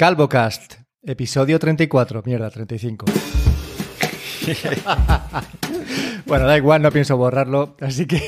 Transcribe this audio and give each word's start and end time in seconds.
CalvoCast, 0.00 0.80
episodio 1.02 1.58
34. 1.58 2.22
Mierda, 2.24 2.48
35. 2.48 3.04
bueno, 6.24 6.46
da 6.46 6.56
igual, 6.56 6.80
no 6.80 6.90
pienso 6.90 7.18
borrarlo, 7.18 7.76
así 7.82 8.06
que 8.06 8.22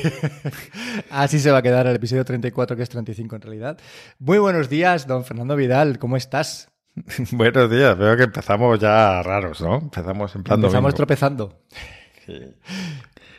así 1.09 1.39
se 1.39 1.49
va 1.49 1.57
a 1.57 1.61
quedar 1.63 1.87
el 1.87 1.95
episodio 1.95 2.23
34, 2.25 2.77
que 2.77 2.83
es 2.83 2.89
35 2.89 3.37
en 3.37 3.41
realidad. 3.41 3.79
Muy 4.19 4.37
buenos 4.37 4.69
días, 4.69 5.07
don 5.07 5.25
Fernando 5.25 5.55
Vidal, 5.55 5.97
¿cómo 5.97 6.15
estás? 6.15 6.69
Buenos 7.31 7.71
días, 7.71 7.97
veo 7.97 8.15
que 8.17 8.23
empezamos 8.25 8.79
ya 8.79 9.23
raros, 9.23 9.59
¿no? 9.59 9.79
Empezamos 9.79 10.35
en 10.35 10.43
plan 10.43 10.59
Empezamos 10.59 10.83
domingo. 10.83 10.95
tropezando. 10.95 11.63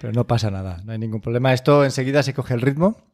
Pero 0.00 0.12
no 0.12 0.26
pasa 0.26 0.50
nada, 0.50 0.82
no 0.84 0.90
hay 0.90 0.98
ningún 0.98 1.20
problema. 1.20 1.52
Esto 1.52 1.84
enseguida 1.84 2.24
se 2.24 2.34
coge 2.34 2.54
el 2.54 2.62
ritmo 2.62 3.13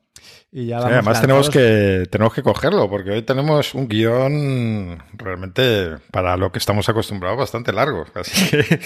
y 0.53 0.67
ya 0.67 0.79
Sí, 0.79 0.83
vamos 0.83 0.93
además 0.93 1.21
tenemos 1.21 1.51
que, 1.51 2.07
tenemos 2.11 2.35
que 2.35 2.43
cogerlo, 2.43 2.89
porque 2.91 3.11
hoy 3.11 3.23
tenemos 3.23 3.75
un 3.75 3.89
guion 3.89 5.03
realmente 5.13 5.97
para 6.11 6.37
lo 6.37 6.51
que 6.51 6.59
estamos 6.59 6.89
acostumbrados 6.89 7.39
bastante 7.39 7.73
largo. 7.73 8.05
Así 8.15 8.51
que 8.51 8.81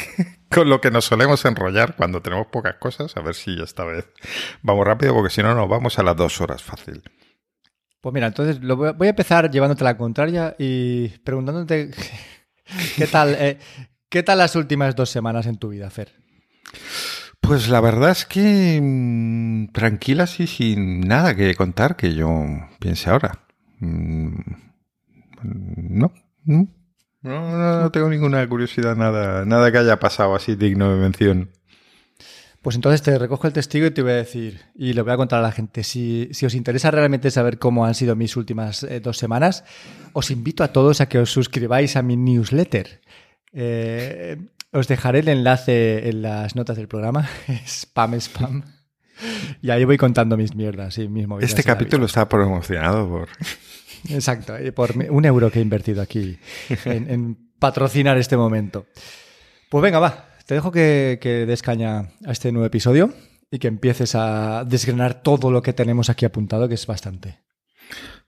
con 0.50 0.68
lo 0.68 0.80
que 0.80 0.90
nos 0.90 1.06
solemos 1.06 1.44
enrollar 1.44 1.96
cuando 1.96 2.20
tenemos 2.20 2.48
pocas 2.48 2.76
cosas, 2.76 3.16
a 3.16 3.20
ver 3.20 3.34
si 3.34 3.60
esta 3.62 3.84
vez 3.84 4.06
vamos 4.62 4.86
rápido, 4.86 5.14
porque 5.14 5.30
si 5.30 5.42
no 5.42 5.54
nos 5.54 5.68
vamos 5.68 5.98
a 5.98 6.02
las 6.02 6.16
dos 6.16 6.40
horas 6.40 6.62
fácil. 6.62 7.02
Pues 8.00 8.12
mira, 8.12 8.26
entonces 8.26 8.62
lo 8.62 8.76
voy 8.76 8.88
a, 8.88 8.92
voy 8.92 9.06
a 9.06 9.10
empezar 9.10 9.50
llevándote 9.50 9.84
la 9.84 9.96
contraria 9.96 10.54
y 10.58 11.08
preguntándote 11.20 11.90
qué 12.96 13.06
tal, 13.06 13.34
eh, 13.38 13.58
qué 14.10 14.22
tal 14.22 14.38
las 14.38 14.54
últimas 14.56 14.94
dos 14.94 15.08
semanas 15.08 15.46
en 15.46 15.56
tu 15.56 15.70
vida, 15.70 15.88
Fer. 15.88 16.12
Pues 17.46 17.68
la 17.68 17.80
verdad 17.80 18.10
es 18.10 18.24
que 18.24 18.80
mm, 18.82 19.72
tranquilas 19.72 20.40
y 20.40 20.46
sin 20.46 21.00
nada 21.00 21.34
que 21.36 21.54
contar 21.54 21.94
que 21.96 22.14
yo 22.14 22.28
piense 22.78 23.10
ahora. 23.10 23.44
Mm, 23.80 24.34
No, 25.42 26.12
no, 26.44 26.68
no, 27.22 27.90
tengo 27.90 28.08
ninguna 28.08 28.46
curiosidad, 28.48 28.96
nada, 28.96 29.44
nada 29.44 29.70
que 29.70 29.78
haya 29.78 29.98
pasado 29.98 30.34
así 30.34 30.54
digno 30.56 30.90
de 30.90 31.00
mención. 31.00 31.50
Pues 32.62 32.76
entonces 32.76 33.02
te 33.02 33.18
recojo 33.18 33.46
el 33.46 33.52
testigo 33.52 33.86
y 33.86 33.90
te 33.90 34.00
voy 34.00 34.12
a 34.12 34.16
decir, 34.16 34.62
y 34.74 34.94
le 34.94 35.02
voy 35.02 35.12
a 35.12 35.18
contar 35.18 35.40
a 35.40 35.42
la 35.42 35.52
gente, 35.52 35.84
si, 35.84 36.28
si 36.32 36.46
os 36.46 36.54
interesa 36.54 36.90
realmente 36.90 37.30
saber 37.30 37.58
cómo 37.58 37.84
han 37.84 37.94
sido 37.94 38.16
mis 38.16 38.36
últimas 38.38 38.84
eh, 38.84 39.00
dos 39.00 39.18
semanas, 39.18 39.64
os 40.14 40.30
invito 40.30 40.64
a 40.64 40.68
todos 40.68 41.02
a 41.02 41.06
que 41.10 41.18
os 41.18 41.30
suscribáis 41.30 41.96
a 41.96 42.02
mi 42.02 42.16
newsletter. 42.16 43.02
Eh, 43.52 44.38
os 44.74 44.88
dejaré 44.88 45.20
el 45.20 45.28
enlace 45.28 46.08
en 46.08 46.22
las 46.22 46.56
notas 46.56 46.76
del 46.76 46.88
programa, 46.88 47.28
spam, 47.66 48.14
spam. 48.20 48.62
Y 49.62 49.70
ahí 49.70 49.84
voy 49.84 49.96
contando 49.96 50.36
mis 50.36 50.54
mierdas 50.56 50.98
y 50.98 51.08
mis 51.08 51.28
movidas 51.28 51.50
Este 51.50 51.62
capítulo 51.62 52.06
está 52.06 52.28
promocionado 52.28 53.08
por... 53.08 53.28
Exacto, 54.10 54.60
y 54.60 54.72
por 54.72 54.92
un 55.08 55.24
euro 55.24 55.50
que 55.50 55.60
he 55.60 55.62
invertido 55.62 56.02
aquí 56.02 56.38
en, 56.84 57.08
en 57.08 57.50
patrocinar 57.58 58.18
este 58.18 58.36
momento. 58.36 58.86
Pues 59.70 59.80
venga, 59.80 60.00
va, 60.00 60.28
te 60.46 60.54
dejo 60.54 60.70
que, 60.72 61.18
que 61.22 61.46
des 61.46 61.62
caña 61.62 62.10
a 62.26 62.32
este 62.32 62.52
nuevo 62.52 62.66
episodio 62.66 63.14
y 63.50 63.58
que 63.58 63.68
empieces 63.68 64.14
a 64.14 64.64
desgranar 64.64 65.22
todo 65.22 65.50
lo 65.50 65.62
que 65.62 65.72
tenemos 65.72 66.10
aquí 66.10 66.26
apuntado, 66.26 66.68
que 66.68 66.74
es 66.74 66.86
bastante. 66.86 67.43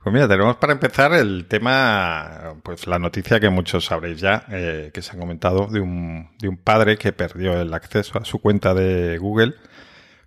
Pues 0.02 0.14
mira, 0.14 0.28
tenemos 0.28 0.56
para 0.56 0.72
empezar 0.72 1.12
el 1.14 1.46
tema, 1.48 2.54
pues 2.62 2.86
la 2.86 2.98
noticia 2.98 3.40
que 3.40 3.50
muchos 3.50 3.86
sabréis 3.86 4.20
ya, 4.20 4.44
eh, 4.50 4.90
que 4.94 5.02
se 5.02 5.16
ha 5.16 5.18
comentado 5.18 5.66
de 5.66 5.80
un, 5.80 6.30
de 6.38 6.48
un 6.48 6.56
padre 6.56 6.96
que 6.96 7.12
perdió 7.12 7.60
el 7.60 7.74
acceso 7.74 8.18
a 8.18 8.24
su 8.24 8.38
cuenta 8.40 8.72
de 8.72 9.18
Google 9.18 9.54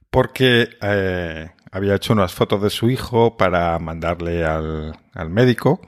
porque 0.09 0.69
eh, 0.81 1.51
había 1.71 1.95
hecho 1.95 2.13
unas 2.13 2.33
fotos 2.33 2.61
de 2.61 2.69
su 2.69 2.89
hijo 2.89 3.37
para 3.37 3.77
mandarle 3.79 4.45
al, 4.45 4.97
al 5.13 5.29
médico. 5.29 5.81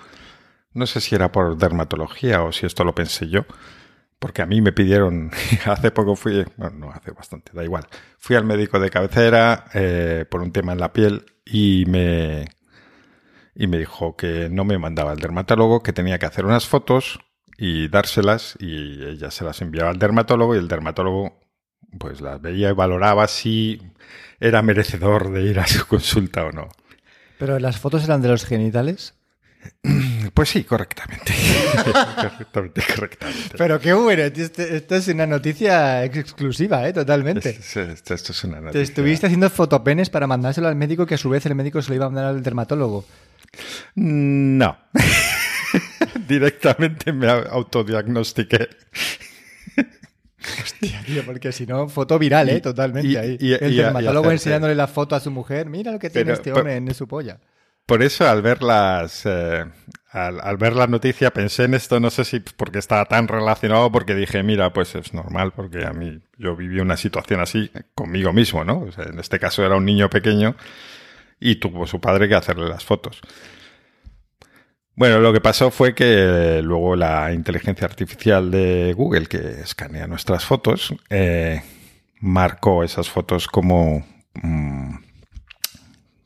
No 0.73 0.85
sé 0.85 1.01
si 1.01 1.15
era 1.15 1.31
por 1.31 1.57
dermatología 1.57 2.43
o 2.43 2.51
si 2.51 2.65
esto 2.65 2.83
lo 2.83 2.95
pensé 2.95 3.27
yo, 3.29 3.45
porque 4.19 4.41
a 4.41 4.45
mí 4.45 4.61
me 4.61 4.71
pidieron, 4.71 5.31
hace 5.65 5.91
poco 5.91 6.15
fui, 6.15 6.45
bueno, 6.57 6.77
no 6.77 6.91
hace 6.91 7.11
bastante, 7.11 7.51
da 7.53 7.63
igual, 7.63 7.87
fui 8.17 8.35
al 8.35 8.45
médico 8.45 8.79
de 8.79 8.89
cabecera 8.89 9.65
eh, 9.73 10.25
por 10.29 10.41
un 10.41 10.51
tema 10.51 10.73
en 10.73 10.79
la 10.79 10.93
piel 10.93 11.25
y 11.45 11.85
me, 11.87 12.45
y 13.55 13.67
me 13.67 13.77
dijo 13.77 14.15
que 14.15 14.49
no 14.49 14.63
me 14.65 14.77
mandaba 14.77 15.11
al 15.11 15.19
dermatólogo, 15.19 15.83
que 15.83 15.93
tenía 15.93 16.19
que 16.19 16.25
hacer 16.25 16.45
unas 16.45 16.67
fotos 16.67 17.19
y 17.57 17.87
dárselas 17.89 18.55
y 18.59 19.03
ella 19.05 19.29
se 19.31 19.43
las 19.43 19.61
enviaba 19.61 19.89
al 19.89 19.99
dermatólogo 19.99 20.55
y 20.55 20.59
el 20.59 20.67
dermatólogo 20.67 21.39
pues 21.99 22.21
las 22.21 22.41
veía 22.41 22.69
y 22.69 22.73
valoraba 22.73 23.27
si 23.27 23.81
era 24.39 24.61
merecedor 24.61 25.31
de 25.31 25.43
ir 25.43 25.59
a 25.59 25.67
su 25.67 25.85
consulta 25.85 26.45
o 26.45 26.51
no. 26.51 26.69
Pero 27.37 27.59
las 27.59 27.77
fotos 27.79 28.03
eran 28.05 28.21
de 28.21 28.29
los 28.29 28.45
genitales. 28.45 29.13
Pues 30.33 30.49
sí, 30.49 30.63
correctamente. 30.63 31.33
correctamente, 32.53 32.81
correctamente. 32.95 33.55
Pero 33.57 33.79
qué 33.79 33.93
bueno, 33.93 34.23
esto 34.23 34.95
es 34.95 35.07
una 35.09 35.25
noticia 35.27 36.03
ex- 36.05 36.17
exclusiva, 36.17 36.87
¿eh? 36.87 36.93
Totalmente. 36.93 37.49
Esto, 37.49 37.81
esto- 37.81 38.13
esto 38.13 38.31
es 38.31 38.43
una 38.43 38.55
Te 38.57 38.61
noticia. 38.61 38.81
estuviste 38.83 39.25
haciendo 39.27 39.49
fotopenes 39.49 40.09
para 40.09 40.27
mandárselo 40.27 40.67
al 40.67 40.75
médico 40.75 41.05
que 41.05 41.15
a 41.15 41.17
su 41.17 41.29
vez 41.29 41.45
el 41.47 41.55
médico 41.55 41.81
se 41.81 41.89
lo 41.89 41.95
iba 41.95 42.05
a 42.05 42.09
mandar 42.09 42.25
al 42.27 42.43
dermatólogo. 42.43 43.05
No. 43.95 44.77
Directamente 46.27 47.11
me 47.13 47.27
autodiagnostiqué. 47.29 48.69
Hostia, 50.63 51.03
tío, 51.05 51.23
porque 51.23 51.51
si 51.51 51.67
no, 51.67 51.87
foto 51.87 52.17
viral, 52.17 52.49
¿eh? 52.49 52.55
Y- 52.57 52.61
Totalmente 52.61 53.07
y- 53.09 53.15
ahí. 53.15 53.37
y- 53.39 53.53
el 53.53 53.75
dermatólogo 53.77 54.31
enseñándole 54.31 54.73
la 54.75 54.87
foto 54.87 55.15
a 55.15 55.19
su 55.19 55.29
mujer. 55.31 55.67
Mira 55.67 55.91
lo 55.91 55.99
que 55.99 56.09
tiene 56.09 56.25
Pero- 56.25 56.35
este 56.35 56.53
hombre 56.53 56.75
en 56.75 56.93
su 56.93 57.07
polla. 57.07 57.39
Por 57.85 58.01
eso, 58.03 58.27
al 58.27 58.41
ver 58.41 58.63
las, 58.63 59.23
eh, 59.25 59.65
al, 60.11 60.39
al 60.39 60.57
ver 60.57 60.73
la 60.73 60.87
noticia, 60.87 61.31
pensé 61.31 61.63
en 61.65 61.73
esto, 61.73 61.99
no 61.99 62.09
sé 62.09 62.23
si 62.23 62.39
porque 62.39 62.79
estaba 62.79 63.05
tan 63.05 63.27
relacionado, 63.27 63.91
porque 63.91 64.15
dije, 64.15 64.43
mira, 64.43 64.71
pues 64.71 64.95
es 64.95 65.13
normal, 65.13 65.51
porque 65.53 65.83
a 65.85 65.91
mí, 65.91 66.19
yo 66.37 66.55
viví 66.55 66.79
una 66.79 66.95
situación 66.95 67.41
así 67.41 67.69
conmigo 67.93 68.31
mismo, 68.33 68.63
¿no? 68.63 68.79
O 68.81 68.91
sea, 68.91 69.05
en 69.05 69.19
este 69.19 69.39
caso 69.39 69.65
era 69.65 69.75
un 69.75 69.83
niño 69.85 70.09
pequeño 70.09 70.55
y 71.41 71.55
tuvo 71.55 71.85
su 71.87 71.99
padre 71.99 72.29
que 72.29 72.35
hacerle 72.35 72.69
las 72.69 72.85
fotos. 72.85 73.19
Bueno, 74.95 75.19
lo 75.19 75.33
que 75.33 75.41
pasó 75.41 75.71
fue 75.71 75.95
que 75.95 76.61
luego 76.63 76.95
la 76.95 77.33
inteligencia 77.33 77.85
artificial 77.85 78.51
de 78.51 78.93
Google, 78.95 79.25
que 79.25 79.61
escanea 79.61 80.05
nuestras 80.05 80.45
fotos, 80.45 80.93
eh, 81.09 81.63
marcó 82.19 82.83
esas 82.83 83.09
fotos 83.09 83.47
como, 83.47 84.05
mm, 84.35 84.95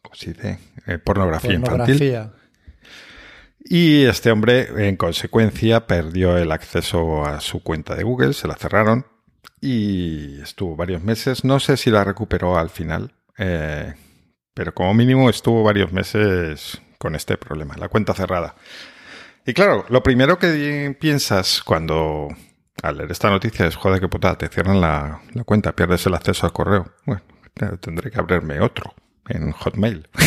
¿cómo 0.01 0.15
se 0.15 0.33
dice? 0.33 0.59
Eh, 0.87 0.97
pornografía, 0.97 1.53
infantil. 1.53 2.31
Y 3.67 4.03
este 4.03 4.29
hombre, 4.29 4.89
en 4.89 4.97
consecuencia, 4.97 5.87
perdió 5.87 6.37
el 6.37 6.51
acceso 6.51 7.25
a 7.25 7.39
su 7.39 7.63
cuenta 7.63 7.95
de 7.95 8.03
Google, 8.03 8.33
se 8.33 8.47
la 8.47 8.55
cerraron 8.55 9.07
y 9.61 10.41
estuvo 10.41 10.75
varios 10.75 11.01
meses. 11.01 11.43
No 11.43 11.59
sé 11.59 11.77
si 11.77 11.89
la 11.89 12.03
recuperó 12.03 12.57
al 12.59 12.69
final, 12.69 13.13
eh, 13.37 13.93
pero 14.55 14.73
como 14.73 14.95
mínimo 14.95 15.29
estuvo 15.29 15.61
varios 15.61 15.91
meses 15.91 16.81
con 16.97 17.13
este 17.13 17.37
problema, 17.37 17.75
la 17.77 17.89
cuenta 17.89 18.15
cerrada. 18.15 18.55
Y 19.45 19.53
claro, 19.53 19.85
lo 19.89 20.01
primero 20.01 20.39
que 20.39 20.97
piensas 20.99 21.61
cuando 21.63 22.29
al 22.81 22.97
leer 22.97 23.11
esta 23.11 23.29
noticia 23.29 23.67
es, 23.67 23.75
joder, 23.75 23.99
qué 23.99 24.07
putada, 24.07 24.39
te 24.39 24.47
cierran 24.47 24.81
la, 24.81 25.21
la 25.33 25.43
cuenta, 25.43 25.75
pierdes 25.75 26.03
el 26.07 26.15
acceso 26.15 26.47
al 26.47 26.53
correo. 26.53 26.91
Bueno, 27.05 27.21
tendré 27.79 28.09
que 28.09 28.19
abrirme 28.19 28.59
otro 28.59 28.95
en 29.27 29.51
Hotmail. 29.51 30.07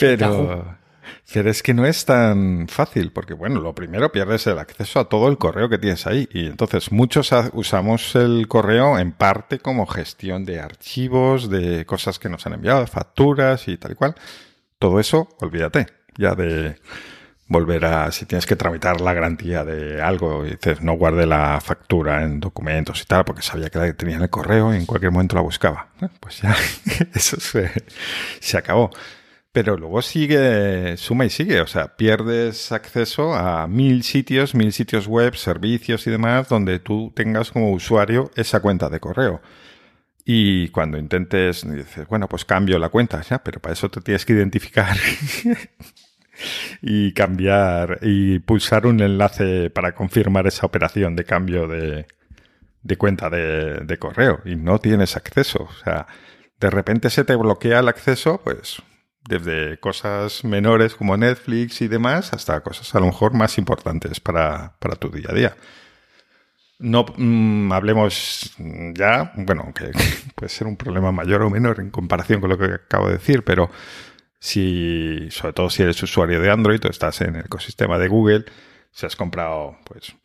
Pero, 0.00 0.78
pero 1.32 1.50
es 1.50 1.62
que 1.62 1.74
no 1.74 1.86
es 1.86 2.04
tan 2.04 2.68
fácil, 2.68 3.12
porque 3.12 3.34
bueno, 3.34 3.60
lo 3.60 3.74
primero 3.74 4.12
pierdes 4.12 4.46
el 4.46 4.58
acceso 4.58 5.00
a 5.00 5.08
todo 5.08 5.28
el 5.28 5.38
correo 5.38 5.68
que 5.68 5.78
tienes 5.78 6.06
ahí. 6.06 6.28
Y 6.32 6.46
entonces 6.46 6.92
muchos 6.92 7.30
usamos 7.52 8.14
el 8.14 8.46
correo 8.48 8.98
en 8.98 9.12
parte 9.12 9.58
como 9.58 9.86
gestión 9.86 10.44
de 10.44 10.60
archivos, 10.60 11.48
de 11.50 11.86
cosas 11.86 12.18
que 12.18 12.28
nos 12.28 12.46
han 12.46 12.54
enviado, 12.54 12.86
facturas 12.86 13.68
y 13.68 13.76
tal 13.76 13.92
y 13.92 13.94
cual. 13.94 14.14
Todo 14.78 15.00
eso, 15.00 15.28
olvídate, 15.40 15.86
ya 16.16 16.34
de 16.34 16.76
volver 17.48 17.84
a, 17.84 18.10
si 18.12 18.24
tienes 18.24 18.46
que 18.46 18.56
tramitar 18.56 19.00
la 19.00 19.12
garantía 19.12 19.64
de 19.64 20.00
algo 20.00 20.46
y 20.46 20.50
dices, 20.50 20.80
no 20.80 20.94
guarde 20.94 21.26
la 21.26 21.60
factura 21.60 22.22
en 22.22 22.40
documentos 22.40 23.02
y 23.02 23.04
tal, 23.04 23.24
porque 23.24 23.42
sabía 23.42 23.68
que 23.68 23.78
la 23.78 23.92
tenía 23.92 24.16
en 24.16 24.22
el 24.22 24.30
correo 24.30 24.72
y 24.72 24.78
en 24.78 24.86
cualquier 24.86 25.12
momento 25.12 25.36
la 25.36 25.42
buscaba. 25.42 25.88
Pues 26.20 26.40
ya, 26.40 26.56
eso 27.14 27.36
se 28.40 28.56
acabó. 28.56 28.90
Pero 29.52 29.76
luego 29.76 30.00
sigue, 30.00 30.96
suma 30.96 31.26
y 31.26 31.30
sigue, 31.30 31.60
o 31.60 31.66
sea, 31.66 31.96
pierdes 31.96 32.72
acceso 32.72 33.34
a 33.34 33.66
mil 33.66 34.02
sitios, 34.02 34.54
mil 34.54 34.72
sitios 34.72 35.06
web, 35.06 35.36
servicios 35.36 36.06
y 36.06 36.10
demás, 36.10 36.48
donde 36.48 36.78
tú 36.78 37.12
tengas 37.14 37.50
como 37.50 37.70
usuario 37.72 38.30
esa 38.34 38.60
cuenta 38.60 38.88
de 38.88 39.00
correo. 39.00 39.42
Y 40.24 40.68
cuando 40.68 40.98
intentes, 40.98 41.70
dices, 41.70 42.06
bueno, 42.08 42.28
pues 42.28 42.44
cambio 42.46 42.78
la 42.78 42.88
cuenta, 42.88 43.20
ya, 43.22 43.42
pero 43.42 43.60
para 43.60 43.74
eso 43.74 43.90
te 43.90 44.00
tienes 44.00 44.24
que 44.24 44.32
identificar 44.34 44.96
y 46.82 47.12
cambiar 47.12 47.98
y 48.02 48.38
pulsar 48.38 48.86
un 48.86 49.00
enlace 49.00 49.68
para 49.70 49.94
confirmar 49.94 50.46
esa 50.46 50.64
operación 50.66 51.16
de 51.16 51.24
cambio 51.24 51.66
de, 51.68 52.06
de 52.82 52.96
cuenta 52.96 53.28
de, 53.30 53.80
de 53.80 53.98
correo 53.98 54.40
y 54.44 54.56
no 54.56 54.78
tienes 54.78 55.16
acceso. 55.16 55.64
O 55.64 55.84
sea, 55.84 56.06
de 56.60 56.70
repente 56.70 57.10
se 57.10 57.24
te 57.24 57.36
bloquea 57.36 57.80
el 57.80 57.88
acceso, 57.88 58.40
pues 58.42 58.80
desde 59.28 59.78
cosas 59.78 60.44
menores 60.44 60.94
como 60.94 61.16
Netflix 61.16 61.80
y 61.80 61.88
demás 61.88 62.32
hasta 62.32 62.60
cosas 62.60 62.94
a 62.94 63.00
lo 63.00 63.06
mejor 63.06 63.34
más 63.34 63.58
importantes 63.58 64.20
para, 64.20 64.74
para 64.78 64.96
tu 64.96 65.10
día 65.10 65.28
a 65.30 65.34
día. 65.34 65.56
No 66.78 67.06
mm, 67.16 67.72
hablemos 67.72 68.54
ya, 68.94 69.32
bueno, 69.36 69.72
que 69.74 69.92
puede 70.34 70.48
ser 70.48 70.66
un 70.66 70.76
problema 70.76 71.12
mayor 71.12 71.42
o 71.42 71.50
menor 71.50 71.80
en 71.80 71.90
comparación 71.90 72.40
con 72.40 72.50
lo 72.50 72.58
que 72.58 72.66
acabo 72.66 73.06
de 73.06 73.14
decir, 73.14 73.44
pero 73.44 73.70
si, 74.38 75.28
sobre 75.30 75.52
todo 75.52 75.70
si 75.70 75.82
eres 75.84 76.02
usuario 76.02 76.40
de 76.40 76.50
Android 76.50 76.84
o 76.84 76.88
estás 76.88 77.20
en 77.20 77.36
el 77.36 77.44
ecosistema 77.44 77.98
de 77.98 78.08
Google, 78.08 78.44
si 78.90 79.06
has 79.06 79.14
comprado, 79.14 79.78
pues, 79.84 80.16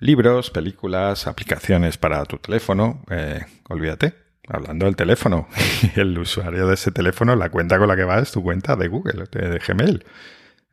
libros, 0.00 0.50
películas, 0.50 1.26
aplicaciones 1.26 1.96
para 1.96 2.24
tu 2.26 2.36
teléfono, 2.36 3.02
eh, 3.10 3.40
olvídate. 3.70 4.23
Hablando 4.48 4.86
del 4.86 4.96
teléfono, 4.96 5.48
el 5.96 6.18
usuario 6.18 6.66
de 6.66 6.74
ese 6.74 6.90
teléfono, 6.90 7.34
la 7.34 7.50
cuenta 7.50 7.78
con 7.78 7.88
la 7.88 7.96
que 7.96 8.04
va 8.04 8.18
es 8.18 8.32
tu 8.32 8.42
cuenta 8.42 8.76
de 8.76 8.88
Google, 8.88 9.24
de, 9.30 9.58
Gmail. 9.58 10.04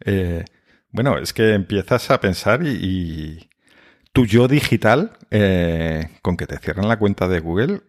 Eh, 0.01 0.45
bueno, 0.91 1.17
es 1.17 1.31
que 1.33 1.53
empiezas 1.53 2.11
a 2.11 2.19
pensar 2.19 2.63
y 2.63 3.47
tu 4.13 4.25
yo 4.25 4.47
digital, 4.47 5.17
eh, 5.29 6.09
con 6.21 6.37
que 6.37 6.47
te 6.47 6.57
cierran 6.57 6.87
la 6.87 6.99
cuenta 6.99 7.27
de 7.27 7.39
Google, 7.39 7.81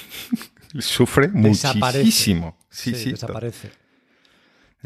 sufre 0.78 1.28
muchísimo. 1.28 2.58
Sí, 2.68 2.94
sí, 2.94 3.12
desaparece. 3.12 3.70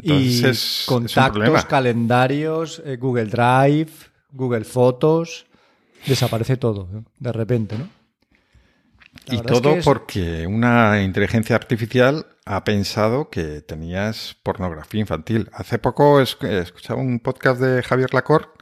y 0.01 0.43
contactos, 0.85 1.65
calendarios, 1.65 2.81
eh, 2.85 2.97
Google 2.97 3.25
Drive, 3.25 3.91
Google 4.31 4.63
Fotos, 4.63 5.47
desaparece 6.05 6.57
todo 6.57 6.87
de 7.17 7.31
repente, 7.31 7.77
¿no? 7.77 7.98
Y 9.27 9.41
todo 9.41 9.77
porque 9.83 10.47
una 10.47 11.01
inteligencia 11.01 11.55
artificial 11.55 12.25
ha 12.45 12.63
pensado 12.63 13.29
que 13.29 13.61
tenías 13.61 14.35
pornografía 14.43 15.01
infantil. 15.01 15.49
Hace 15.53 15.77
poco 15.77 16.21
escuchaba 16.21 17.01
un 17.01 17.19
podcast 17.19 17.61
de 17.61 17.83
Javier 17.83 18.13
Lacor 18.13 18.53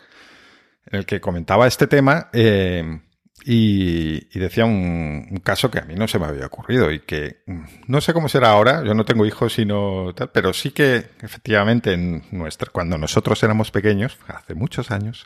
en 0.85 0.99
el 0.99 1.05
que 1.05 1.21
comentaba 1.21 1.67
este 1.67 1.87
tema 1.87 2.29
eh, 2.33 3.01
y, 3.43 4.37
decía 4.39 4.65
un, 4.65 5.41
caso 5.43 5.71
que 5.71 5.79
a 5.79 5.85
mí 5.85 5.95
no 5.95 6.07
se 6.07 6.19
me 6.19 6.25
había 6.25 6.47
ocurrido 6.47 6.91
y 6.91 6.99
que 6.99 7.43
mm, 7.45 7.63
no 7.87 8.01
sé 8.01 8.13
cómo 8.13 8.27
será 8.29 8.49
ahora, 8.49 8.83
yo 8.83 8.93
no 8.93 9.05
tengo 9.05 9.25
hijos 9.25 9.53
sino 9.53 10.13
tal, 10.15 10.31
pero 10.31 10.53
sí 10.53 10.71
que 10.71 11.11
efectivamente 11.21 11.93
en 11.93 12.23
nuestra, 12.31 12.71
cuando 12.71 12.97
nosotros 12.97 13.41
éramos 13.43 13.71
pequeños, 13.71 14.17
hace 14.27 14.53
muchos 14.53 14.91
años, 14.91 15.25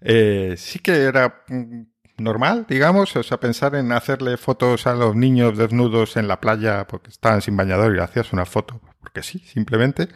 eh, 0.00 0.54
sí 0.56 0.80
que 0.80 1.02
era 1.02 1.44
mm, 1.48 1.82
normal, 2.18 2.66
digamos, 2.68 3.14
o 3.16 3.22
sea, 3.22 3.38
pensar 3.38 3.74
en 3.74 3.92
hacerle 3.92 4.36
fotos 4.36 4.86
a 4.86 4.94
los 4.94 5.14
niños 5.14 5.56
desnudos 5.58 6.16
en 6.16 6.28
la 6.28 6.40
playa 6.40 6.86
porque 6.86 7.10
estaban 7.10 7.42
sin 7.42 7.56
bañador 7.56 7.94
y 7.94 8.00
hacías 8.00 8.32
una 8.32 8.46
foto, 8.46 8.80
porque 9.00 9.22
sí, 9.22 9.38
simplemente 9.40 10.08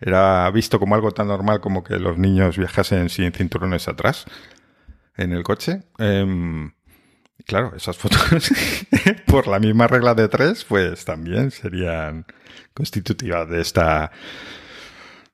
era 0.00 0.50
visto 0.50 0.78
como 0.78 0.94
algo 0.94 1.12
tan 1.12 1.28
normal 1.28 1.60
como 1.60 1.84
que 1.84 1.98
los 1.98 2.18
niños 2.18 2.58
viajasen 2.58 3.08
sin 3.08 3.32
cinturones 3.32 3.88
atrás 3.88 4.26
en 5.16 5.32
el 5.32 5.44
coche. 5.44 5.82
Em, 5.98 6.72
claro, 7.46 7.72
esas 7.76 7.96
fotos, 7.96 8.20
por 9.26 9.46
la 9.46 9.60
misma 9.60 9.86
regla 9.86 10.14
de 10.14 10.28
tres, 10.28 10.64
pues 10.64 11.04
también 11.04 11.50
serían 11.50 12.26
constitutivas 12.74 13.48
de 13.48 13.60
esta 13.60 14.10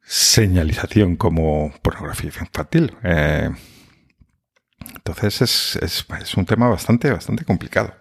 señalización 0.03 1.17
como 1.17 1.73
pornografía 1.83 2.31
infantil. 2.41 2.95
Eh, 3.03 3.51
entonces 4.95 5.43
es, 5.43 5.77
es, 5.83 6.07
es, 6.21 6.35
un 6.37 6.47
tema 6.47 6.69
bastante, 6.69 7.11
bastante 7.11 7.45
complicado. 7.45 7.93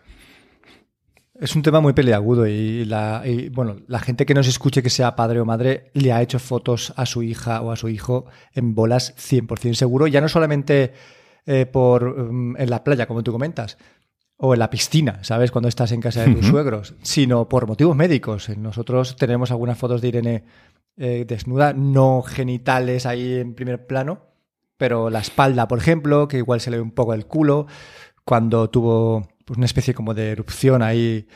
Es 1.39 1.55
un 1.55 1.61
tema 1.61 1.79
muy 1.81 1.93
peleagudo 1.93 2.47
y 2.47 2.83
la, 2.85 3.23
bueno, 3.51 3.77
la 3.87 3.99
gente 3.99 4.25
que 4.25 4.33
nos 4.33 4.47
escuche 4.47 4.81
que 4.81 4.89
sea 4.89 5.15
padre 5.15 5.39
o 5.39 5.45
madre 5.45 5.91
le 5.93 6.11
ha 6.11 6.21
hecho 6.21 6.39
fotos 6.39 6.93
a 6.95 7.05
su 7.05 7.21
hija 7.21 7.61
o 7.61 7.71
a 7.71 7.75
su 7.75 7.89
hijo 7.89 8.25
en 8.53 8.73
bolas 8.73 9.15
100% 9.17 9.75
seguro, 9.75 10.07
ya 10.07 10.19
no 10.19 10.29
solamente 10.29 10.93
eh, 11.45 11.65
por 11.65 12.31
mm, 12.31 12.57
en 12.57 12.69
la 12.69 12.83
playa, 12.83 13.05
como 13.05 13.23
tú 13.23 13.31
comentas, 13.31 13.77
o 14.37 14.53
en 14.53 14.59
la 14.59 14.69
piscina, 14.69 15.23
¿sabes? 15.23 15.51
Cuando 15.51 15.69
estás 15.69 15.91
en 15.91 16.01
casa 16.01 16.23
de 16.23 16.33
tus 16.33 16.47
suegros, 16.47 16.95
sino 17.01 17.47
por 17.49 17.67
motivos 17.67 17.95
médicos. 17.95 18.49
Nosotros 18.57 19.15
tenemos 19.15 19.49
algunas 19.51 19.77
fotos 19.77 20.01
de 20.01 20.07
Irene 20.09 20.43
eh, 20.97 21.25
desnuda, 21.27 21.73
no 21.73 22.21
genitales 22.21 23.05
ahí 23.05 23.35
en 23.35 23.55
primer 23.55 23.87
plano, 23.87 24.27
pero 24.77 25.09
la 25.09 25.19
espalda, 25.19 25.67
por 25.67 25.79
ejemplo, 25.79 26.27
que 26.27 26.37
igual 26.37 26.61
se 26.61 26.71
le 26.71 26.77
ve 26.77 26.83
un 26.83 26.91
poco 26.91 27.13
el 27.13 27.25
culo, 27.25 27.67
cuando 28.23 28.69
tuvo 28.69 29.27
pues 29.45 29.57
una 29.57 29.65
especie 29.65 29.93
como 29.93 30.13
de 30.13 30.31
erupción 30.31 30.81
ahí 30.81 31.27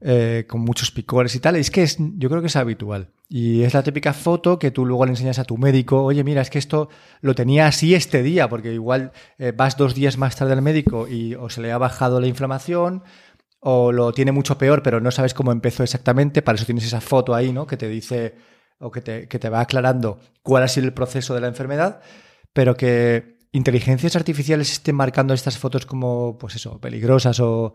eh, 0.00 0.44
con 0.46 0.60
muchos 0.60 0.90
picores 0.90 1.34
y 1.34 1.40
tal. 1.40 1.56
es 1.56 1.70
que 1.70 1.82
es, 1.82 1.96
yo 1.98 2.28
creo 2.28 2.42
que 2.42 2.48
es 2.48 2.56
habitual. 2.56 3.12
Y 3.28 3.62
es 3.62 3.74
la 3.74 3.82
típica 3.82 4.12
foto 4.12 4.58
que 4.58 4.70
tú 4.70 4.84
luego 4.84 5.04
le 5.04 5.12
enseñas 5.12 5.38
a 5.38 5.44
tu 5.44 5.56
médico, 5.58 6.04
oye, 6.04 6.22
mira, 6.22 6.42
es 6.42 6.50
que 6.50 6.58
esto 6.58 6.90
lo 7.22 7.34
tenía 7.34 7.66
así 7.66 7.94
este 7.94 8.22
día, 8.22 8.48
porque 8.48 8.72
igual 8.72 9.12
eh, 9.38 9.52
vas 9.56 9.76
dos 9.76 9.94
días 9.94 10.16
más 10.18 10.36
tarde 10.36 10.52
al 10.52 10.62
médico 10.62 11.08
y 11.08 11.34
o 11.34 11.48
se 11.50 11.60
le 11.62 11.72
ha 11.72 11.78
bajado 11.78 12.20
la 12.20 12.28
inflamación 12.28 13.02
o 13.58 13.90
lo 13.90 14.12
tiene 14.12 14.32
mucho 14.32 14.58
peor, 14.58 14.82
pero 14.82 15.00
no 15.00 15.10
sabes 15.10 15.34
cómo 15.34 15.50
empezó 15.50 15.82
exactamente, 15.82 16.42
para 16.42 16.56
eso 16.56 16.66
tienes 16.66 16.84
esa 16.84 17.00
foto 17.00 17.34
ahí, 17.34 17.52
¿no? 17.52 17.66
Que 17.66 17.76
te 17.76 17.88
dice 17.88 18.36
o 18.78 18.90
que 18.90 19.00
te, 19.00 19.28
que 19.28 19.38
te 19.38 19.48
va 19.48 19.60
aclarando 19.60 20.20
cuál 20.42 20.62
ha 20.62 20.68
sido 20.68 20.86
el 20.86 20.92
proceso 20.92 21.34
de 21.34 21.40
la 21.40 21.48
enfermedad, 21.48 22.00
pero 22.56 22.74
que 22.74 23.36
inteligencias 23.52 24.16
artificiales 24.16 24.72
estén 24.72 24.96
marcando 24.96 25.34
estas 25.34 25.58
fotos 25.58 25.84
como, 25.84 26.38
pues 26.38 26.54
eso, 26.54 26.80
peligrosas 26.80 27.38
o, 27.38 27.74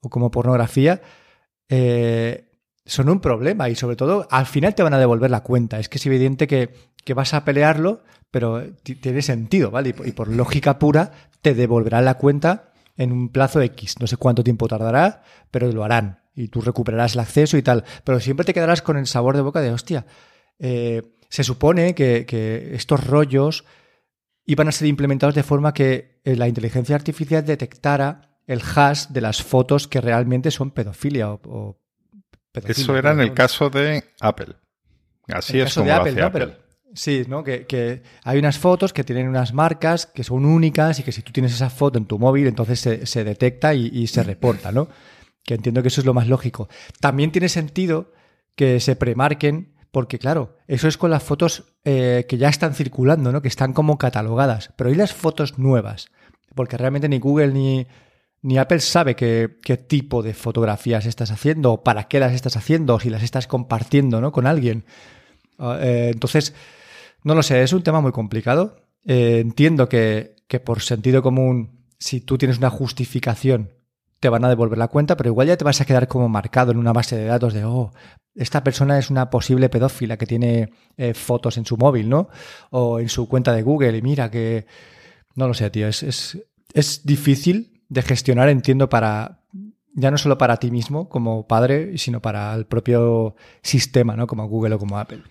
como 0.00 0.30
pornografía, 0.30 1.00
eh, 1.70 2.44
son 2.84 3.08
un 3.08 3.20
problema 3.20 3.70
y 3.70 3.74
sobre 3.74 3.96
todo 3.96 4.28
al 4.30 4.44
final 4.44 4.74
te 4.74 4.82
van 4.82 4.92
a 4.92 4.98
devolver 4.98 5.30
la 5.30 5.42
cuenta. 5.42 5.78
Es 5.78 5.88
que 5.88 5.96
es 5.96 6.04
evidente 6.04 6.46
que, 6.46 6.74
vas 7.14 7.32
a 7.32 7.46
pelearlo, 7.46 8.02
pero 8.30 8.62
tiene 8.82 9.22
sentido, 9.22 9.70
¿vale? 9.70 9.94
Y, 10.04 10.12
por 10.12 10.28
lógica 10.28 10.78
pura 10.78 11.10
te 11.40 11.54
devolverán 11.54 12.04
la 12.04 12.18
cuenta 12.18 12.74
en 12.98 13.12
un 13.12 13.30
plazo 13.30 13.62
X. 13.62 13.98
No 13.98 14.06
sé 14.06 14.18
cuánto 14.18 14.44
tiempo 14.44 14.68
tardará, 14.68 15.22
pero 15.50 15.72
lo 15.72 15.84
harán 15.84 16.20
y 16.34 16.48
tú 16.48 16.60
recuperarás 16.60 17.14
el 17.14 17.20
acceso 17.20 17.56
y 17.56 17.62
tal. 17.62 17.82
Pero 18.04 18.20
siempre 18.20 18.44
te 18.44 18.52
quedarás 18.52 18.82
con 18.82 18.98
el 18.98 19.06
sabor 19.06 19.36
de 19.36 19.42
boca 19.42 19.62
de 19.62 19.70
hostia. 19.70 20.04
Eh, 20.58 21.14
se 21.30 21.44
supone 21.44 21.94
que, 21.94 22.26
que 22.26 22.74
estos 22.74 23.06
rollos 23.06 23.64
iban 24.48 24.66
a 24.66 24.72
ser 24.72 24.88
implementados 24.88 25.34
de 25.34 25.42
forma 25.42 25.74
que 25.74 26.20
eh, 26.24 26.34
la 26.34 26.48
inteligencia 26.48 26.96
artificial 26.96 27.44
detectara 27.44 28.38
el 28.46 28.62
hash 28.62 29.08
de 29.08 29.20
las 29.20 29.42
fotos 29.42 29.86
que 29.86 30.00
realmente 30.00 30.50
son 30.50 30.70
pedofilia 30.70 31.30
o, 31.30 31.78
Eso 32.64 32.96
era 32.96 33.12
en 33.12 33.20
el 33.20 33.34
caso 33.34 33.68
de 33.68 34.02
Apple. 34.20 34.56
Así 35.28 35.60
es 35.60 35.74
como 35.74 35.84
de 35.84 35.92
Apple, 35.92 36.22
Apple. 36.22 36.56
sí, 36.94 37.24
¿no? 37.28 37.44
Que, 37.44 38.02
hay 38.24 38.38
unas 38.38 38.58
fotos 38.58 38.94
que 38.94 39.04
tienen 39.04 39.28
unas 39.28 39.52
marcas 39.52 40.06
que 40.06 40.24
son 40.24 40.46
únicas 40.46 40.98
y 40.98 41.02
que 41.02 41.12
si 41.12 41.20
tú 41.20 41.30
tienes 41.30 41.52
esa 41.52 41.68
foto 41.68 41.98
en 41.98 42.06
tu 42.06 42.18
móvil, 42.18 42.46
entonces 42.46 42.80
se, 42.80 43.24
detecta 43.24 43.74
y, 43.74 43.90
y, 43.92 44.06
se 44.06 44.22
reporta, 44.22 44.72
¿no? 44.72 44.88
Que 45.44 45.54
entiendo 45.54 45.82
que 45.82 45.88
eso 45.88 46.00
es 46.00 46.06
lo 46.06 46.14
más 46.14 46.26
lógico. 46.26 46.70
También 47.00 47.32
tiene 47.32 47.50
sentido 47.50 48.14
que 48.56 48.80
se 48.80 48.96
premarquen 48.96 49.74
porque 49.90 50.18
claro, 50.18 50.56
eso 50.66 50.88
es 50.88 50.98
con 50.98 51.10
las 51.10 51.22
fotos 51.22 51.64
eh, 51.84 52.26
que 52.28 52.38
ya 52.38 52.48
están 52.48 52.74
circulando, 52.74 53.32
¿no? 53.32 53.42
Que 53.42 53.48
están 53.48 53.72
como 53.72 53.98
catalogadas. 53.98 54.72
Pero 54.76 54.90
hay 54.90 54.96
las 54.96 55.14
fotos 55.14 55.58
nuevas. 55.58 56.08
Porque 56.54 56.76
realmente 56.76 57.08
ni 57.08 57.18
Google 57.18 57.52
ni, 57.52 57.86
ni 58.42 58.58
Apple 58.58 58.80
sabe 58.80 59.16
qué, 59.16 59.84
tipo 59.88 60.22
de 60.22 60.34
fotografías 60.34 61.06
estás 61.06 61.30
haciendo, 61.30 61.82
para 61.82 62.04
qué 62.08 62.20
las 62.20 62.32
estás 62.32 62.56
haciendo, 62.56 63.00
si 63.00 63.10
las 63.10 63.22
estás 63.22 63.46
compartiendo, 63.46 64.20
¿no? 64.20 64.32
Con 64.32 64.46
alguien. 64.46 64.84
Ah, 65.58 65.78
eh, 65.80 66.10
entonces, 66.12 66.54
no 67.24 67.34
lo 67.34 67.42
sé, 67.42 67.62
es 67.62 67.72
un 67.72 67.82
tema 67.82 68.00
muy 68.00 68.12
complicado. 68.12 68.76
Eh, 69.06 69.38
entiendo 69.40 69.88
que, 69.88 70.36
que 70.48 70.60
por 70.60 70.82
sentido 70.82 71.22
común, 71.22 71.86
si 71.98 72.20
tú 72.20 72.36
tienes 72.36 72.58
una 72.58 72.70
justificación 72.70 73.77
te 74.20 74.28
van 74.28 74.44
a 74.44 74.48
devolver 74.48 74.78
la 74.78 74.88
cuenta, 74.88 75.16
pero 75.16 75.30
igual 75.30 75.48
ya 75.48 75.56
te 75.56 75.64
vas 75.64 75.80
a 75.80 75.84
quedar 75.84 76.08
como 76.08 76.28
marcado 76.28 76.72
en 76.72 76.78
una 76.78 76.92
base 76.92 77.16
de 77.16 77.26
datos 77.26 77.54
de, 77.54 77.64
oh, 77.64 77.92
esta 78.34 78.62
persona 78.62 78.98
es 78.98 79.10
una 79.10 79.30
posible 79.30 79.68
pedófila 79.68 80.16
que 80.16 80.26
tiene 80.26 80.70
eh, 80.96 81.14
fotos 81.14 81.56
en 81.56 81.66
su 81.66 81.76
móvil, 81.76 82.08
¿no? 82.08 82.28
O 82.70 83.00
en 83.00 83.08
su 83.08 83.28
cuenta 83.28 83.52
de 83.52 83.62
Google 83.62 83.96
y 83.96 84.02
mira 84.02 84.30
que... 84.30 84.66
No 85.34 85.46
lo 85.46 85.54
sé, 85.54 85.70
tío, 85.70 85.86
es, 85.86 86.02
es, 86.02 86.38
es 86.72 87.04
difícil 87.04 87.82
de 87.88 88.02
gestionar, 88.02 88.48
entiendo, 88.48 88.88
para... 88.88 89.40
Ya 89.94 90.12
no 90.12 90.18
solo 90.18 90.38
para 90.38 90.58
ti 90.58 90.70
mismo 90.70 91.08
como 91.08 91.48
padre, 91.48 91.98
sino 91.98 92.20
para 92.20 92.54
el 92.54 92.66
propio 92.66 93.34
sistema, 93.62 94.14
¿no? 94.14 94.28
Como 94.28 94.46
Google 94.46 94.76
o 94.76 94.78
como 94.78 94.98
Apple. 94.98 95.22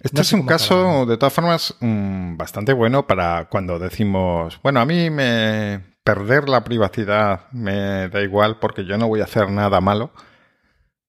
Este 0.00 0.20
es 0.20 0.32
un 0.32 0.46
caso, 0.46 1.06
de 1.06 1.16
todas 1.16 1.32
formas, 1.32 1.74
mm, 1.80 2.36
bastante 2.36 2.72
bueno 2.72 3.06
para 3.08 3.48
cuando 3.48 3.80
decimos, 3.80 4.60
bueno, 4.62 4.78
a 4.80 4.84
mí 4.84 5.10
me 5.10 5.93
perder 6.04 6.48
la 6.48 6.64
privacidad 6.64 7.50
me 7.52 8.08
da 8.08 8.22
igual 8.22 8.58
porque 8.60 8.84
yo 8.84 8.98
no 8.98 9.08
voy 9.08 9.20
a 9.20 9.24
hacer 9.24 9.50
nada 9.50 9.80
malo. 9.80 10.12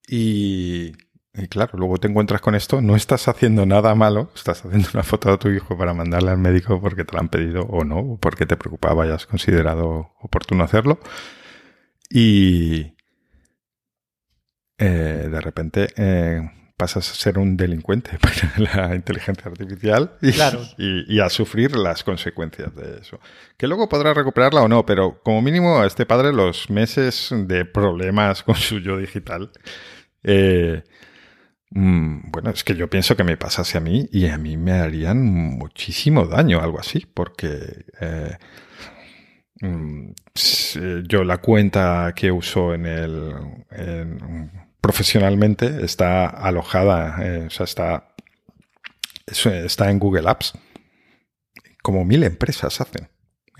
Y, 0.08 0.94
claro, 1.50 1.78
luego 1.78 1.98
te 1.98 2.08
encuentras 2.08 2.42
con 2.42 2.56
esto, 2.56 2.82
no 2.82 2.96
estás 2.96 3.28
haciendo 3.28 3.66
nada 3.66 3.96
malo, 3.96 4.32
estás 4.36 4.64
haciendo 4.66 4.90
una 4.94 5.04
foto 5.04 5.32
de 5.32 5.38
tu 5.38 5.50
hijo 5.50 5.78
para 5.78 5.94
mandarle 5.94 6.32
al 6.32 6.38
médico 6.38 6.80
porque 6.82 7.04
te 7.04 7.14
la 7.14 7.22
han 7.22 7.30
pedido 7.30 7.64
o 7.64 7.84
no, 7.84 7.98
o 8.00 8.18
porque 8.20 8.46
te 8.46 8.58
preocupaba 8.58 9.06
y 9.06 9.12
has 9.12 9.25
considerado 9.28 10.14
oportuno 10.22 10.64
hacerlo. 10.64 11.00
Y 12.10 12.96
eh, 14.78 15.28
de 15.32 15.42
repente, 15.42 15.88
eh, 15.98 16.42
pasas 16.77 17.10
a 17.10 17.15
ser 17.15 17.38
un 17.39 17.55
delincuente 17.58 18.17
para 18.22 18.88
la 18.89 18.96
inteligencia 18.96 19.46
artificial 19.50 20.12
y, 20.22 20.32
Claro. 20.34 20.62
y- 20.77 21.15
y 21.15 21.20
a 21.22 21.29
sufrir 21.29 21.75
las 21.75 22.03
consecuencias 22.03 22.75
de 22.75 23.00
eso. 23.00 23.20
Que 23.58 23.67
luego 23.67 23.88
podrá 23.89 24.13
recuperarla 24.13 24.62
o 24.62 24.67
no, 24.67 24.86
pero 24.86 25.22
como 25.24 25.41
mínimo 25.41 25.79
a 25.79 25.88
este 25.88 26.05
padre 26.05 26.34
los 26.34 26.70
meses 26.70 27.29
de 27.32 27.65
problemas 27.65 28.44
con 28.44 28.55
su 28.55 28.79
yo 28.79 28.98
digital. 28.98 29.51
eh, 30.24 30.84
mm, 31.72 32.32
bueno, 32.32 32.50
es 32.50 32.63
que 32.63 32.75
yo 32.75 32.89
pienso 32.89 33.15
que 33.15 33.24
me 33.24 33.38
pasase 33.38 33.77
a 33.77 33.82
mí 33.82 34.08
y 34.12 34.27
a 34.27 34.38
mí 34.38 34.58
me 34.58 34.72
harían 34.74 35.24
muchísimo 35.24 36.25
daño, 36.25 36.62
algo 36.62 36.79
así, 36.79 37.05
porque 37.13 37.86
eh, 38.01 38.38
mm, 39.62 40.10
s- 40.34 41.03
yo 41.08 41.24
la 41.24 41.38
cuenta 41.39 42.13
que 42.15 42.32
uso 42.32 42.74
en 42.74 42.86
el 42.86 43.34
en- 43.72 44.65
profesionalmente 44.86 45.84
está 45.84 46.27
alojada, 46.27 47.18
eh, 47.20 47.46
o 47.48 47.50
sea, 47.50 47.63
está, 47.63 48.13
está 49.25 49.89
en 49.89 49.98
Google 49.98 50.30
Apps, 50.30 50.54
como 51.82 52.06
mil 52.06 52.22
empresas 52.22 52.80
hacen. 52.80 53.10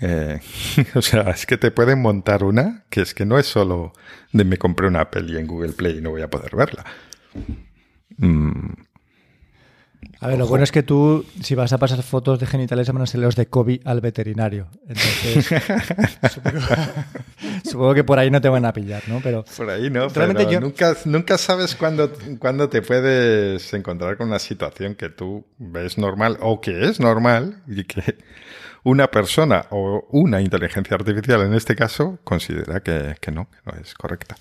Eh, 0.00 0.38
o 0.94 1.02
sea, 1.02 1.22
es 1.22 1.44
que 1.44 1.56
te 1.56 1.72
pueden 1.72 2.00
montar 2.00 2.44
una 2.44 2.84
que 2.90 3.00
es 3.00 3.12
que 3.12 3.26
no 3.26 3.40
es 3.40 3.46
solo 3.46 3.92
de 4.30 4.44
me 4.44 4.56
compré 4.56 4.86
una 4.86 5.10
peli 5.10 5.36
en 5.36 5.48
Google 5.48 5.72
Play 5.72 5.98
y 5.98 6.00
no 6.00 6.10
voy 6.10 6.22
a 6.22 6.30
poder 6.30 6.54
verla. 6.54 6.84
Mm, 8.18 8.85
A 10.20 10.28
ver, 10.28 10.38
lo 10.38 10.46
bueno 10.46 10.64
es 10.64 10.72
que 10.72 10.82
tú, 10.82 11.26
si 11.42 11.54
vas 11.54 11.72
a 11.74 11.78
pasar 11.78 12.02
fotos 12.02 12.38
de 12.40 12.46
genitales, 12.46 12.90
van 12.90 13.02
a 13.02 13.06
ser 13.06 13.20
los 13.20 13.36
de 13.36 13.46
Kobe 13.46 13.80
al 13.84 14.00
veterinario. 14.00 14.66
Entonces, 14.88 15.46
supongo, 16.32 16.60
supongo 17.64 17.94
que 17.94 18.04
por 18.04 18.18
ahí 18.18 18.30
no 18.30 18.40
te 18.40 18.48
van 18.48 18.64
a 18.64 18.72
pillar, 18.72 19.02
¿no? 19.08 19.20
Pero 19.22 19.44
Por 19.56 19.68
ahí 19.70 19.90
no, 19.90 20.08
Realmente 20.08 20.44
pero 20.44 20.50
yo- 20.52 20.60
nunca, 20.60 20.96
nunca 21.04 21.36
sabes 21.38 21.74
cuándo, 21.74 22.12
cuándo 22.38 22.68
te 22.68 22.80
puedes 22.82 23.72
encontrar 23.74 24.16
con 24.16 24.28
una 24.28 24.38
situación 24.38 24.94
que 24.94 25.10
tú 25.10 25.44
ves 25.58 25.98
normal 25.98 26.38
o 26.40 26.60
que 26.60 26.86
es 26.88 26.98
normal 26.98 27.62
y 27.66 27.84
que 27.84 28.16
una 28.84 29.10
persona 29.10 29.66
o 29.70 30.06
una 30.12 30.40
inteligencia 30.40 30.94
artificial 30.96 31.42
en 31.42 31.54
este 31.54 31.76
caso 31.76 32.18
considera 32.24 32.80
que, 32.80 33.16
que 33.20 33.30
no, 33.32 33.48
que 33.50 33.58
no 33.70 33.78
es 33.80 33.92
correcta. 33.94 34.36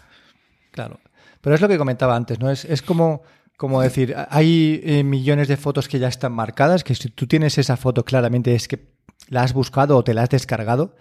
Claro. 0.72 1.00
Pero 1.41 1.55
es 1.55 1.62
lo 1.62 1.67
que 1.67 1.77
comentaba 1.77 2.15
antes, 2.15 2.39
¿no? 2.39 2.50
Es, 2.50 2.63
es 2.65 2.82
como, 2.82 3.24
como 3.58 3.82
decir, 3.82 4.16
hay 4.30 4.82
eh, 4.84 5.04
millones 5.04 5.48
de 5.48 5.58
fotos 5.58 5.88
que 5.88 6.00
ya 6.00 6.08
están 6.08 6.34
marcadas, 6.34 6.84
que 6.84 6.96
si 6.96 7.10
tú 7.10 7.28
tienes 7.28 7.58
esa 7.58 7.78
foto 7.78 8.04
claramente 8.04 8.54
es 8.54 8.68
que 8.68 8.94
la 9.30 9.44
has 9.44 9.54
buscado 9.54 9.98
o 9.98 10.04
te 10.04 10.14
la 10.14 10.24
has 10.24 10.30
descargado, 10.30 10.96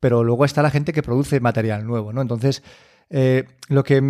pero 0.00 0.22
luego 0.22 0.44
está 0.44 0.62
la 0.62 0.70
gente 0.70 0.92
que 0.92 1.02
produce 1.02 1.40
material 1.40 1.86
nuevo, 1.86 2.12
¿no? 2.12 2.20
Entonces, 2.20 2.62
eh, 3.10 3.44
lo 3.68 3.84
que 3.84 4.02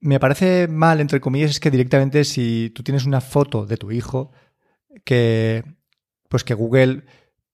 me 0.00 0.20
parece 0.20 0.68
mal, 0.68 1.00
entre 1.00 1.20
comillas, 1.20 1.50
es 1.50 1.60
que 1.60 1.70
directamente 1.70 2.24
si 2.24 2.72
tú 2.74 2.82
tienes 2.82 3.04
una 3.04 3.20
foto 3.20 3.66
de 3.66 3.76
tu 3.76 3.92
hijo, 3.92 4.32
que 5.04 5.64
pues 6.28 6.42
que 6.42 6.54
Google 6.54 7.04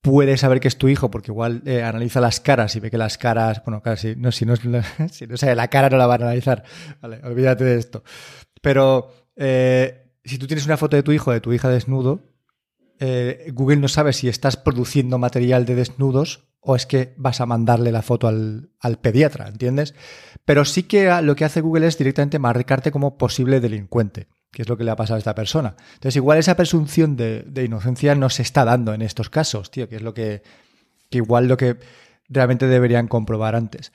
puede 0.01 0.37
saber 0.37 0.61
que 0.61 0.69
es 0.69 0.79
tu 0.79 0.89
hijo 0.89 1.11
porque 1.11 1.31
igual 1.31 1.63
eh, 1.67 1.83
analiza 1.83 2.21
las 2.21 2.41
caras 2.41 2.75
y 2.77 2.81
ve 2.81 2.91
que 2.91 2.99
las 2.99 3.19
caras, 3.19 3.63
bueno, 3.65 3.83
claro, 3.83 3.97
si 3.97 4.17
no, 4.17 4.33
si 4.33 4.45
no, 4.45 4.55
si 5.11 5.27
no 5.27 5.37
sabe 5.37 5.55
la 5.55 5.69
cara 5.69 5.91
no 5.91 5.97
la 5.97 6.07
van 6.07 6.23
a 6.23 6.27
analizar, 6.27 6.65
vale, 7.01 7.21
olvídate 7.25 7.65
de 7.65 7.79
esto. 7.79 8.03
Pero 8.61 9.22
eh, 9.37 10.11
si 10.25 10.39
tú 10.39 10.47
tienes 10.47 10.67
una 10.67 10.77
foto 10.77 10.97
de 10.97 11.03
tu 11.03 11.13
hijo, 11.13 11.33
de 11.33 11.41
tu 11.41 11.53
hija 11.53 11.69
desnudo, 11.69 12.21
eh, 13.01 13.51
Google 13.53 13.77
no 13.79 13.89
sabe 13.89 14.13
si 14.13 14.29
estás 14.29 14.57
produciendo 14.57 15.19
material 15.19 15.65
de 15.65 15.75
desnudos 15.75 16.49
o 16.61 16.77
es 16.77 16.87
que 16.87 17.15
vas 17.17 17.41
a 17.41 17.47
mandarle 17.47 17.91
la 17.91 18.03
foto 18.03 18.29
al, 18.29 18.71
al 18.79 18.99
pediatra, 19.01 19.49
¿entiendes? 19.49 19.95
Pero 20.45 20.65
sí 20.65 20.85
que 20.85 21.11
a- 21.11 21.21
lo 21.23 21.35
que 21.35 21.45
hace 21.45 21.61
Google 21.61 21.89
es 21.89 21.99
directamente 21.99 22.39
marcarte 22.39 22.93
como 22.93 23.19
posible 23.19 23.59
delincuente, 23.61 24.29
que 24.53 24.63
es 24.63 24.69
lo 24.69 24.77
que 24.77 24.85
le 24.85 24.93
ha 24.93 24.97
pasado 24.97 25.17
a 25.17 25.19
esta 25.19 25.35
persona. 25.35 25.75
Entonces, 25.95 26.15
igual 26.17 26.39
esa 26.39 26.55
presunción 26.57 27.17
de, 27.17 27.43
de 27.49 27.65
inocencia 27.65 28.15
no 28.15 28.31
se 28.31 28.43
está 28.43 28.65
dando 28.65 28.95
en 28.95 29.03
estos 29.03 29.29
casos, 29.31 29.73
tío, 29.73 29.89
que 29.89 29.97
es 29.97 30.03
lo 30.03 30.15
que, 30.15 30.45
que 31.11 31.19
igual 31.19 31.49
lo 31.49 31.57
que 31.57 31.79
realmente 32.29 32.69
deberían 32.69 33.09
comprobar 33.09 33.57
antes. 33.57 33.93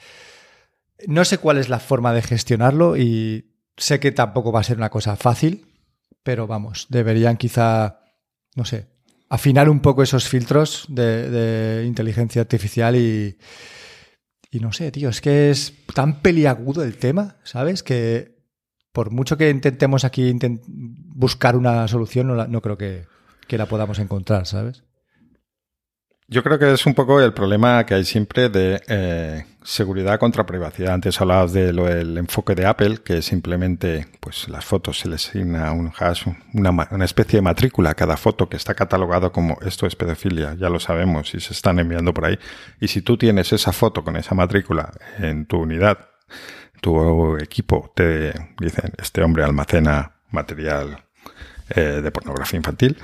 No 1.08 1.24
sé 1.24 1.38
cuál 1.38 1.58
es 1.60 1.70
la 1.70 1.80
forma 1.80 2.12
de 2.14 2.22
gestionarlo 2.24 2.98
y 2.98 3.46
sé 3.78 4.00
que 4.00 4.12
tampoco 4.12 4.52
va 4.52 4.60
a 4.60 4.64
ser 4.64 4.78
una 4.78 4.90
cosa 4.90 5.16
fácil, 5.16 5.68
pero 6.24 6.48
vamos, 6.48 6.88
deberían 6.90 7.38
quizá, 7.38 8.02
no 8.56 8.66
sé, 8.66 8.88
afinar 9.30 9.70
un 9.70 9.80
poco 9.80 10.04
esos 10.04 10.28
filtros 10.28 10.86
de, 10.90 11.84
inteligencia 11.88 12.42
artificial 12.42 12.96
y, 12.96 13.38
y 14.52 14.60
no 14.60 14.74
sé, 14.74 14.92
tío, 14.92 15.10
es 15.10 15.22
que 15.22 15.50
es 15.50 15.74
tan 15.94 16.22
peliagudo 16.22 16.84
el 16.84 16.98
tema, 16.98 17.38
¿sabes? 17.44 17.84
Que 17.84 18.38
por 18.92 19.12
mucho 19.12 19.38
que 19.38 19.50
intentemos 19.50 20.04
aquí 20.06 20.34
buscar 21.16 21.56
una 21.56 21.88
solución, 21.88 22.28
no, 22.28 22.48
no 22.48 22.62
creo 22.62 22.78
que, 22.78 23.06
que 23.48 23.58
la 23.58 23.68
podamos 23.68 24.00
encontrar, 24.00 24.48
¿sabes? 24.48 24.84
Yo 26.30 26.44
creo 26.44 26.60
que 26.60 26.74
es 26.74 26.86
un 26.86 26.94
poco 26.94 27.22
el 27.22 27.32
problema 27.34 27.86
que 27.86 27.94
hay 27.94 28.04
siempre 28.04 28.50
de 28.50 28.82
eh, 28.90 29.46
seguridad 29.64 30.20
contra 30.20 30.46
privacidad. 30.46 30.94
Antes 30.94 31.22
hablabas 31.22 31.54
de 31.54 31.72
lo 31.72 31.86
del 31.86 32.18
enfoque 32.18 32.54
de 32.54 32.66
Apple, 32.66 32.98
que 32.98 33.22
simplemente 33.22 34.08
pues 34.20 34.50
las 34.50 34.66
fotos 34.66 35.00
se 35.00 35.08
les 35.08 35.26
asigna 35.30 35.72
un 35.72 35.94
hash, 35.98 36.28
una, 36.54 36.72
una 36.92 37.06
especie 37.06 37.38
de 37.38 37.44
matrícula 37.44 37.92
a 37.92 37.94
cada 37.94 38.18
foto 38.18 38.50
que 38.50 38.58
está 38.58 38.74
catalogado 38.76 39.32
como 39.32 39.58
esto 39.62 39.88
es 39.88 39.96
pedofilia, 39.96 40.54
ya 40.56 40.68
lo 40.68 40.82
sabemos 40.82 41.34
y 41.34 41.40
se 41.40 41.54
están 41.54 41.80
enviando 41.80 42.14
por 42.14 42.26
ahí. 42.26 42.38
Y 42.82 42.90
si 42.90 43.02
tú 43.02 43.16
tienes 43.18 43.54
esa 43.54 43.72
foto 43.72 44.04
con 44.04 44.18
esa 44.18 44.36
matrícula 44.36 44.92
en 45.20 45.46
tu 45.46 45.60
unidad, 45.60 46.10
tu 46.82 47.38
equipo 47.38 47.94
te 47.96 48.34
dicen 48.60 48.92
este 48.98 49.24
hombre 49.24 49.46
almacena 49.46 50.18
material 50.32 51.06
eh, 51.70 52.02
de 52.02 52.12
pornografía 52.12 52.58
infantil. 52.58 52.98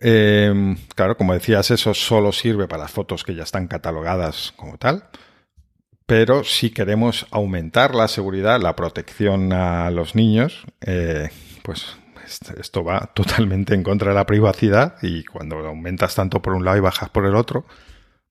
Eh, 0.00 0.76
claro, 0.94 1.16
como 1.16 1.34
decías, 1.34 1.70
eso 1.70 1.94
solo 1.94 2.32
sirve 2.32 2.66
para 2.68 2.88
fotos 2.88 3.22
que 3.24 3.34
ya 3.34 3.42
están 3.42 3.68
catalogadas 3.68 4.52
como 4.56 4.78
tal. 4.78 5.04
Pero 6.06 6.42
si 6.42 6.70
queremos 6.70 7.26
aumentar 7.30 7.94
la 7.94 8.08
seguridad, 8.08 8.60
la 8.60 8.74
protección 8.74 9.52
a 9.52 9.90
los 9.90 10.14
niños, 10.16 10.64
eh, 10.80 11.30
pues 11.62 11.96
est- 12.24 12.50
esto 12.58 12.82
va 12.82 13.10
totalmente 13.14 13.74
en 13.74 13.82
contra 13.84 14.10
de 14.10 14.16
la 14.16 14.26
privacidad 14.26 14.96
y 15.02 15.24
cuando 15.24 15.56
aumentas 15.58 16.14
tanto 16.16 16.42
por 16.42 16.54
un 16.54 16.64
lado 16.64 16.78
y 16.78 16.80
bajas 16.80 17.10
por 17.10 17.26
el 17.26 17.36
otro, 17.36 17.64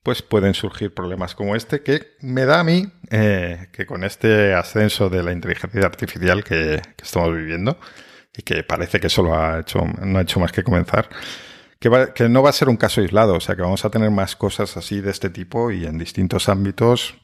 pues 0.04 0.22
pueden 0.22 0.54
surgir 0.54 0.94
problemas 0.94 1.36
como 1.36 1.56
este 1.56 1.84
que 1.84 2.16
me 2.22 2.46
da 2.46 2.62
a 2.62 2.64
mí 2.64 2.88
eh, 3.12 3.68
que 3.74 3.86
con 3.86 4.04
este 4.04 4.54
ascenso 4.54 5.10
de 5.10 5.24
la 5.24 5.34
inteligencia 5.34 5.82
artificial 5.86 6.44
que, 6.44 6.82
que 6.98 7.04
estamos 7.04 7.36
viviendo 7.36 7.80
y 8.36 8.44
que 8.44 8.64
parece 8.64 9.00
que 9.00 9.10
solo 9.10 9.36
ha 9.40 9.60
hecho, 9.60 9.80
no 10.02 10.20
ha 10.20 10.22
hecho 10.24 10.40
más 10.40 10.52
que 10.52 10.64
comenzar, 10.64 11.10
que, 11.80 11.90
va- 11.90 12.14
que 12.14 12.28
no 12.30 12.42
va 12.44 12.50
a 12.50 12.54
ser 12.54 12.70
un 12.70 12.78
caso 12.78 13.02
aislado, 13.02 13.36
o 13.36 13.40
sea 13.40 13.56
que 13.56 13.62
vamos 13.62 13.86
a 13.86 13.90
tener 13.90 14.12
más 14.12 14.36
cosas 14.36 14.76
así 14.78 15.02
de 15.02 15.12
este 15.12 15.30
tipo 15.30 15.72
y 15.72 15.86
en 15.86 15.98
distintos 15.98 16.50
ámbitos 16.50 17.16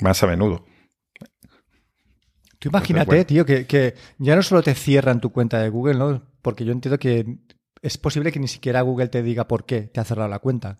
más 0.00 0.22
a 0.22 0.26
menudo. 0.26 0.64
Tú 2.58 2.68
imagínate, 2.70 3.06
bueno. 3.06 3.24
tío, 3.26 3.44
que, 3.44 3.66
que 3.66 3.94
ya 4.18 4.36
no 4.36 4.42
solo 4.42 4.62
te 4.62 4.74
cierran 4.74 5.20
tu 5.20 5.30
cuenta 5.32 5.58
de 5.60 5.68
Google, 5.68 5.94
¿no? 5.98 6.22
Porque 6.42 6.64
yo 6.64 6.72
entiendo 6.72 6.98
que 6.98 7.26
es 7.82 7.98
posible 7.98 8.32
que 8.32 8.40
ni 8.40 8.48
siquiera 8.48 8.80
Google 8.80 9.08
te 9.08 9.22
diga 9.22 9.46
por 9.46 9.66
qué 9.66 9.82
te 9.82 10.00
ha 10.00 10.04
cerrado 10.04 10.28
la 10.28 10.38
cuenta. 10.38 10.78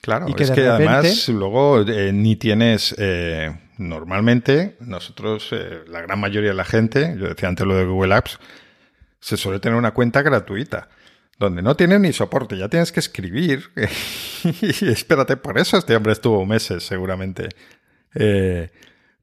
Claro, 0.00 0.28
Y 0.28 0.34
que 0.34 0.44
es 0.44 0.50
que 0.50 0.60
repente- 0.62 0.84
además 0.88 1.28
luego 1.30 1.80
eh, 1.80 2.12
ni 2.12 2.36
tienes, 2.36 2.94
eh, 2.98 3.50
normalmente 3.78 4.76
nosotros, 4.80 5.48
eh, 5.52 5.80
la 5.88 6.02
gran 6.02 6.20
mayoría 6.20 6.50
de 6.50 6.56
la 6.56 6.64
gente, 6.64 7.16
yo 7.18 7.26
decía 7.28 7.48
antes 7.48 7.66
lo 7.66 7.74
de 7.74 7.84
Google 7.86 8.14
Apps, 8.14 8.38
se 9.18 9.36
suele 9.36 9.58
tener 9.60 9.76
una 9.78 9.92
cuenta 9.94 10.22
gratuita, 10.22 10.88
donde 11.38 11.62
no 11.62 11.76
tiene 11.76 11.98
ni 11.98 12.12
soporte, 12.12 12.56
ya 12.56 12.68
tienes 12.68 12.92
que 12.92 13.00
escribir. 13.00 13.70
y 14.44 14.88
espérate, 14.88 15.36
por 15.36 15.58
eso 15.58 15.76
este 15.76 15.96
hombre 15.96 16.12
estuvo 16.12 16.44
meses 16.46 16.84
seguramente. 16.84 17.48
Eh, 18.14 18.70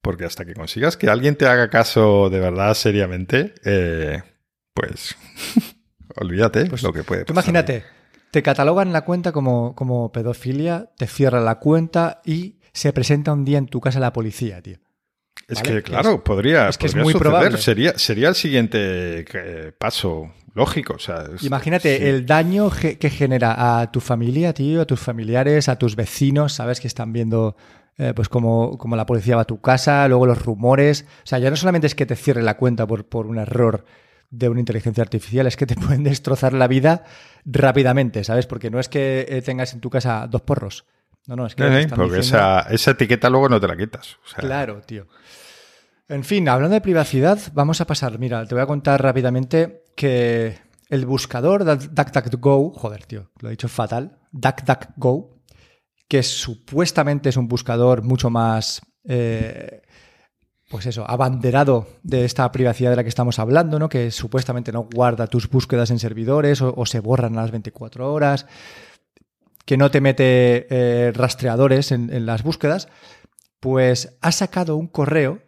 porque 0.01 0.25
hasta 0.25 0.45
que 0.45 0.53
consigas 0.53 0.97
que 0.97 1.09
alguien 1.09 1.35
te 1.35 1.47
haga 1.47 1.69
caso 1.69 2.29
de 2.29 2.39
verdad 2.39 2.73
seriamente, 2.73 3.53
eh, 3.63 4.21
pues 4.73 5.15
olvídate 6.15 6.65
Pues 6.65 6.83
lo 6.83 6.91
que 6.91 7.03
puede 7.03 7.23
pasar. 7.23 7.35
imagínate, 7.35 7.83
te 8.31 8.41
catalogan 8.41 8.91
la 8.93 9.01
cuenta 9.05 9.31
como, 9.31 9.75
como 9.75 10.11
pedofilia, 10.11 10.89
te 10.97 11.07
cierran 11.07 11.45
la 11.45 11.59
cuenta 11.59 12.21
y 12.25 12.59
se 12.73 12.91
presenta 12.93 13.31
un 13.33 13.45
día 13.45 13.57
en 13.57 13.67
tu 13.67 13.79
casa 13.79 13.99
la 13.99 14.11
policía, 14.13 14.61
tío. 14.61 14.77
Es 15.47 15.61
¿Vale? 15.61 15.75
que, 15.75 15.83
claro, 15.83 16.23
podría, 16.23 16.69
es 16.69 16.77
que 16.77 16.87
es 16.87 16.95
muy 16.95 17.13
suceder. 17.13 17.21
probable. 17.21 17.57
Sería, 17.57 17.97
sería 17.97 18.29
el 18.29 18.35
siguiente 18.35 19.25
eh, 19.33 19.71
paso 19.77 20.33
lógico. 20.53 20.93
O 20.93 20.99
sea, 20.99 21.25
es- 21.35 21.43
Imagínate 21.43 21.97
sí. 21.97 22.03
el 22.05 22.25
daño 22.25 22.69
ge- 22.69 22.97
que 22.97 23.09
genera 23.09 23.79
a 23.81 23.91
tu 23.91 23.99
familia, 23.99 24.53
tío, 24.53 24.81
a 24.81 24.85
tus 24.85 24.99
familiares, 24.99 25.69
a 25.69 25.77
tus 25.77 25.95
vecinos, 25.95 26.53
sabes 26.53 26.79
que 26.79 26.87
están 26.87 27.13
viendo 27.13 27.55
eh, 27.97 28.13
pues 28.15 28.29
como, 28.29 28.77
como 28.77 28.95
la 28.95 29.05
policía 29.05 29.35
va 29.35 29.43
a 29.43 29.45
tu 29.45 29.61
casa, 29.61 30.07
luego 30.07 30.25
los 30.25 30.43
rumores. 30.43 31.05
O 31.23 31.27
sea, 31.27 31.37
ya 31.39 31.49
no 31.49 31.55
solamente 31.55 31.87
es 31.87 31.93
que 31.93 32.05
te 32.05 32.15
cierre 32.15 32.41
la 32.41 32.57
cuenta 32.57 32.87
por, 32.87 33.05
por 33.07 33.27
un 33.27 33.37
error 33.37 33.85
de 34.31 34.47
una 34.49 34.59
inteligencia 34.61 35.03
artificial, 35.03 35.45
es 35.45 35.57
que 35.57 35.65
te 35.65 35.75
pueden 35.75 36.03
destrozar 36.03 36.53
la 36.53 36.67
vida 36.67 37.03
rápidamente, 37.45 38.23
¿sabes? 38.23 38.47
Porque 38.47 38.69
no 38.71 38.79
es 38.79 38.87
que 38.89 39.25
eh, 39.29 39.41
tengas 39.41 39.73
en 39.73 39.81
tu 39.81 39.89
casa 39.89 40.25
dos 40.27 40.41
porros. 40.41 40.85
No, 41.27 41.35
no, 41.35 41.45
es 41.45 41.53
que 41.53 41.63
sí, 41.69 41.75
están 41.81 41.97
porque 41.99 42.15
diciendo- 42.17 42.37
esa, 42.39 42.59
esa 42.73 42.91
etiqueta 42.91 43.29
luego 43.29 43.49
no 43.49 43.59
te 43.59 43.67
la 43.67 43.77
quitas. 43.77 44.17
O 44.25 44.27
sea, 44.29 44.39
Claro, 44.39 44.81
tío. 44.81 45.05
En 46.07 46.23
fin, 46.23 46.47
hablando 46.49 46.73
de 46.73 46.81
privacidad, 46.81 47.39
vamos 47.53 47.79
a 47.81 47.85
pasar. 47.87 48.17
Mira, 48.19 48.45
te 48.45 48.55
voy 48.55 48.61
a 48.63 48.67
contar 48.67 49.01
rápidamente 49.03 49.80
que 49.95 50.57
el 50.89 51.05
buscador 51.05 51.63
DuckDuckGo, 51.65 52.73
joder, 52.73 53.05
tío, 53.05 53.31
lo 53.39 53.47
he 53.47 53.51
dicho 53.51 53.69
fatal, 53.69 54.19
DuckDuckGo, 54.31 55.41
que 56.07 56.23
supuestamente 56.23 57.29
es 57.29 57.37
un 57.37 57.47
buscador 57.47 58.03
mucho 58.03 58.29
más, 58.29 58.81
eh, 59.05 59.81
pues 60.69 60.85
eso, 60.85 61.09
abanderado 61.09 61.87
de 62.03 62.25
esta 62.25 62.51
privacidad 62.51 62.89
de 62.89 62.97
la 62.97 63.03
que 63.03 63.09
estamos 63.09 63.39
hablando, 63.39 63.79
¿no? 63.79 63.87
Que 63.87 64.11
supuestamente 64.11 64.73
no 64.73 64.89
guarda 64.93 65.27
tus 65.27 65.49
búsquedas 65.49 65.91
en 65.91 65.99
servidores 65.99 66.61
o, 66.61 66.85
se 66.85 66.99
borran 66.99 67.37
a 67.37 67.43
las 67.43 67.51
24 67.51 68.11
horas, 68.11 68.45
que 69.65 69.77
no 69.77 69.89
te 69.91 70.01
mete 70.01 70.67
eh, 70.69 71.13
rastreadores 71.13 71.93
en, 71.93 72.11
en 72.13 72.25
las 72.25 72.43
búsquedas, 72.43 72.89
pues 73.61 74.17
ha 74.19 74.33
sacado 74.33 74.75
un 74.75 74.87
correo 74.87 75.41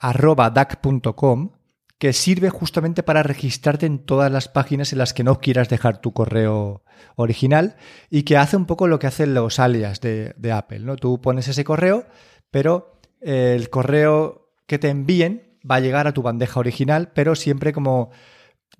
arroba 0.00 0.50
duck.com 0.50 1.50
que 2.00 2.14
sirve 2.14 2.48
justamente 2.48 3.02
para 3.02 3.22
registrarte 3.22 3.84
en 3.84 3.98
todas 3.98 4.32
las 4.32 4.48
páginas 4.48 4.90
en 4.92 4.98
las 4.98 5.12
que 5.12 5.22
no 5.22 5.38
quieras 5.38 5.68
dejar 5.68 6.00
tu 6.00 6.14
correo 6.14 6.82
original 7.14 7.76
y 8.08 8.22
que 8.22 8.38
hace 8.38 8.56
un 8.56 8.64
poco 8.64 8.88
lo 8.88 8.98
que 8.98 9.06
hacen 9.06 9.34
los 9.34 9.58
alias 9.58 10.00
de, 10.00 10.34
Apple. 10.50 10.78
¿no? 10.78 10.96
Tú 10.96 11.20
pones 11.20 11.46
ese 11.46 11.62
correo, 11.62 12.06
pero 12.50 12.98
el 13.20 13.68
correo 13.68 14.50
que 14.66 14.78
te 14.78 14.88
envíen 14.88 15.58
va 15.70 15.74
a 15.74 15.80
llegar 15.80 16.06
a 16.06 16.14
tu 16.14 16.22
bandeja 16.22 16.58
original, 16.58 17.12
pero 17.12 17.34
siempre 17.34 17.74
como 17.74 18.08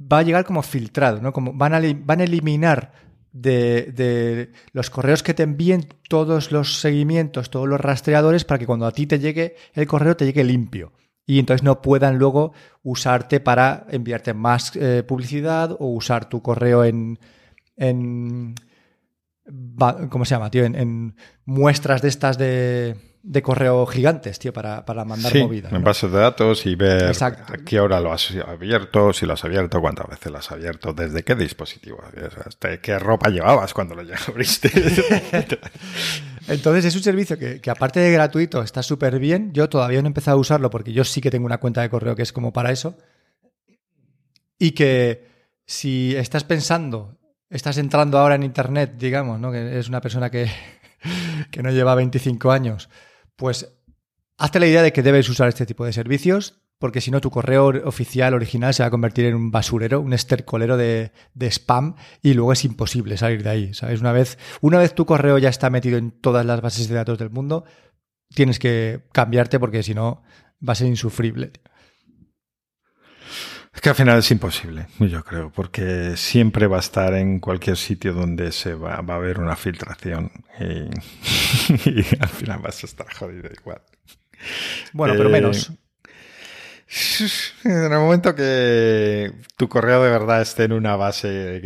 va 0.01 0.21
a 0.21 0.23
llegar 0.23 0.47
como 0.47 0.63
filtrado, 0.63 1.21
¿no? 1.21 1.35
Como 1.35 1.53
van 1.53 1.75
a, 1.75 1.81
van 1.95 2.23
a 2.23 2.25
eliminar 2.25 2.93
de, 3.33 3.93
de, 3.93 4.53
los 4.73 4.89
correos 4.89 5.23
que 5.23 5.35
te 5.35 5.43
envíen 5.43 5.87
todos 6.09 6.53
los 6.53 6.81
seguimientos, 6.81 7.51
todos 7.51 7.69
los 7.69 7.83
rastreadores, 7.83 8.47
para 8.47 8.59
que 8.59 8.67
cuando 8.67 8.87
a 8.87 8.93
ti 8.93 9.07
te 9.07 9.19
llegue 9.19 9.57
el 9.75 9.87
correo 9.87 10.17
te 10.17 10.25
llegue 10.25 10.43
limpio 10.43 10.95
y 11.31 11.39
entonces 11.39 11.63
no 11.63 11.81
puedan 11.81 12.19
luego 12.19 12.53
usarte 12.83 13.39
para 13.39 13.87
enviarte 13.91 14.35
más 14.35 14.75
eh, 14.75 15.05
publicidad 15.07 15.77
o 15.79 15.87
usar 15.87 16.29
tu 16.29 16.43
correo 16.43 16.83
en, 16.83 17.21
en 17.77 18.57
¿cómo 20.11 20.25
se 20.25 20.35
llama, 20.35 20.51
tío? 20.51 20.65
En, 20.65 21.15
muestras 21.45 22.03
de 22.03 22.09
estas 22.09 22.37
de, 22.37 22.97
de 23.23 23.43
correo 23.43 23.87
gigantes, 23.87 24.41
tío, 24.41 24.53
para, 24.53 24.85
para 24.85 25.05
mandar 25.05 25.31
sí, 25.31 25.39
movida. 25.39 25.69
En 25.71 25.85
bases 25.85 26.11
de 26.11 26.19
datos 26.19 26.67
y 26.67 26.75
ver 26.75 27.13
a 27.23 27.33
qué 27.65 27.79
hora 27.79 28.01
lo 28.01 28.13
has 28.13 28.33
abierto, 28.35 29.13
si 29.13 29.25
lo 29.25 29.35
has 29.35 29.45
abierto, 29.45 29.81
cuántas 29.81 30.09
veces 30.09 30.33
lo 30.33 30.39
has 30.39 30.51
abierto, 30.51 30.93
desde 30.93 31.23
qué 31.23 31.37
dispositivo, 31.37 32.03
qué 32.83 32.99
ropa 32.99 33.31
llevabas 33.31 33.73
cuando 33.73 33.95
lo 33.95 34.03
abriste. 34.29 34.69
Entonces 36.51 36.85
es 36.85 36.97
un 36.97 37.03
servicio 37.03 37.39
que, 37.39 37.61
aparte 37.71 38.01
de 38.01 38.11
gratuito 38.11 38.61
está 38.63 38.83
súper 38.83 39.21
bien. 39.21 39.53
Yo 39.53 39.69
todavía 39.69 40.03
no 40.03 40.09
he 40.09 40.11
empezado 40.11 40.37
a 40.37 40.41
usarlo 40.41 40.69
porque 40.69 40.93
yo 40.93 41.05
sí 41.05 41.21
que 41.21 41.31
tengo 41.31 41.47
una 41.47 41.59
cuenta 41.59 41.81
de 41.81 41.89
correo 41.89 42.17
que 42.17 42.23
es 42.23 42.33
como 42.33 42.53
para 42.53 42.73
eso. 42.73 42.99
Y 44.59 44.73
que 44.73 45.29
si 45.65 46.17
estás 46.17 46.43
pensando, 46.43 47.17
estás 47.49 47.79
entrando 47.79 48.19
ahora 48.19 48.35
en 48.35 48.43
Internet, 48.43 48.95
digamos, 48.99 49.39
¿no? 49.39 49.53
que 49.53 49.79
es 49.79 49.89
una 49.89 50.01
persona 50.01 50.29
que, 50.29 50.51
que 51.53 51.63
no 51.63 51.71
lleva 51.71 51.95
25 51.95 52.51
años, 52.51 52.91
pues 53.37 53.73
hazte 54.37 54.59
la 54.59 54.67
idea 54.67 54.83
de 54.83 54.93
que 54.93 55.05
debes 55.05 55.29
usar 55.29 55.49
este 55.49 55.67
tipo 55.67 55.85
de 55.85 55.93
servicios 55.93 56.60
porque 56.81 57.03
si 57.03 57.11
no 57.11 57.21
tu 57.21 57.31
correo 57.31 57.67
oficial 57.85 58.33
original 58.33 58.73
se 58.73 58.83
va 58.83 58.87
a 58.87 58.91
convertir 58.91 59.27
en 59.27 59.35
un 59.35 59.51
basurero, 59.51 60.01
un 60.01 60.15
estercolero 60.15 60.79
de, 60.79 61.13
spam 61.39 61.95
y 62.23 62.33
luego 62.33 62.55
es 62.55 62.65
imposible 62.65 63.19
salir 63.19 63.43
de 63.43 63.51
ahí, 63.51 63.75
¿sabes? 63.75 64.01
Una 64.01 64.13
vez, 64.13 64.39
una 64.63 64.79
vez 64.79 64.95
tu 64.95 65.05
correo 65.05 65.37
ya 65.37 65.51
está 65.51 65.69
metido 65.69 65.99
en 65.99 66.11
todas 66.11 66.45
las 66.47 66.63
bases 66.63 66.89
de 66.89 66.95
datos 66.95 67.19
del 67.19 67.29
mundo, 67.29 67.65
tienes 68.35 68.59
que 68.59 69.03
cambiarte 69.13 69.61
porque 69.61 69.83
si 69.83 69.93
no 69.95 70.23
va 70.67 70.73
a 70.73 70.75
ser 70.75 70.87
insufrible. 70.87 71.53
Es 73.75 73.83
que 73.83 73.91
al 73.91 73.95
final 73.95 74.19
es 74.19 74.31
imposible, 74.31 74.87
yo 74.99 75.23
creo, 75.23 75.53
porque 75.53 76.17
siempre 76.17 76.67
va 76.67 76.79
a 76.79 76.81
estar 76.81 77.13
en 77.13 77.41
cualquier 77.41 77.77
sitio 77.77 78.15
donde 78.15 78.53
se 78.53 78.73
va, 78.73 78.95
a 78.95 79.15
haber 79.15 79.39
una 79.39 79.55
filtración 79.55 80.33
y, 80.59 81.99
al 82.19 82.29
final 82.29 82.61
vas 82.61 82.83
a 82.83 82.87
estar 82.87 83.13
jodido 83.13 83.51
igual. 83.53 83.83
Bueno, 84.95 85.13
pero 85.19 85.29
eh, 85.29 85.33
menos. 85.33 85.73
En 87.65 87.93
el 87.93 87.99
momento 87.99 88.35
que 88.35 89.33
tu 89.57 89.69
correo 89.69 90.03
de 90.03 90.11
verdad 90.11 90.43
esté 90.43 90.65
en 90.65 90.73
una 90.73 90.97
base 90.97 91.61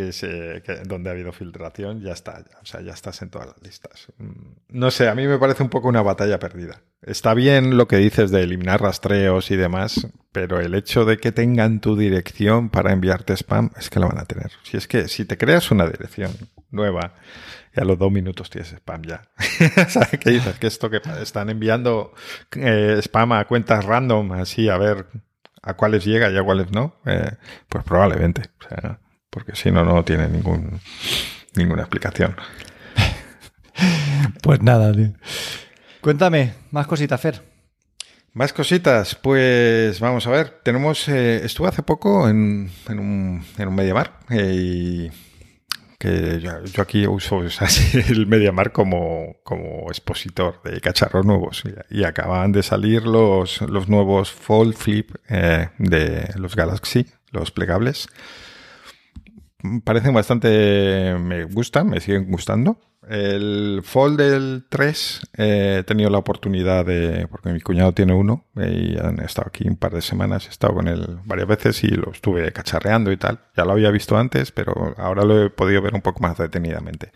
donde 0.85 1.11
ha 1.11 1.13
habido 1.13 1.33
filtración, 1.33 2.01
ya 2.01 2.13
está, 2.13 2.45
o 2.63 2.67
sea, 2.67 2.83
ya 2.83 2.93
estás 2.93 3.23
en 3.23 3.31
todas 3.31 3.49
las 3.49 3.63
listas. 3.63 4.09
Mm, 4.19 4.53
no 4.69 4.91
sé, 4.91 5.09
a 5.09 5.15
mí 5.15 5.27
me 5.27 5.39
parece 5.39 5.63
un 5.63 5.71
poco 5.71 5.89
una 5.89 6.03
batalla 6.03 6.39
perdida. 6.39 6.83
Está 7.03 7.35
bien 7.35 7.77
lo 7.77 7.89
que 7.89 7.97
dices 7.97 8.31
de 8.31 8.43
eliminar 8.43 8.81
rastreos 8.81 9.51
y 9.51 9.57
demás, 9.57 10.09
pero 10.33 10.61
el 10.61 10.75
hecho 10.75 11.05
de 11.05 11.19
que 11.19 11.33
tengan 11.33 11.81
tu 11.81 11.97
dirección 11.97 12.71
para 12.71 12.93
enviarte 12.93 13.35
spam 13.35 13.71
es 13.79 13.91
que 13.91 14.01
lo 14.01 14.09
van 14.09 14.19
a 14.19 14.25
tener. 14.25 14.53
Si 14.63 14.77
es 14.77 14.89
que 14.89 15.09
si 15.09 15.25
te 15.25 15.39
creas 15.39 15.71
una 15.71 15.87
dirección 15.87 16.33
nueva 16.71 17.15
y 17.75 17.81
a 17.81 17.85
los 17.85 17.99
dos 17.99 18.11
minutos 18.13 18.51
tienes 18.51 18.73
spam 18.73 19.03
ya. 19.03 19.23
¿Sabes 19.89 20.19
qué 20.21 20.31
dices? 20.31 20.59
Que 20.59 20.67
esto 20.67 20.91
que 20.91 21.01
están 21.21 21.51
enviando 21.51 22.15
eh, 22.57 22.99
spam 23.03 23.33
a 23.33 23.45
cuentas 23.47 23.85
random, 23.85 24.33
así 24.33 24.69
a 24.69 24.77
ver 24.79 25.07
a 25.63 25.75
cuáles 25.75 26.05
llega 26.05 26.31
y 26.31 26.37
a 26.37 26.43
cuáles 26.43 26.71
no, 26.71 26.97
eh, 27.07 27.33
pues 27.69 27.85
probablemente. 27.85 28.43
O 28.61 28.69
sea, 28.69 29.01
porque 29.31 29.57
si 29.57 29.71
no, 29.71 29.85
no 29.85 30.05
tiene 30.05 30.29
ningún, 30.29 30.81
ninguna 31.57 31.83
explicación. 31.83 32.37
pues 34.43 34.63
nada, 34.63 34.93
tío. 34.93 35.13
Cuéntame, 36.01 36.55
más 36.71 36.87
cositas, 36.87 37.21
Fer. 37.21 37.43
Más 38.35 38.53
cositas, 38.53 39.15
pues 39.15 40.01
vamos 40.01 40.27
a 40.27 40.31
ver. 40.31 40.61
Tenemos, 40.63 41.09
eh, 41.09 41.45
estuve 41.45 41.69
hace 41.69 41.83
poco 41.83 42.29
en, 42.29 42.71
en 42.89 42.99
un, 42.99 43.45
en 43.59 43.69
un 43.69 43.75
Mediamar 43.75 44.19
y 44.29 45.09
que 46.05 46.39
yo, 46.41 46.83
aquí 46.83 47.07
uso 47.07 47.43
el 48.09 48.27
MediaMark 48.27 48.73
como, 48.73 49.37
como 49.43 49.89
expositor 49.89 50.61
de 50.63 50.79
cacharros 50.81 51.25
nuevos 51.25 51.63
y, 51.91 52.05
acaban 52.05 52.53
de 52.53 52.63
salir 52.63 53.05
los, 53.05 53.63
los 53.63 53.89
nuevos 53.89 54.31
Fold 54.31 54.75
Flip 54.75 55.15
eh, 55.31 55.71
de 55.79 56.29
los 56.37 56.57
Galaxy, 56.57 57.07
los 57.31 57.51
plegables. 57.51 58.09
Parecen 59.85 60.13
bastante, 60.13 61.17
me 61.19 61.45
gustan, 61.45 61.89
me 61.89 62.01
siguen 62.01 62.31
gustando. 62.31 62.79
El 63.09 63.81
Fold 63.83 64.19
del 64.19 64.67
3 64.69 65.21
eh, 65.37 65.77
he 65.81 65.83
tenido 65.85 66.11
la 66.11 66.19
oportunidad 66.19 66.85
de, 66.85 67.27
porque 67.29 67.51
mi 67.51 67.61
cuñado 67.61 67.93
tiene 67.93 68.15
uno 68.15 68.45
y 68.57 68.99
han 68.99 69.21
estado 69.21 69.49
aquí 69.49 69.67
un 69.67 69.77
par 69.77 69.93
de 69.93 70.03
semanas, 70.03 70.47
he 70.47 70.51
estado 70.51 70.75
con 70.75 70.89
él 70.89 71.19
varias 71.25 71.49
veces 71.49 71.85
y 71.85 71.89
lo 71.89 72.11
estuve 72.13 72.53
cacharreando 72.53 73.11
y 73.11 73.17
tal. 73.17 73.41
Ya 73.57 73.65
lo 73.65 73.73
había 73.73 73.91
visto 73.91 74.19
antes, 74.19 74.53
pero 74.53 74.95
ahora 74.99 75.25
lo 75.25 75.45
he 75.45 75.51
podido 75.51 75.81
ver 75.81 75.95
un 75.95 76.03
poco 76.03 76.21
más 76.21 76.37
detenidamente. 76.37 77.11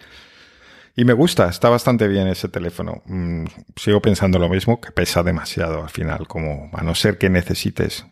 Y 0.96 1.04
me 1.04 1.12
gusta, 1.12 1.48
está 1.48 1.68
bastante 1.68 2.08
bien 2.08 2.28
ese 2.28 2.48
teléfono. 2.48 3.02
Mm, 3.06 3.44
sigo 3.76 4.00
pensando 4.00 4.38
lo 4.38 4.48
mismo, 4.48 4.80
que 4.80 4.90
pesa 4.90 5.22
demasiado 5.22 5.82
al 5.82 5.90
final, 5.90 6.26
como 6.26 6.70
a 6.72 6.82
no 6.82 6.94
ser 6.94 7.18
que 7.18 7.30
necesites, 7.30 8.06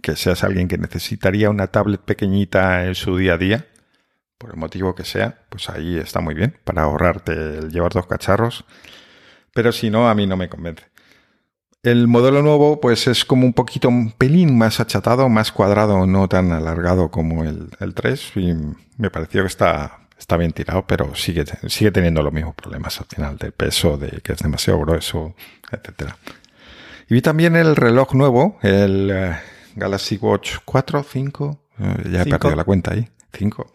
que 0.00 0.16
seas 0.16 0.44
alguien 0.44 0.68
que 0.68 0.78
necesitaría 0.78 1.50
una 1.50 1.68
tablet 1.68 2.00
pequeñita 2.00 2.86
en 2.86 2.94
su 2.94 3.16
día 3.16 3.34
a 3.34 3.38
día 3.38 3.66
por 4.40 4.50
el 4.50 4.56
motivo 4.56 4.94
que 4.94 5.04
sea, 5.04 5.38
pues 5.50 5.68
ahí 5.68 5.98
está 5.98 6.20
muy 6.20 6.34
bien 6.34 6.56
para 6.64 6.84
ahorrarte 6.84 7.32
el 7.32 7.70
llevar 7.70 7.92
dos 7.92 8.06
cacharros. 8.06 8.64
Pero 9.52 9.70
si 9.70 9.90
no, 9.90 10.08
a 10.08 10.14
mí 10.14 10.26
no 10.26 10.38
me 10.38 10.48
convence. 10.48 10.84
El 11.82 12.08
modelo 12.08 12.40
nuevo, 12.40 12.80
pues 12.80 13.06
es 13.06 13.26
como 13.26 13.44
un 13.44 13.52
poquito, 13.52 13.88
un 13.88 14.12
pelín 14.12 14.56
más 14.56 14.80
achatado, 14.80 15.28
más 15.28 15.52
cuadrado, 15.52 16.06
no 16.06 16.26
tan 16.28 16.52
alargado 16.52 17.10
como 17.10 17.44
el, 17.44 17.68
el 17.80 17.92
3. 17.92 18.32
Y 18.36 18.54
me 18.96 19.10
pareció 19.10 19.42
que 19.42 19.48
está, 19.48 20.00
está 20.18 20.38
bien 20.38 20.52
tirado, 20.52 20.86
pero 20.86 21.14
sigue, 21.14 21.44
sigue 21.68 21.90
teniendo 21.90 22.22
los 22.22 22.32
mismos 22.32 22.54
problemas 22.54 22.98
al 22.98 23.06
final, 23.06 23.36
de 23.36 23.52
peso, 23.52 23.98
de 23.98 24.22
que 24.22 24.32
es 24.32 24.38
demasiado 24.38 24.80
grueso, 24.80 25.34
etcétera. 25.70 26.16
Y 27.08 27.14
vi 27.14 27.20
también 27.20 27.56
el 27.56 27.76
reloj 27.76 28.14
nuevo, 28.14 28.58
el 28.62 29.10
eh, 29.10 29.36
Galaxy 29.74 30.18
Watch 30.20 30.56
4, 30.64 31.02
5, 31.02 31.60
eh, 31.78 32.08
ya 32.12 32.22
he 32.22 32.26
perdido 32.26 32.56
la 32.56 32.64
cuenta 32.64 32.92
ahí, 32.92 33.08
5 33.32 33.66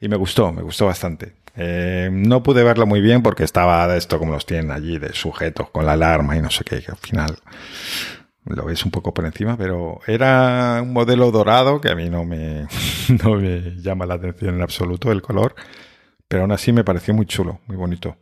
y 0.00 0.08
me 0.08 0.16
gustó, 0.16 0.50
me 0.52 0.62
gustó 0.62 0.86
bastante. 0.86 1.34
Eh, 1.54 2.08
no 2.10 2.42
pude 2.42 2.64
verlo 2.64 2.86
muy 2.86 3.00
bien 3.00 3.22
porque 3.22 3.44
estaba 3.44 3.86
de 3.86 3.98
esto 3.98 4.18
como 4.18 4.32
los 4.32 4.46
tienen 4.46 4.70
allí, 4.70 4.98
de 4.98 5.12
sujetos 5.12 5.70
con 5.70 5.84
la 5.84 5.92
alarma 5.92 6.36
y 6.36 6.40
no 6.40 6.50
sé 6.50 6.64
qué, 6.64 6.80
que 6.80 6.90
al 6.90 6.96
final 6.96 7.36
lo 8.46 8.64
ves 8.64 8.84
un 8.84 8.90
poco 8.90 9.12
por 9.12 9.26
encima, 9.26 9.56
pero 9.58 10.00
era 10.06 10.80
un 10.82 10.92
modelo 10.92 11.30
dorado 11.30 11.80
que 11.80 11.90
a 11.90 11.94
mí 11.94 12.08
no 12.08 12.24
me, 12.24 12.66
no 13.24 13.34
me 13.34 13.76
llama 13.76 14.06
la 14.06 14.14
atención 14.14 14.54
en 14.54 14.62
absoluto 14.62 15.12
el 15.12 15.20
color, 15.20 15.54
pero 16.26 16.42
aún 16.42 16.52
así 16.52 16.72
me 16.72 16.84
pareció 16.84 17.12
muy 17.12 17.26
chulo, 17.26 17.60
muy 17.66 17.76
bonito. 17.76 18.16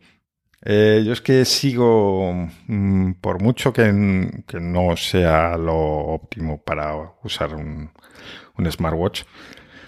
Eh, 0.63 1.03
yo 1.05 1.13
es 1.13 1.21
que 1.21 1.45
sigo, 1.45 2.49
mm, 2.67 3.13
por 3.21 3.41
mucho 3.41 3.71
que, 3.71 4.43
que, 4.45 4.59
no 4.59 4.97
sea 4.97 5.57
lo 5.57 5.77
óptimo 5.77 6.61
para 6.61 6.95
usar 7.23 7.55
un, 7.55 7.91
smartwatch, 8.69 9.23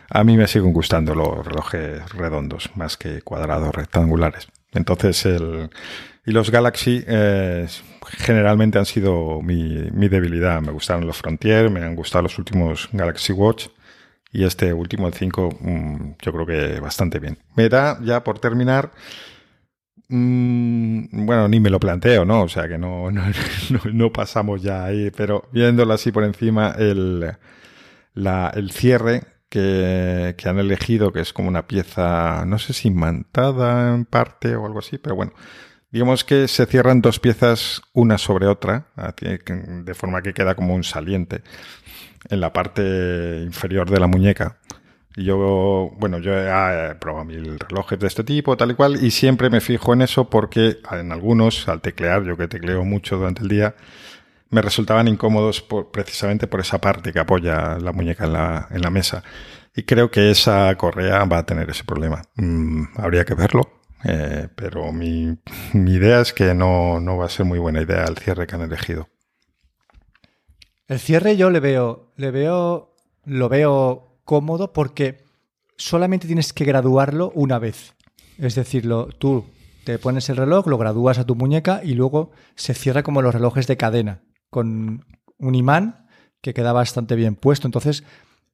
a 0.10 0.24
mí 0.24 0.38
me 0.38 0.48
siguen 0.48 0.72
gustando 0.74 1.14
los 1.14 1.46
relojes 1.46 2.10
redondos 2.14 2.72
más 2.76 2.96
que 2.98 3.22
cuadrados 3.22 3.76
rectangulares. 3.76 4.48
Entonces, 4.74 5.26
el, 5.26 5.70
y 6.26 6.32
los 6.32 6.52
Galaxy 6.52 7.04
eh, 7.08 7.68
generalmente 8.18 8.78
han 8.78 8.86
sido 8.86 9.42
mi, 9.42 9.90
mi, 9.92 10.08
debilidad. 10.08 10.62
Me 10.62 10.72
gustaron 10.72 11.08
los 11.08 11.18
Frontier, 11.18 11.70
me 11.70 11.84
han 11.84 11.96
gustado 11.96 12.24
los 12.24 12.38
últimos 12.38 12.90
Galaxy 12.92 13.34
Watch 13.34 13.68
Y 14.32 14.44
este 14.46 14.72
último, 14.74 15.08
el 15.08 15.14
5, 15.14 15.50
mm, 15.60 16.12
yo 16.22 16.32
creo 16.32 16.46
que 16.46 16.80
bastante 16.80 17.20
bien. 17.20 17.40
Me 17.56 17.70
da, 17.70 18.00
ya 18.04 18.24
por 18.24 18.40
terminar, 18.40 18.92
mm, 20.12 21.26
bueno, 21.26 21.48
ni 21.48 21.60
me 21.60 21.70
lo 21.70 21.80
planteo, 21.80 22.26
¿no? 22.26 22.44
O 22.44 22.50
sea 22.50 22.68
que 22.68 22.78
no, 22.78 23.10
no, 23.94 24.14
pasamos 24.14 24.62
ya 24.62 24.86
ahí, 24.86 25.12
pero 25.12 25.50
viéndolo 25.52 25.94
así 25.94 26.12
por 26.12 26.24
encima, 26.24 26.76
el, 26.78 27.36
el 28.16 28.72
cierre 28.72 29.24
que, 29.50 30.36
que, 30.38 30.50
han 30.50 30.60
elegido, 30.60 31.12
que 31.12 31.22
es 31.22 31.34
como 31.34 31.50
una 31.50 31.68
pieza, 31.68 32.46
no 32.46 32.60
sé 32.60 32.74
si 32.74 32.90
imantada 32.90 33.94
en 33.96 34.06
parte 34.06 34.56
o 34.56 34.66
algo 34.66 34.80
así, 34.80 34.98
pero 34.98 35.16
bueno, 35.16 35.34
digamos 35.92 36.24
que 36.24 36.48
se 36.48 36.66
cierran 36.66 37.02
dos 37.02 37.20
piezas 37.20 37.82
una 37.94 38.18
sobre 38.18 38.48
otra, 38.48 38.88
de 39.22 39.94
forma 39.94 40.22
que 40.22 40.34
queda 40.34 40.56
como 40.56 40.74
un 40.74 40.84
saliente 40.84 41.44
en 42.30 42.40
la 42.40 42.54
parte 42.54 43.44
inferior 43.44 43.90
de 43.90 44.00
la 44.00 44.08
muñeca. 44.08 44.58
Y 45.16 45.26
yo, 45.26 45.92
bueno, 45.98 46.20
yo 46.20 46.34
he 46.34 46.96
probado 46.96 47.26
mil 47.26 47.60
relojes 47.60 48.00
de 48.00 48.08
este 48.08 48.24
tipo, 48.24 48.56
tal 48.56 48.72
y 48.72 48.74
cual, 48.76 49.04
y 49.04 49.12
siempre 49.12 49.50
me 49.50 49.60
fijo 49.60 49.94
en 49.94 50.02
eso 50.02 50.30
porque 50.30 50.78
en 50.92 51.12
algunos, 51.12 51.68
al 51.68 51.82
teclear, 51.82 52.24
yo 52.24 52.38
que 52.38 52.48
tecleo 52.48 52.86
mucho 52.86 53.18
durante 53.18 53.42
el 53.42 53.50
día, 53.50 53.76
me 54.50 54.62
resultaban 54.62 55.08
incómodos 55.08 55.66
precisamente 55.92 56.48
por 56.48 56.62
esa 56.62 56.80
parte 56.80 57.12
que 57.12 57.20
apoya 57.20 57.78
la 57.80 57.92
muñeca 57.92 58.26
en 58.26 58.34
la, 58.34 58.68
en 58.70 58.82
la 58.82 58.90
mesa. 58.90 59.24
Y 59.76 59.84
creo 59.84 60.12
que 60.12 60.32
esa 60.32 60.76
correa 60.76 61.24
va 61.26 61.40
a 61.40 61.46
tener 61.46 61.70
ese 61.70 61.84
problema. 61.84 62.22
Mm, 62.36 62.84
habría 62.98 63.26
que 63.26 63.34
verlo, 63.34 63.70
eh, 64.04 64.48
pero 64.56 64.92
mi, 64.92 65.38
mi, 65.74 65.94
idea 65.94 66.22
es 66.22 66.34
que 66.34 66.54
no, 66.54 67.00
no 67.00 67.18
va 67.18 67.26
a 67.26 67.30
ser 67.30 67.46
muy 67.46 67.60
buena 67.60 67.82
idea 67.82 68.06
el 68.06 68.18
cierre 68.18 68.48
que 68.48 68.56
han 68.56 68.62
elegido. 68.62 69.10
El 70.88 71.00
cierre 71.00 71.38
yo 71.38 71.50
le 71.50 71.62
veo, 71.62 72.12
le 72.18 72.32
veo, 72.32 72.96
lo 73.24 73.48
veo 73.48 74.11
cómodo 74.32 74.72
porque 74.72 75.26
solamente 75.76 76.26
tienes 76.26 76.54
que 76.54 76.64
graduarlo 76.64 77.34
una 77.36 77.60
vez. 77.60 77.96
Es 78.38 78.56
decir, 78.56 78.90
tú 79.18 79.44
te 79.84 80.00
pones 80.00 80.30
el 80.30 80.38
reloj, 80.38 80.68
lo 80.68 80.78
gradúas 80.78 81.20
a 81.20 81.26
tu 81.26 81.36
muñeca 81.36 81.82
y 81.84 81.96
luego 81.96 82.32
se 82.56 82.74
cierra 82.74 83.04
como 83.04 83.22
los 83.22 83.36
relojes 83.36 83.68
de 83.68 83.76
cadena, 83.76 84.22
con 84.50 85.04
un 85.38 85.56
imán 85.56 86.08
que 86.40 86.54
queda 86.54 86.72
bastante 86.72 87.18
bien 87.18 87.36
puesto. 87.36 87.68
Entonces, 87.68 88.06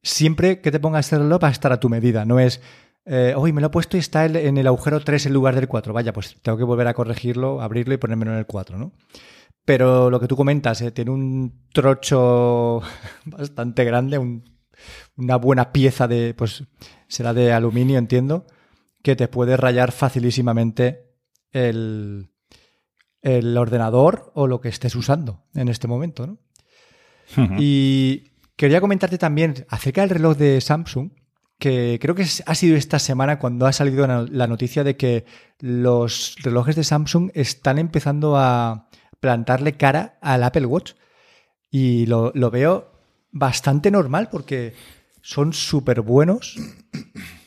siempre 0.01 0.61
que 0.61 0.71
te 0.71 0.79
pongas 0.79 1.13
el 1.13 1.19
reloj 1.19 1.43
va 1.43 1.49
a 1.49 1.51
estar 1.51 1.71
a 1.71 1.79
tu 1.79 1.89
medida. 1.89 2.25
No 2.25 2.39
es, 2.39 2.59
eh, 3.05 3.35
hoy 3.37 3.53
me 3.53 3.61
lo 3.61 3.67
he 3.67 3.69
puesto 3.69 3.97
y 3.97 3.99
está 3.99 4.25
en 4.25 4.57
el 4.57 4.65
agujero 4.65 4.99
3 5.01 5.27
en 5.27 5.33
lugar 5.33 5.53
del 5.53 5.67
4. 5.67 5.93
Vaya, 5.93 6.11
pues 6.11 6.37
tengo 6.41 6.57
que 6.57 6.63
volver 6.63 6.87
a 6.87 6.95
corregirlo, 6.95 7.61
abrirlo 7.61 7.93
y 7.93 7.97
ponérmelo 7.97 8.31
en 8.31 8.39
el 8.39 8.47
4, 8.47 8.79
¿no? 8.79 8.93
Pero 9.63 10.09
lo 10.09 10.19
que 10.19 10.27
tú 10.27 10.35
comentas, 10.35 10.81
eh, 10.81 10.89
tiene 10.89 11.11
un 11.11 11.67
trocho 11.71 12.81
bastante 13.25 13.83
grande, 13.83 14.17
una 15.17 15.35
buena 15.35 15.71
pieza 15.71 16.07
de, 16.07 16.33
pues 16.33 16.63
será 17.07 17.33
de 17.33 17.53
aluminio, 17.53 17.97
entiendo, 17.97 18.45
que 19.03 19.15
te 19.15 19.27
puede 19.27 19.57
rayar 19.57 19.91
facilísimamente 19.91 21.11
el, 21.51 22.31
el 23.21 23.57
ordenador 23.57 24.31
o 24.35 24.47
lo 24.47 24.61
que 24.61 24.69
estés 24.69 24.95
usando 24.95 25.45
en 25.53 25.69
este 25.69 25.87
momento, 25.87 26.27
¿no? 26.27 26.39
Y 27.59 28.31
quería 28.55 28.79
comentarte 28.79 29.17
también 29.17 29.65
acerca 29.67 29.99
del 30.01 30.11
reloj 30.11 30.37
de 30.37 30.61
Samsung, 30.61 31.11
que 31.59 31.99
creo 32.01 32.15
que 32.15 32.25
ha 32.45 32.55
sido 32.55 32.77
esta 32.77 32.99
semana 32.99 33.37
cuando 33.37 33.65
ha 33.65 33.73
salido 33.73 34.07
la 34.07 34.47
noticia 34.47 34.85
de 34.85 34.95
que 34.95 35.25
los 35.59 36.35
relojes 36.41 36.77
de 36.77 36.85
Samsung 36.85 37.31
están 37.33 37.79
empezando 37.79 38.37
a, 38.37 38.87
plantarle 39.19 39.73
cara 39.73 40.17
al 40.21 40.43
Apple 40.43 40.65
Watch. 40.65 40.93
Y 41.69 42.05
lo, 42.05 42.31
veo 42.51 42.91
bastante 43.31 43.91
normal 43.91 44.29
porque 44.31 44.73
son 45.27 45.51
súper 45.51 45.99
buenos, 45.99 46.55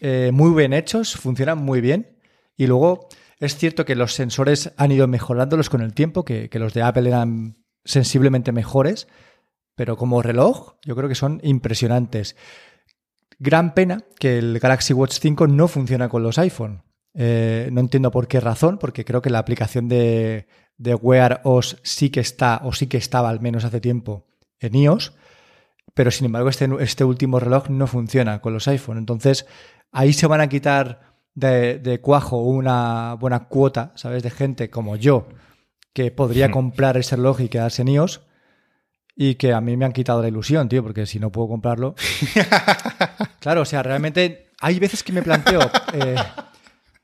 eh, 0.02 0.32
muy 0.34 0.54
bien 0.54 0.74
hechos, 0.74 1.16
funcionan 1.16 1.64
muy 1.64 1.80
bien. 1.80 2.18
Y 2.54 2.66
luego 2.66 3.08
es 3.38 3.56
cierto 3.56 3.86
que 3.86 3.94
los 3.94 4.12
sensores 4.12 4.74
han 4.76 4.92
ido 4.92 5.08
mejorándolos 5.08 5.70
con 5.70 5.80
el 5.80 5.94
tiempo, 5.94 6.22
que, 6.22 6.50
los 6.52 6.74
de 6.74 6.82
Apple 6.82 7.08
eran 7.08 7.56
sensiblemente 7.86 8.52
mejores, 8.52 9.08
pero 9.76 9.96
como 9.96 10.20
reloj 10.20 10.74
yo 10.84 10.94
creo 10.94 11.08
que 11.08 11.14
son 11.14 11.40
impresionantes. 11.42 12.36
Gran 13.38 13.72
pena 13.72 14.04
que 14.18 14.36
el 14.36 14.58
Galaxy 14.58 14.92
Watch 14.92 15.18
5 15.18 15.46
no 15.46 15.66
funciona 15.66 16.10
con 16.10 16.22
los 16.22 16.38
iPhone. 16.38 16.82
Eh, 17.14 17.70
no 17.72 17.80
entiendo 17.80 18.10
por 18.10 18.28
qué 18.28 18.40
razón, 18.40 18.76
porque 18.76 19.06
creo 19.06 19.22
que 19.22 19.30
la 19.30 19.38
aplicación 19.38 19.88
de, 19.88 20.48
de 20.76 20.94
Wear 20.94 21.40
OS 21.44 21.78
sí 21.82 22.10
que 22.10 22.20
está, 22.20 22.60
o 22.62 22.74
sí 22.74 22.88
que 22.88 22.98
estaba 22.98 23.30
al 23.30 23.40
menos 23.40 23.64
hace 23.64 23.80
tiempo, 23.80 24.26
en 24.58 24.74
iOS, 24.74 25.14
pero 25.94 26.10
sin 26.10 26.26
embargo 26.26 26.48
este, 26.48 26.68
este 26.80 27.04
último 27.04 27.40
reloj 27.40 27.68
no 27.68 27.86
funciona 27.86 28.40
con 28.40 28.52
los 28.52 28.68
iPhone. 28.68 28.98
Entonces 28.98 29.46
ahí 29.92 30.12
se 30.12 30.26
van 30.26 30.40
a 30.40 30.48
quitar 30.48 31.10
de, 31.34 32.00
cuajo 32.02 32.38
una 32.38 33.14
buena 33.14 33.48
cuota, 33.48 33.92
¿sabes? 33.96 34.22
De 34.22 34.30
gente 34.30 34.70
como 34.70 34.96
yo 34.96 35.28
que 35.92 36.10
podría 36.10 36.50
comprar 36.52 36.96
ese 36.96 37.16
reloj 37.16 37.40
y 37.40 37.48
quedarse 37.48 37.82
en 37.82 37.88
iOS. 37.88 38.22
Y 39.16 39.34
que 39.34 39.52
a 39.52 39.60
mí 39.60 39.76
me 39.76 39.84
han 39.84 39.92
quitado 39.92 40.22
la 40.22 40.28
ilusión, 40.28 40.68
tío, 40.68 40.82
porque 40.82 41.04
si 41.04 41.18
no 41.18 41.30
puedo 41.30 41.48
comprarlo. 41.48 41.94
claro, 43.40 43.62
o 43.62 43.64
sea, 43.66 43.82
realmente 43.82 44.48
hay 44.60 44.78
veces 44.78 45.02
que 45.02 45.12
me 45.12 45.22
planteo. 45.22 45.60
Eh, 45.92 46.14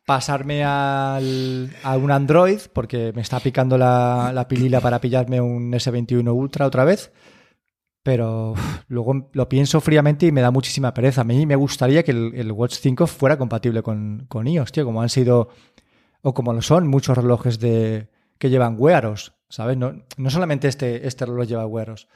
pasarme 0.06 0.64
al, 0.64 1.70
a 1.82 1.96
un 1.96 2.10
Android 2.12 2.60
porque 2.72 3.12
me 3.14 3.20
está 3.20 3.40
picando 3.40 3.76
la, 3.76 4.30
la, 4.32 4.48
pilila 4.48 4.80
para 4.80 5.00
pillarme 5.00 5.40
un 5.40 5.72
S21 5.72 6.32
Ultra 6.32 6.66
otra 6.66 6.84
vez. 6.84 7.12
Pero 8.06 8.54
luego 8.86 9.28
lo 9.32 9.48
pienso 9.48 9.80
fríamente 9.80 10.26
y 10.26 10.30
me 10.30 10.40
da 10.40 10.52
muchísima 10.52 10.94
pereza. 10.94 11.22
A 11.22 11.24
mí 11.24 11.44
me 11.44 11.56
gustaría 11.56 12.04
que 12.04 12.12
el, 12.12 12.52
Watch 12.52 12.76
5 12.78 13.04
fuera 13.08 13.36
compatible 13.36 13.82
con, 13.82 14.26
con, 14.28 14.46
iOS, 14.46 14.70
tío, 14.70 14.84
como 14.84 15.02
han 15.02 15.08
sido 15.08 15.48
o 16.22 16.32
como 16.32 16.52
lo 16.52 16.62
son 16.62 16.86
muchos 16.86 17.18
relojes 17.18 17.58
de, 17.58 18.06
que 18.38 18.48
llevan 18.48 18.76
Wear 18.78 19.06
OS, 19.06 19.32
¿sabes? 19.48 19.76
No, 19.76 20.04
no 20.18 20.30
solamente 20.30 20.68
este, 20.68 21.04
este 21.08 21.26
reloj 21.26 21.48
lleva 21.48 21.66
Wear 21.66 21.90
OS. 21.90 22.06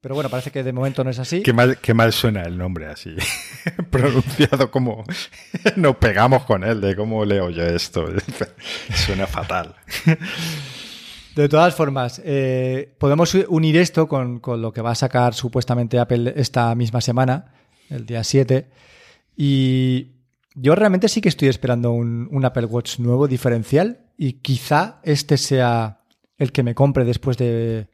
Pero 0.00 0.14
bueno, 0.14 0.30
parece 0.30 0.52
que 0.52 0.62
de 0.62 0.72
momento 0.72 1.02
no 1.02 1.10
es 1.10 1.18
así. 1.18 1.42
Qué 1.42 1.52
mal, 1.52 1.78
qué 1.78 1.94
mal 1.94 2.12
suena 2.12 2.42
el 2.42 2.56
nombre 2.56 2.86
así, 2.86 3.16
pronunciado 3.90 4.70
como 4.70 5.02
nos 5.74 5.96
pegamos 5.96 6.44
con 6.44 6.62
él, 6.62 6.80
de 6.80 6.94
cómo 6.94 7.24
leo 7.24 7.50
yo 7.50 7.64
esto. 7.64 8.06
suena 8.94 9.26
fatal. 9.26 9.74
De 11.38 11.48
todas 11.48 11.74
formas, 11.74 12.20
eh, 12.24 12.94
podemos 12.98 13.34
unir 13.48 13.76
esto 13.76 14.08
con, 14.08 14.40
lo 14.44 14.72
que 14.72 14.82
va 14.82 14.90
a 14.90 14.94
sacar 14.94 15.34
supuestamente 15.34 15.98
Apple 15.98 16.32
esta 16.36 16.74
misma 16.74 17.00
semana, 17.00 17.52
el 17.90 18.06
día 18.06 18.24
7. 18.24 18.68
Y 19.36 20.08
yo 20.54 20.74
realmente 20.74 21.08
sí 21.08 21.20
que 21.20 21.28
estoy 21.28 21.48
esperando 21.48 21.92
un, 21.92 22.28
un 22.30 22.44
Apple 22.44 22.66
Watch 22.66 22.98
nuevo, 22.98 23.28
diferencial, 23.28 24.00
y 24.16 24.34
quizá 24.34 25.00
este 25.04 25.36
sea 25.36 26.00
el 26.38 26.50
que 26.50 26.62
me 26.62 26.74
compre 26.74 27.04
después 27.04 27.36
de 27.36 27.88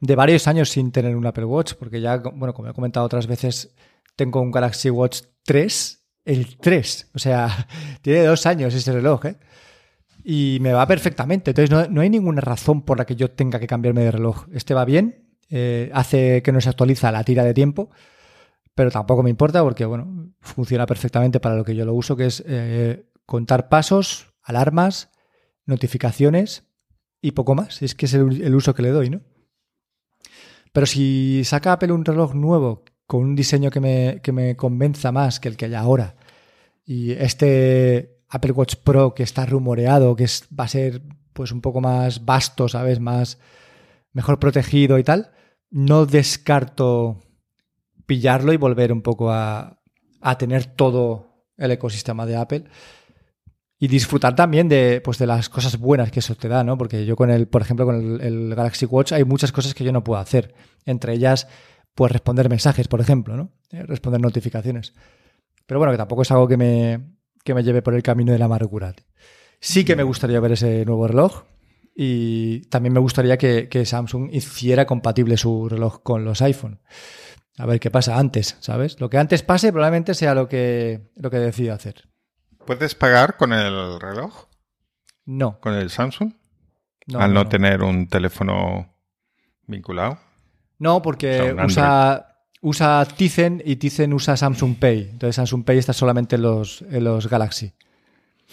de 0.00 0.14
varios 0.16 0.48
años 0.48 0.70
sin 0.70 0.92
tener 0.92 1.14
un 1.14 1.26
Apple 1.26 1.44
Watch, 1.44 1.74
porque 1.74 2.00
ya, 2.00 2.16
bueno, 2.16 2.54
como 2.54 2.68
he 2.68 2.72
comentado 2.72 3.06
otras 3.06 3.26
veces, 3.26 3.74
tengo 4.16 4.40
un 4.40 4.50
Galaxy 4.50 4.90
Watch 4.90 5.22
3, 5.44 6.04
el 6.24 6.56
3, 6.56 7.10
o 7.14 7.18
sea, 7.18 7.68
tiene 8.02 8.24
dos 8.24 8.46
años 8.46 8.74
ese 8.74 8.92
reloj, 8.92 9.26
¿eh? 9.26 9.36
Y 10.22 10.58
me 10.60 10.72
va 10.72 10.86
perfectamente, 10.86 11.52
entonces 11.52 11.90
no, 11.90 12.00
hay 12.00 12.10
ninguna 12.10 12.40
razón 12.40 12.82
por 12.82 12.98
la 12.98 13.06
que 13.06 13.16
yo 13.16 13.30
tenga 13.30 13.58
que 13.58 13.66
cambiarme 13.66 14.02
de 14.02 14.10
reloj. 14.10 14.46
Este 14.52 14.74
va 14.74 14.84
bien, 14.84 15.36
eh, 15.48 15.90
hace 15.94 16.42
que 16.42 16.52
no 16.52 16.60
se 16.60 16.68
actualiza 16.68 17.10
la 17.10 17.24
tira 17.24 17.44
de 17.44 17.54
tiempo, 17.54 17.90
pero 18.74 18.90
tampoco 18.90 19.22
me 19.22 19.30
importa 19.30 19.62
porque, 19.62 19.84
bueno, 19.84 20.32
funciona 20.40 20.86
perfectamente 20.86 21.40
para 21.40 21.56
lo 21.56 21.64
que 21.64 21.74
yo 21.74 21.84
lo 21.84 21.94
uso, 21.94 22.16
que 22.16 22.26
es 22.26 22.42
eh, 22.46 23.06
contar 23.26 23.68
pasos, 23.68 24.32
alarmas, 24.42 25.10
notificaciones 25.66 26.64
y 27.20 27.32
poco 27.32 27.54
más. 27.54 27.82
Es 27.82 27.94
que 27.94 28.06
es 28.06 28.14
el 28.14 28.54
uso 28.54 28.74
que 28.74 28.82
le 28.82 28.90
doy, 28.90 29.10
¿no? 29.10 29.22
Pero 30.72 30.86
si 30.86 31.42
saca 31.44 31.72
Apple 31.72 31.92
un 31.92 32.04
reloj 32.04 32.34
nuevo 32.34 32.84
con 33.06 33.22
un 33.22 33.34
diseño 33.34 33.70
que 33.70 33.80
me, 33.80 34.20
que 34.22 34.32
me 34.32 34.56
convenza 34.56 35.10
más 35.10 35.40
que 35.40 35.48
el 35.48 35.56
que 35.56 35.64
hay 35.64 35.74
ahora, 35.74 36.16
y 36.84 37.12
este 37.12 38.19
Apple 38.30 38.52
Watch 38.52 38.76
Pro 38.76 39.14
que 39.14 39.22
está 39.22 39.44
rumoreado, 39.44 40.16
que 40.16 40.24
es, 40.24 40.48
va 40.58 40.64
a 40.64 40.68
ser 40.68 41.02
pues 41.32 41.52
un 41.52 41.60
poco 41.60 41.80
más 41.80 42.24
vasto, 42.24 42.68
¿sabes? 42.68 43.00
Más 43.00 43.38
mejor 44.12 44.38
protegido 44.38 44.98
y 44.98 45.04
tal, 45.04 45.32
no 45.70 46.06
descarto 46.06 47.20
pillarlo 48.06 48.52
y 48.52 48.56
volver 48.56 48.92
un 48.92 49.02
poco 49.02 49.30
a, 49.30 49.80
a 50.20 50.38
tener 50.38 50.66
todo 50.66 51.44
el 51.56 51.70
ecosistema 51.70 52.26
de 52.26 52.36
Apple 52.36 52.64
y 53.82 53.88
disfrutar 53.88 54.36
también 54.36 54.68
de, 54.68 55.00
pues, 55.02 55.16
de 55.18 55.26
las 55.26 55.48
cosas 55.48 55.78
buenas 55.78 56.10
que 56.10 56.20
eso 56.20 56.34
te 56.34 56.48
da, 56.48 56.62
¿no? 56.62 56.76
Porque 56.76 57.06
yo 57.06 57.16
con 57.16 57.30
el, 57.30 57.48
por 57.48 57.62
ejemplo, 57.62 57.86
con 57.86 58.20
el, 58.20 58.54
Galaxy 58.54 58.84
Watch 58.84 59.12
hay 59.12 59.24
muchas 59.24 59.52
cosas 59.52 59.72
que 59.72 59.84
yo 59.84 59.90
no 59.90 60.04
puedo 60.04 60.20
hacer. 60.20 60.54
Entre 60.84 61.14
ellas, 61.14 61.48
pues 61.94 62.12
responder 62.12 62.50
mensajes, 62.50 62.88
por 62.88 63.00
ejemplo, 63.00 63.38
¿no? 63.38 63.52
Eh, 63.70 63.82
responder 63.84 64.20
notificaciones. 64.20 64.92
Pero 65.64 65.78
bueno, 65.78 65.92
que 65.92 65.96
tampoco 65.96 66.22
es 66.22 66.30
algo 66.30 66.46
que 66.46 66.58
me, 66.58 67.00
que 67.44 67.54
me 67.54 67.62
lleve 67.62 67.82
por 67.82 67.94
el 67.94 68.02
camino 68.02 68.32
de 68.32 68.38
la 68.38 68.46
amargura. 68.46 68.94
Sí 69.60 69.84
que 69.84 69.96
me 69.96 70.02
gustaría 70.02 70.40
ver 70.40 70.52
ese 70.52 70.84
nuevo 70.84 71.06
reloj 71.06 71.44
y 71.94 72.62
también 72.70 72.92
me 72.92 73.00
gustaría 73.00 73.36
que, 73.36 73.68
que 73.68 73.84
Samsung 73.84 74.30
hiciera 74.32 74.86
compatible 74.86 75.36
su 75.36 75.68
reloj 75.68 76.02
con 76.02 76.24
los 76.24 76.40
iPhone. 76.42 76.80
A 77.58 77.66
ver 77.66 77.78
qué 77.78 77.90
pasa 77.90 78.18
antes, 78.18 78.56
¿sabes? 78.60 79.00
Lo 79.00 79.10
que 79.10 79.18
antes 79.18 79.42
pase 79.42 79.72
probablemente 79.72 80.14
sea 80.14 80.34
lo 80.34 80.48
que, 80.48 81.10
lo 81.16 81.30
que 81.30 81.38
decida 81.38 81.74
hacer. 81.74 82.08
¿Puedes 82.64 82.94
pagar 82.94 83.36
con 83.36 83.52
el 83.52 84.00
reloj? 84.00 84.46
No. 85.26 85.60
¿Con 85.60 85.74
el 85.74 85.90
Samsung? 85.90 86.32
al 87.14 87.34
no, 87.34 87.48
tener 87.48 87.82
un 87.82 88.08
teléfono 88.08 88.94
vinculado. 89.66 90.18
No, 90.78 91.02
porque 91.02 91.54
usa, 91.64 92.29
usa 92.60 93.04
Tizen 93.04 93.62
y 93.64 93.76
Tizen 93.76 94.12
usa 94.12 94.36
Samsung 94.36 94.76
Pay. 94.76 95.10
Entonces 95.12 95.36
Samsung 95.36 95.64
Pay 95.64 95.78
está 95.78 95.92
solamente 95.92 96.36
en 96.36 96.42
los, 96.42 96.82
en 96.90 97.04
los 97.04 97.28
Galaxy. 97.28 97.72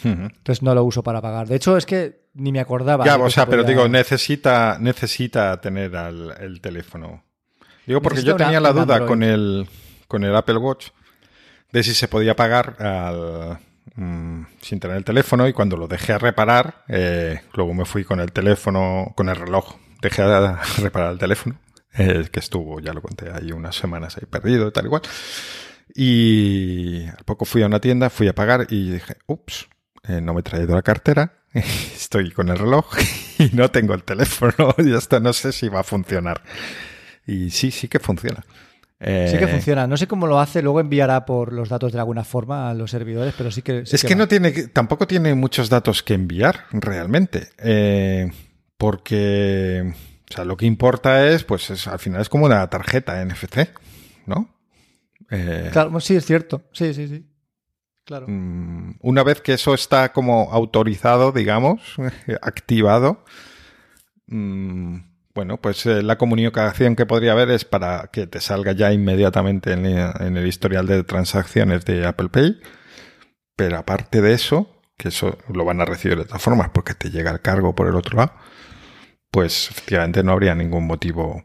Entonces 0.04 0.62
no 0.62 0.76
lo 0.76 0.84
uso 0.84 1.02
para 1.02 1.22
pagar. 1.22 1.48
De 1.48 1.56
hecho, 1.56 1.76
es 1.76 1.86
que 1.86 2.28
ni 2.36 2.52
me 2.52 2.60
acordaba. 2.60 3.04
Ya, 3.04 3.18
o 3.18 3.30
sea, 3.32 3.48
pero 3.48 3.64
digo, 3.64 3.88
necesita, 3.90 4.78
necesita 4.80 5.60
tener 5.60 5.92
el 6.40 6.62
teléfono. 6.62 7.24
Digo, 7.88 8.02
porque 8.02 8.22
yo 8.22 8.36
tenía 8.36 8.60
la 8.60 8.74
duda 8.74 9.06
con 9.06 9.24
el, 9.24 9.68
con 10.08 10.24
el 10.24 10.36
Apple 10.36 10.58
Watch 10.58 10.90
de 11.72 11.84
si 11.84 11.94
se 11.94 12.08
podía 12.08 12.36
pagar 12.36 12.76
al, 12.82 13.60
mm, 13.96 14.46
sin 14.62 14.80
tener 14.80 14.98
el 14.98 15.04
teléfono 15.04 15.48
y 15.48 15.54
cuando 15.54 15.78
lo 15.78 15.88
dejé 15.88 16.14
a 16.14 16.18
reparar, 16.18 16.84
eh, 16.88 17.42
luego 17.54 17.74
me 17.74 17.86
fui 17.86 18.04
con 18.04 18.20
el 18.20 18.32
teléfono, 18.32 19.14
con 19.16 19.30
el 19.30 19.36
reloj, 19.36 19.76
dejé 20.02 20.22
a 20.22 20.60
reparar 20.78 21.14
el 21.14 21.18
teléfono, 21.18 21.56
eh, 21.98 22.28
que 22.32 22.40
estuvo, 22.40 22.80
ya 22.80 22.94
lo 22.94 23.02
conté, 23.02 23.32
ahí 23.32 23.52
unas 23.52 23.76
semanas 23.76 24.18
ahí 24.18 24.26
perdido, 24.26 24.72
tal 24.72 24.86
y 24.86 24.90
cual. 24.90 25.02
Y 25.96 27.06
al 27.06 27.24
poco 27.26 27.46
fui 27.46 27.64
a 27.64 27.66
una 27.66 27.80
tienda, 27.80 28.10
fui 28.10 28.28
a 28.28 28.36
pagar 28.36 28.68
y 28.70 28.92
dije, 28.92 29.18
ups, 29.26 29.68
eh, 30.08 30.22
no 30.22 30.34
me 30.34 30.42
he 30.42 30.44
traído 30.44 30.76
la 30.76 30.82
cartera, 30.82 31.34
estoy 31.54 32.32
con 32.32 32.50
el 32.50 32.58
reloj 32.58 32.86
y 33.40 33.50
no 33.54 33.70
tengo 33.72 33.94
el 33.94 34.04
teléfono, 34.04 34.76
y 34.78 34.94
hasta 34.94 35.20
no 35.20 35.34
sé 35.34 35.52
si 35.52 35.70
va 35.70 35.82
a 35.82 35.84
funcionar. 35.84 36.42
Y 37.26 37.50
sí, 37.50 37.72
sí 37.72 37.88
que 37.88 38.00
funciona. 38.00 38.46
Sí 39.00 39.38
que 39.38 39.44
eh, 39.44 39.48
funciona. 39.48 39.86
No 39.86 39.96
sé 39.96 40.08
cómo 40.08 40.26
lo 40.26 40.40
hace, 40.40 40.64
luego 40.64 40.80
enviará 40.80 41.24
por 41.24 41.54
los 41.54 41.70
datos 41.70 41.94
de 41.94 42.00
alguna 42.00 42.24
forma 42.24 42.72
a 42.72 42.74
los 42.74 42.90
servidores, 42.90 43.36
pero 43.38 43.52
sí 43.52 43.62
que. 43.62 43.84
es 43.86 44.04
que, 44.04 44.16
no 44.16 44.28
tiene, 44.28 44.52
tampoco 44.70 45.06
tiene 45.06 45.36
muchos 45.36 45.70
datos 45.70 46.02
que 46.02 46.16
enviar 46.16 46.66
realmente. 46.72 47.50
Eh, 47.60 48.32
porque, 48.76 49.94
o 50.30 50.34
sea, 50.34 50.46
lo 50.46 50.58
que 50.58 50.66
importa 50.66 51.28
es, 51.28 51.44
pues 51.44 51.88
al 51.88 52.00
final 52.00 52.22
es 52.22 52.30
como 52.30 52.46
una 52.46 52.68
tarjeta 52.70 53.24
NFC, 53.24 53.70
¿no? 54.26 54.54
Eh, 55.30 55.70
claro, 55.72 56.00
sí, 56.00 56.16
es 56.16 56.26
cierto. 56.26 56.64
Sí, 56.74 56.94
sí, 56.94 57.08
sí. 57.08 57.26
Claro. 58.04 58.26
Mm, 58.28 58.96
una 59.02 59.24
vez 59.24 59.42
que 59.42 59.54
eso 59.54 59.74
está 59.74 60.14
como 60.14 60.52
autorizado, 60.52 61.32
digamos, 61.32 61.96
activado, 62.42 63.24
mmm, 64.28 65.00
bueno, 65.38 65.58
pues 65.58 65.86
eh, 65.86 66.02
la 66.02 66.18
comunicación 66.18 66.96
que 66.96 67.06
podría 67.06 67.34
haber 67.34 67.52
es 67.52 67.64
para 67.64 68.10
que 68.12 68.26
te 68.26 68.42
salga 68.42 68.72
ya 68.72 68.92
inmediatamente 68.92 69.72
en, 69.72 69.86
el 69.86 70.48
historial 70.48 70.88
de 70.88 71.04
transacciones 71.04 71.86
de 71.86 72.08
Apple 72.08 72.30
Pay. 72.30 72.60
Pero 73.56 73.78
aparte 73.78 74.20
de 74.22 74.34
eso, 74.34 74.82
que 74.98 75.10
eso 75.10 75.38
lo 75.54 75.64
van 75.64 75.80
a 75.80 75.86
recibir 75.86 76.18
de 76.18 76.26
todas 76.26 76.42
formas 76.42 76.70
porque 76.70 76.96
te 76.96 77.12
llega 77.12 77.30
el 77.30 77.42
cargo 77.42 77.76
por 77.76 77.88
el 77.88 77.94
otro 77.94 78.18
lado, 78.18 78.34
pues 79.38 79.70
efectivamente 79.70 80.24
no 80.24 80.32
habría 80.32 80.56
ningún 80.56 80.88
motivo. 80.88 81.44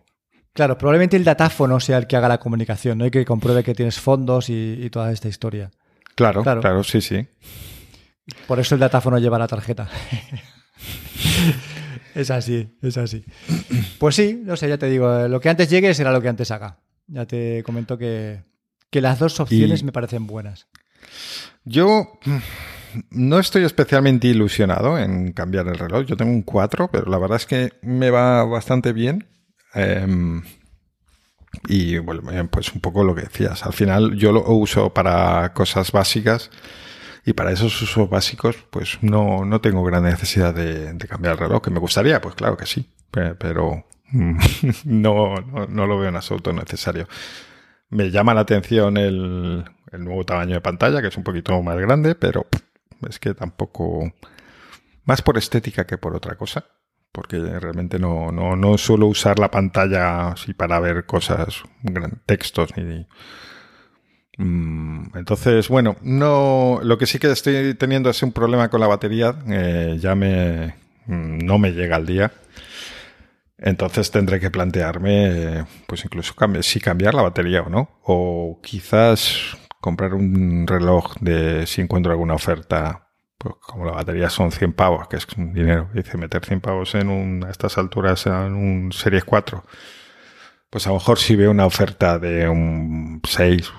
Claro, 0.55 0.79
probablemente 0.79 1.15
el 1.15 1.25
datáfono 1.25 1.79
sea 1.79 1.99
el 1.99 2.07
que 2.07 2.17
haga 2.17 2.27
la 2.27 2.39
comunicación, 2.39 2.97
¿no? 2.97 3.05
hay 3.05 3.11
que 3.11 3.27
compruebe 3.27 3.63
que 3.63 3.75
tienes 3.75 4.01
fondos 4.01 4.49
y, 4.49 4.79
y 4.81 4.89
toda 4.89 5.13
esta 5.13 5.29
historia. 5.29 5.71
Claro, 6.15 6.43
claro, 6.43 6.63
claro, 6.63 6.85
sí, 6.85 7.03
sí. 7.03 7.27
Por 8.47 8.59
eso 8.61 8.77
el 8.77 8.81
datáfono 8.81 9.19
lleva 9.19 9.39
la 9.39 9.47
tarjeta. 9.47 9.91
Es 12.15 12.31
así, 12.31 12.69
es 12.83 12.99
así. 12.99 13.25
Pues 13.99 14.15
sí, 14.15 14.41
no 14.45 14.55
sé, 14.57 14.69
ya 14.69 14.77
te 14.77 14.87
digo, 14.87 15.29
lo 15.29 15.41
que 15.41 15.49
antes 15.49 15.71
llegue 15.71 15.95
será 15.95 16.13
lo 16.13 16.21
que 16.21 16.29
antes 16.29 16.51
haga. 16.51 16.79
Ya 17.07 17.25
te 17.25 17.63
comento 17.63 17.97
que, 17.97 18.43
las 18.91 19.19
dos 19.19 19.41
opciones 19.41 19.83
me 19.83 19.93
parecen 19.93 20.27
buenas. 20.27 20.67
Yo 21.65 22.19
mm, 22.27 22.37
no 23.11 23.39
estoy 23.39 23.65
especialmente 23.65 24.29
ilusionado 24.29 24.99
en 24.99 25.33
cambiar 25.33 25.69
el 25.69 25.79
reloj. 25.79 26.07
Yo 26.07 26.17
tengo 26.17 26.33
un 26.33 26.43
4, 26.43 26.89
pero 26.91 27.11
la 27.11 27.19
verdad 27.19 27.37
es 27.37 27.47
que 27.47 27.73
me 27.83 28.11
va 28.11 28.45
bastante 28.45 28.93
bien. 28.93 29.27
Em, 29.75 30.43
y 31.69 31.99
bueno, 31.99 32.23
pues 32.51 32.73
un 32.73 32.81
poco 32.81 33.05
lo 33.05 33.15
que 33.15 33.23
decías. 33.23 33.65
Al 33.65 33.73
final 33.73 34.17
yo 34.17 34.33
lo 34.33 34.43
uso 34.49 34.93
para 34.93 35.53
cosas 35.53 35.93
básicas 35.93 36.51
y 37.25 37.35
para 37.35 37.53
esos 37.53 37.81
usos 37.83 38.09
básicos, 38.11 38.57
pues 38.71 38.99
no, 39.03 39.45
no 39.45 39.61
tengo 39.61 39.85
gran 39.85 40.05
necesidad 40.05 40.55
de, 40.55 40.97
cambiar 41.09 41.35
el 41.35 41.39
reloj. 41.39 41.63
Que 41.63 41.71
me 41.71 41.81
gustaría, 41.81 42.21
pues 42.21 42.35
claro 42.35 42.57
que 42.57 42.67
sí, 42.67 42.91
pero 43.11 43.85
no, 44.85 45.35
no, 45.69 45.87
lo 45.87 45.99
veo 45.99 46.09
en 46.09 46.17
absoluto 46.17 46.53
necesario. 46.53 47.07
Me 47.91 48.11
llama 48.11 48.35
la 48.35 48.41
atención 48.41 48.97
el 48.97 49.65
nuevo 49.93 50.25
tamaño 50.25 50.55
de 50.55 50.61
pantalla, 50.61 51.03
que 51.03 51.09
es 51.09 51.17
un 51.17 51.25
poquito 51.25 51.61
más 51.63 51.79
grande, 51.79 52.15
pero 52.15 52.47
es 53.09 53.19
que 53.19 53.35
tampoco... 53.35 54.13
Más 55.05 55.21
por 55.23 55.37
estética 55.37 55.87
que 55.87 55.99
por 55.99 56.15
otra 56.15 56.37
cosa 56.37 56.65
porque 57.11 57.37
realmente 57.37 57.99
no, 57.99 58.33
no, 58.33 58.57
no 58.57 58.79
suelo 58.79 59.07
usar 59.07 59.39
la 59.39 59.51
pantalla 59.51 60.29
así 60.29 60.55
para 60.55 60.81
ver 60.81 61.05
cosas, 61.05 61.63
textos 62.25 62.75
ni, 62.75 63.07
Mm, 64.39 65.17
entonces, 65.17 65.69
bueno, 65.69 65.97
no, 66.03 66.81
lo 66.83 66.99
que 66.99 67.07
sí 67.07 67.19
que 67.19 67.31
estoy 67.31 67.75
teniendo 67.75 68.11
es 68.11 68.23
un 68.23 68.33
problema 68.33 68.69
con 68.71 68.81
la 68.81 68.87
batería. 68.87 69.35
Eh, 69.49 69.99
ya 70.01 70.15
me, 70.15 70.75
mm, 71.07 71.39
no 71.45 71.59
me 71.59 71.73
llega 71.73 71.97
al 71.97 72.07
día. 72.07 72.33
Entonces 73.59 74.11
tendré 74.11 74.41
que 74.41 74.51
plantearme, 74.51 75.67
pues 75.87 76.05
incluso 76.05 76.35
si 76.63 76.81
cambiar 76.81 77.15
la 77.15 77.23
batería 77.23 77.63
o 77.63 77.71
no. 77.71 77.91
O 78.03 78.59
quizás 78.63 79.57
comprar 79.83 80.15
un 80.15 80.67
reloj 80.67 81.17
de 81.21 81.67
si 81.67 81.83
encuentro 81.83 82.13
alguna 82.13 82.35
oferta. 82.35 83.11
Pues 83.37 83.57
como 83.61 83.85
la 83.85 83.93
batería 83.93 84.31
son 84.31 84.51
100 84.51 84.73
pavos, 84.73 85.09
que 85.09 85.17
es 85.17 85.27
un 85.37 85.53
dinero. 85.53 85.91
Dice 85.93 86.17
meter 86.17 86.43
100 86.43 86.63
pavos 86.63 86.95
en 86.95 87.11
un, 87.11 87.45
a 87.45 87.51
estas 87.51 87.77
alturas 87.77 88.25
en 88.27 88.55
un 88.55 88.93
Series 88.93 89.25
4. 89.25 89.63
Pues 90.71 90.87
a 90.87 90.91
lo 90.91 90.95
mejor 90.95 91.19
si 91.19 91.37
veo 91.37 91.51
una 91.51 91.67
oferta 91.67 92.19
de 92.19 92.49
un 92.49 93.21
6, 93.29 93.71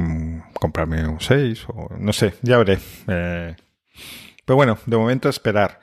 Mm, 0.00 0.52
comprarme 0.54 1.06
un 1.06 1.20
6 1.20 1.66
o 1.68 1.94
no 1.98 2.12
sé, 2.12 2.34
ya 2.40 2.56
veré. 2.56 2.78
Eh, 3.06 3.54
pero 4.46 4.56
bueno, 4.56 4.78
de 4.86 4.96
momento 4.96 5.28
esperar. 5.28 5.80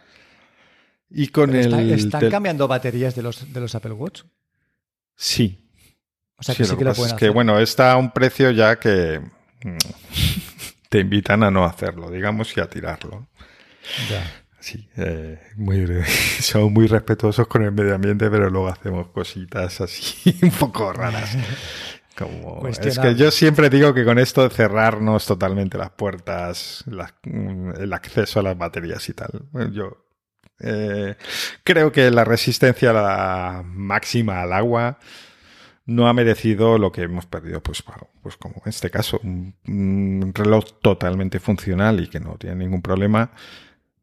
Y 1.10 1.28
con 1.28 1.56
el. 1.56 1.92
¿Están 1.92 2.30
cambiando 2.30 2.68
baterías 2.68 3.16
de 3.16 3.22
los, 3.22 3.54
de 3.54 3.60
los 3.60 3.76
Apple 3.76 3.92
Watch? 3.92 4.24
Sí. 5.16 5.70
O 6.38 6.44
sea 6.44 6.56
que 6.56 6.66
sí, 6.66 6.76
que, 6.76 6.84
lo 6.84 6.94
pueden 6.94 7.14
es 7.14 7.20
que, 7.20 7.30
bueno, 7.30 7.60
está 7.60 7.94
a 7.94 7.98
un 7.98 8.12
precio 8.12 8.52
ya 8.52 8.80
que 8.80 9.22
te 10.90 11.00
invitan 11.00 11.44
a 11.44 11.52
no 11.52 11.66
hacerlo, 11.66 12.10
digamos, 12.10 12.56
y 12.56 12.62
a 12.62 12.70
tirarlo. 12.70 13.28
Ya. 14.10 14.46
Sí, 14.60 14.90
eh, 14.98 15.40
muy, 15.56 15.86
somos 16.42 16.72
muy 16.72 16.88
respetuosos 16.88 17.48
con 17.48 17.64
el 17.64 17.72
medio 17.72 17.96
ambiente, 17.96 18.30
pero 18.30 18.50
luego 18.50 18.68
hacemos 18.68 19.10
cositas 19.10 19.80
así 19.82 20.38
un 20.42 20.52
poco 20.52 20.92
raras. 20.92 21.38
es 22.82 23.00
que 23.00 23.16
yo 23.16 23.32
siempre 23.32 23.70
digo 23.70 23.94
que 23.94 24.04
con 24.04 24.20
esto 24.20 24.44
de 24.44 24.50
cerrarnos 24.50 25.26
totalmente 25.26 25.78
las 25.78 25.92
puertas, 25.92 26.84
el 27.24 27.94
acceso 27.94 28.40
a 28.40 28.44
las 28.44 28.58
baterías 28.58 29.08
y 29.08 29.14
tal, 29.14 29.46
yo 29.72 30.04
eh, 30.60 31.16
creo 31.64 31.92
que 31.92 32.10
la 32.10 32.24
resistencia 32.24 32.92
la 32.92 33.64
máxima 33.64 34.42
al 34.42 34.54
agua 34.54 34.98
no 35.88 36.08
ha 36.08 36.14
merecido 36.14 36.78
lo 36.78 36.92
que 36.92 37.02
hemos 37.02 37.26
perdido, 37.26 37.62
pues, 37.62 37.84
pues 38.22 38.38
como 38.38 38.56
en 38.64 38.70
este 38.70 38.92
caso, 38.92 39.20
un 39.24 40.32
reloj 40.36 40.66
totalmente 40.82 41.40
funcional 41.40 42.00
y 42.02 42.08
que 42.08 42.20
no 42.20 42.36
tiene 42.36 42.58
ningún 42.58 42.82
problema 42.82 43.32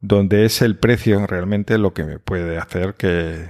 donde 0.07 0.45
es 0.45 0.61
el 0.61 0.77
precio 0.77 1.25
realmente 1.25 1.77
lo 1.77 1.93
que 1.93 2.03
me 2.03 2.19
puede 2.19 2.57
hacer 2.57 2.95
que, 2.95 3.47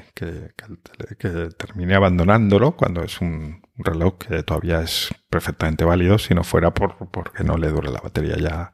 termine 1.57 1.95
abandonándolo 1.95 2.75
cuando 2.75 3.03
es 3.03 3.19
un 3.21 3.61
reloj 3.77 4.17
que 4.17 4.43
todavía 4.43 4.81
es 4.81 5.13
perfectamente 5.29 5.83
válido, 5.83 6.17
si 6.17 6.33
no 6.33 6.43
fuera 6.43 6.73
por 6.73 6.95
porque 7.09 7.43
no 7.43 7.57
le 7.57 7.69
dure 7.69 7.91
la 7.91 7.99
batería 7.99 8.37
ya 8.37 8.73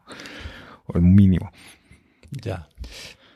o 0.86 0.98
el 0.98 1.02
mínimo. 1.02 1.52
Ya. 2.30 2.70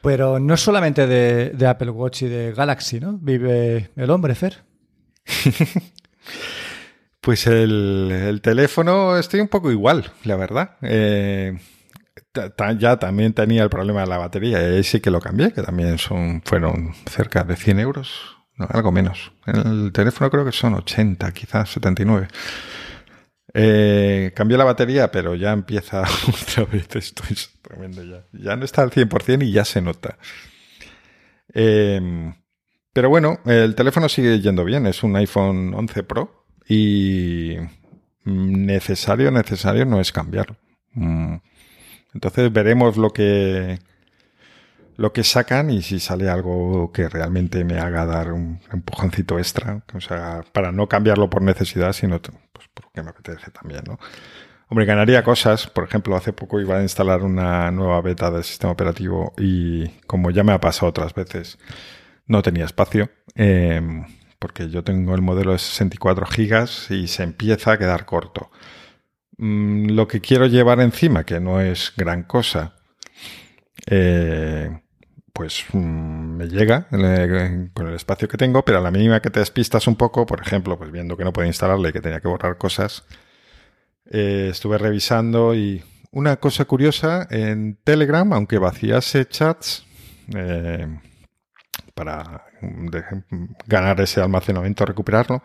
Pero 0.02 0.40
no 0.40 0.56
solamente 0.58 1.08
de, 1.08 1.68
Apple 1.68 1.90
Watch 1.90 2.24
y 2.24 2.28
de 2.28 2.54
Galaxy, 2.54 3.00
¿no? 3.00 3.18
Vive 3.18 3.90
el 3.96 4.10
hombre, 4.12 4.36
Fer. 4.36 4.64
pues 7.22 7.48
el, 7.48 8.12
el, 8.12 8.42
teléfono 8.42 9.18
estoy 9.18 9.40
un 9.40 9.48
poco 9.48 9.72
igual, 9.72 10.12
la 10.24 10.36
verdad. 10.36 10.78
Eh, 10.82 11.58
ya 12.78 12.98
también 12.98 13.34
tenía 13.34 13.64
el 13.64 13.70
problema 13.70 14.02
de 14.02 14.08
la 14.08 14.18
batería 14.18 14.62
y 14.62 14.76
ahí 14.76 14.84
sí 14.84 15.00
que 15.00 15.12
lo 15.12 15.20
cambié, 15.20 15.52
que 15.52 15.62
también 15.62 15.98
son, 15.98 16.42
fueron 16.44 16.94
cerca 17.10 17.44
de 17.44 17.56
100 17.56 17.80
euros, 17.80 18.38
algo 18.58 18.92
menos. 18.92 19.32
En 19.46 19.56
el 19.56 19.92
teléfono 19.92 20.30
creo 20.30 20.46
que 20.46 20.52
son 20.52 20.74
80, 20.76 21.32
quizás 21.32 21.70
79. 21.70 22.28
Eh, 23.58 24.34
cambié 24.36 24.58
la 24.58 24.66
batería, 24.66 25.12
pero 25.12 25.34
ya 25.36 25.54
empieza 25.54 26.02
otra 26.28 26.66
vez. 26.66 26.88
Esto 26.96 27.24
es 27.30 27.52
tremendo 27.62 28.04
ya. 28.04 28.26
Ya 28.34 28.56
no 28.56 28.66
está 28.66 28.82
al 28.82 28.92
100% 28.92 29.44
y 29.44 29.52
ya 29.52 29.64
se 29.64 29.82
nota. 29.82 30.18
Em, 31.54 32.34
pero 32.96 33.10
bueno, 33.10 33.40
el 33.44 33.76
teléfono 33.76 34.08
sigue 34.08 34.40
yendo 34.40 34.64
bien. 34.64 34.88
Es 34.88 35.04
un 35.04 35.18
iPhone 35.18 35.74
11 35.74 36.04
Pro. 36.04 36.46
y 36.66 37.58
necesario, 38.24 39.32
necesario 39.32 39.84
no 39.86 40.00
es 40.00 40.14
cambiarlo. 40.14 40.56
Mm. 40.94 41.36
Entonces 42.14 42.54
veremos 42.54 42.96
lo 42.96 43.10
que 43.10 43.80
lo 44.96 45.12
que 45.12 45.26
sacan 45.26 45.72
y 45.72 45.82
si 45.82 46.00
sale 46.00 46.30
algo 46.30 46.94
que 46.94 47.10
realmente 47.10 47.66
me 47.66 47.80
haga 47.80 48.06
dar 48.06 48.32
un 48.32 48.62
empujoncito 48.72 49.40
extra, 49.40 49.84
o 49.94 50.00
sea, 50.00 50.46
para 50.54 50.72
no 50.72 50.88
cambiarlo 50.88 51.30
por 51.30 51.42
necesidad, 51.42 51.92
sino 51.92 52.22
pues 52.22 52.70
porque 52.74 53.04
me 53.04 53.10
apetece 53.10 53.52
también, 53.52 53.84
¿no? 53.86 54.00
Hombre, 54.70 54.86
ganaría 54.86 55.22
cosas. 55.22 55.68
Por 55.68 55.84
ejemplo, 55.84 56.16
hace 56.16 56.32
poco 56.32 56.62
iba 56.62 56.78
a 56.78 56.82
instalar 56.82 57.24
una 57.24 57.70
nueva 57.72 58.00
beta 58.00 58.32
del 58.32 58.46
sistema 58.46 58.72
operativo 58.72 59.34
y 59.38 59.90
como 60.08 60.32
ya 60.32 60.46
me 60.46 60.54
ha 60.54 60.62
pasado 60.62 60.88
otras 60.88 61.14
veces, 61.14 61.60
no 62.28 62.42
tenía 62.42 62.66
espacio. 62.66 63.10
Em, 63.36 64.06
porque 64.40 64.70
yo 64.70 64.84
tengo 64.84 65.16
el 65.16 65.22
modelo 65.22 65.54
de 65.54 65.60
64 65.60 66.26
gigas 66.28 66.92
y 66.92 67.08
se 67.08 67.24
empieza 67.24 67.72
a 67.74 67.78
quedar 67.78 68.06
corto. 68.06 68.52
Mm, 69.38 69.92
lo 69.92 70.08
que 70.08 70.22
quiero 70.22 70.46
llevar 70.48 70.80
encima, 70.82 71.26
que 71.26 71.40
no 71.40 71.62
es 71.62 71.94
gran 71.98 72.24
cosa, 72.24 72.76
eh, 73.88 74.82
pues 75.34 75.66
mm, 75.74 75.78
me 76.38 76.48
llega 76.48 76.88
con 77.74 77.88
el 77.88 77.96
espacio 77.96 78.28
que 78.28 78.38
tengo, 78.38 78.64
pero 78.64 78.78
a 78.80 78.82
la 78.82 78.92
mínima 78.92 79.20
que 79.22 79.30
te 79.30 79.40
despistas 79.40 79.88
un 79.88 79.96
poco, 79.96 80.26
por 80.26 80.42
ejemplo, 80.42 80.78
pues 80.78 80.92
viendo 80.92 81.18
que 81.18 81.24
no 81.24 81.34
puedo 81.34 81.48
instalarle 81.48 81.90
y 81.90 81.94
que 81.94 82.02
tenía 82.02 82.22
que 82.22 82.28
borrar 82.28 82.58
cosas, 82.58 83.04
eh, 84.12 84.50
estuve 84.52 84.78
revisando 84.78 85.56
y 85.56 85.84
una 86.12 86.38
cosa 86.38 86.66
curiosa 86.66 87.28
en 87.30 87.78
Telegram, 87.84 88.32
aunque 88.34 88.58
vaciase 88.58 89.28
chats 89.28 89.86
para 91.96 92.46
ganar 93.66 94.02
ese 94.02 94.22
almacenamiento, 94.22 94.86
recuperarlo, 94.86 95.42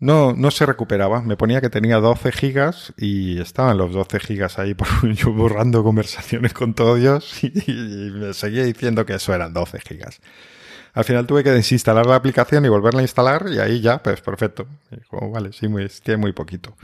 no, 0.00 0.32
no 0.34 0.50
se 0.50 0.66
recuperaba. 0.66 1.22
Me 1.22 1.36
ponía 1.36 1.60
que 1.60 1.70
tenía 1.70 1.98
12 1.98 2.32
gigas 2.32 2.92
y 2.96 3.40
estaban 3.40 3.78
los 3.78 3.92
12 3.92 4.18
gigas 4.20 4.58
ahí 4.58 4.74
por 4.74 4.88
yo 5.14 5.32
borrando 5.32 5.84
conversaciones 5.84 6.52
con 6.52 6.74
todos 6.74 7.44
y, 7.44 7.52
me 8.12 8.34
seguía 8.34 8.64
diciendo 8.64 9.06
que 9.06 9.14
eso 9.14 9.34
eran 9.34 9.52
12 9.52 9.80
gigas. 9.80 10.20
Al 10.94 11.04
final 11.04 11.26
tuve 11.26 11.42
que 11.42 11.50
desinstalar 11.50 12.06
la 12.06 12.14
aplicación 12.14 12.64
y 12.64 12.68
volverla 12.68 13.00
a 13.00 13.02
instalar 13.02 13.46
y 13.50 13.58
ahí 13.58 13.80
ya, 13.80 14.02
pues 14.02 14.20
perfecto. 14.20 14.66
dijo, 14.90 15.30
vale, 15.30 15.52
sí, 15.52 15.66
muy, 15.66 15.88
tiene 16.02 16.18
muy 16.18 16.32
poquito. 16.32 16.76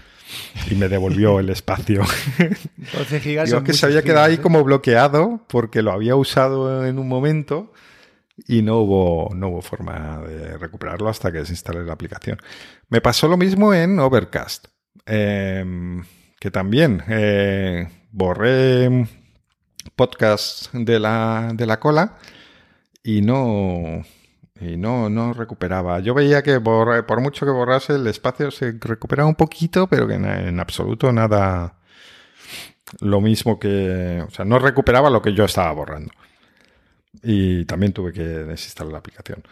Y 0.68 0.74
me 0.74 0.88
devolvió 0.88 1.38
el 1.38 1.48
espacio. 1.48 2.02
12 2.92 3.20
gigas. 3.20 3.50
Digo 3.50 3.62
que 3.62 3.72
se 3.72 3.86
había 3.86 4.02
quedado 4.02 4.26
ahí 4.26 4.34
¿eh? 4.34 4.40
como 4.40 4.64
bloqueado 4.64 5.40
porque 5.48 5.82
lo 5.82 5.92
había 5.92 6.16
usado 6.16 6.84
en 6.86 6.98
un 6.98 7.06
momento 7.06 7.72
y 8.46 8.62
no 8.62 8.78
hubo, 8.78 9.34
no 9.34 9.48
hubo 9.48 9.62
forma 9.62 10.18
de 10.20 10.58
recuperarlo 10.58 11.08
hasta 11.08 11.32
que 11.32 11.44
se 11.44 11.52
instalé 11.52 11.84
la 11.84 11.92
aplicación. 11.92 12.38
Me 12.88 13.00
pasó 13.00 13.28
lo 13.28 13.36
mismo 13.36 13.74
en 13.74 13.98
Overcast, 13.98 14.66
em, 15.06 16.04
que 16.38 16.50
también 16.50 17.02
eh, 17.08 17.88
borré 18.10 19.06
podcasts 19.96 20.70
de 20.72 20.98
la, 20.98 21.50
de 21.54 21.66
la 21.66 21.80
cola 21.80 22.18
y 23.02 23.22
no, 23.22 24.02
y 24.60 24.76
no, 24.76 25.08
no 25.10 25.32
recuperaba. 25.32 26.00
Yo 26.00 26.14
veía 26.14 26.42
que 26.42 26.60
por 26.60 27.20
mucho 27.20 27.46
que 27.46 27.52
borrase 27.52 27.94
el 27.94 28.06
espacio 28.06 28.50
se 28.50 28.72
recuperaba 28.80 29.28
un 29.28 29.34
poquito, 29.36 29.86
pero 29.88 30.06
que 30.06 30.14
en 30.14 30.60
absoluto 30.60 31.12
nada 31.12 31.78
lo 33.00 33.20
mismo 33.20 33.58
que, 33.58 34.24
o 34.26 34.30
sea, 34.30 34.44
no 34.44 34.58
recuperaba 34.58 35.10
lo 35.10 35.22
que 35.22 35.32
yo 35.34 35.44
estaba 35.44 35.72
borrando 35.72 36.12
y 37.22 37.64
también 37.64 37.92
tuve 37.92 38.12
que 38.12 38.22
desinstalar 38.22 38.92
la 38.92 38.98
aplicación. 38.98 39.42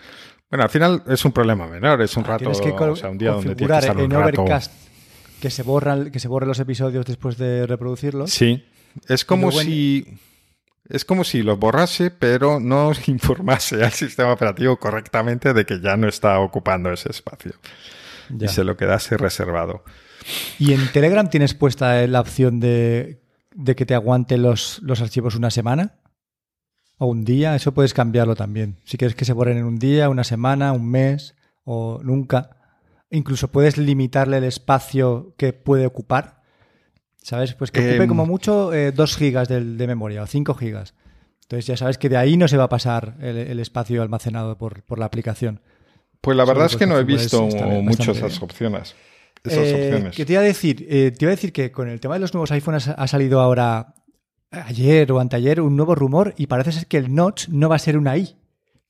Bueno, 0.50 0.64
al 0.64 0.70
final 0.70 1.02
es 1.06 1.24
un 1.24 1.32
problema 1.32 1.66
menor, 1.66 2.00
es 2.00 2.16
un 2.16 2.24
ah, 2.24 2.28
rato, 2.28 2.52
que 2.52 2.70
o 2.70 2.96
sea, 2.96 3.10
un 3.10 3.18
día 3.18 3.32
donde 3.32 3.54
tienes 3.54 3.80
que 3.80 3.86
estar 3.86 4.00
en 4.00 4.12
Overcast 4.12 4.72
que 5.40 5.50
se 5.50 5.62
borran, 5.62 6.10
que 6.10 6.18
se 6.18 6.28
borren 6.28 6.48
los 6.48 6.58
episodios 6.58 7.04
después 7.06 7.36
de 7.36 7.66
reproducirlos. 7.66 8.30
Sí, 8.30 8.64
es 9.08 9.24
como 9.24 9.52
si 9.52 10.06
es 10.88 11.04
como 11.04 11.22
si 11.22 11.42
los 11.42 11.58
borrase, 11.58 12.10
pero 12.10 12.60
no 12.60 12.92
informase 13.06 13.84
al 13.84 13.92
sistema 13.92 14.32
operativo 14.32 14.78
correctamente 14.78 15.52
de 15.52 15.66
que 15.66 15.80
ya 15.80 15.96
no 15.96 16.08
está 16.08 16.40
ocupando 16.40 16.90
ese 16.92 17.10
espacio 17.10 17.52
y 18.38 18.48
se 18.48 18.64
lo 18.64 18.76
quedase 18.76 19.16
reservado. 19.16 19.84
¿Y 20.58 20.72
en 20.72 20.90
Telegram 20.92 21.28
tienes 21.28 21.54
puesta 21.54 22.06
la 22.06 22.20
opción 22.20 22.60
de, 22.60 23.20
de 23.54 23.74
que 23.74 23.86
te 23.86 23.94
aguante 23.94 24.36
los, 24.36 24.80
los 24.82 25.00
archivos 25.00 25.34
una 25.34 25.50
semana? 25.50 25.94
O 26.98 27.06
un 27.06 27.24
día, 27.24 27.54
eso 27.54 27.72
puedes 27.72 27.94
cambiarlo 27.94 28.34
también. 28.34 28.76
Si 28.84 28.98
quieres 28.98 29.14
que 29.14 29.24
se 29.24 29.32
borren 29.32 29.56
en 29.56 29.64
un 29.64 29.78
día, 29.78 30.08
una 30.08 30.24
semana, 30.24 30.72
un 30.72 30.90
mes 30.90 31.36
o 31.64 32.00
nunca. 32.02 32.50
Incluso 33.10 33.48
puedes 33.48 33.78
limitarle 33.78 34.38
el 34.38 34.44
espacio 34.44 35.34
que 35.36 35.52
puede 35.52 35.86
ocupar. 35.86 36.42
¿Sabes? 37.22 37.54
Pues 37.54 37.70
que 37.70 37.80
ocupe 37.80 38.02
em. 38.04 38.08
como 38.08 38.26
mucho 38.26 38.72
eh, 38.72 38.90
2 38.92 39.16
gigas 39.16 39.48
de, 39.48 39.60
memoria 39.86 40.22
o 40.22 40.26
5 40.26 40.54
gigas. 40.54 40.94
Entonces 41.42 41.66
ya 41.66 41.76
sabes 41.76 41.98
que 41.98 42.08
de 42.08 42.16
ahí 42.16 42.36
no 42.36 42.48
se 42.48 42.56
va 42.56 42.64
a 42.64 42.68
pasar 42.68 43.16
el, 43.20 43.58
espacio 43.60 44.02
almacenado 44.02 44.58
por, 44.58 44.98
la 44.98 45.06
aplicación. 45.06 45.60
Pues 46.20 46.36
la 46.36 46.44
verdad 46.44 46.66
es 46.66 46.76
que 46.76 46.86
no 46.86 46.98
he 46.98 47.04
visto 47.04 47.42
muchas 47.82 48.16
esas 48.16 48.42
opciones. 48.42 48.94
Esas 49.44 49.68
eh, 49.68 49.74
opciones. 49.74 50.16
¿Qué 50.16 50.26
te 50.26 50.32
iba 50.32 50.42
a 50.42 50.44
decir? 50.44 50.86
Eh, 50.88 51.12
te 51.16 51.24
iba 51.24 51.30
a 51.30 51.36
decir 51.36 51.52
que 51.52 51.70
con 51.70 51.88
el 51.88 52.00
tema 52.00 52.14
de 52.14 52.20
los 52.20 52.34
nuevos 52.34 52.50
iPhones 52.50 52.88
ha 52.88 53.06
salido 53.06 53.40
ahora 53.40 53.94
ayer 54.50 55.10
o 55.12 55.20
anteayer 55.20 55.60
un 55.60 55.76
nuevo 55.76 55.94
rumor 55.94 56.34
y 56.36 56.46
parece 56.46 56.72
ser 56.72 56.86
que 56.86 56.98
el 56.98 57.14
notch 57.14 57.48
no 57.48 57.68
va 57.68 57.76
a 57.76 57.80
ser 57.80 57.96
una 57.96 58.16
I, 58.16 58.36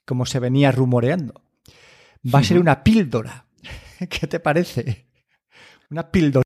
como 0.04 0.26
se 0.26 0.40
venía 0.40 0.72
rumoreando. 0.72 1.42
Va 2.32 2.40
a 2.40 2.44
ser 2.44 2.58
una 2.58 2.82
píldora. 2.82 3.46
¿Qué 4.08 4.26
te 4.26 4.40
parece? 4.40 5.06
Una 5.90 6.10
píldora. 6.10 6.44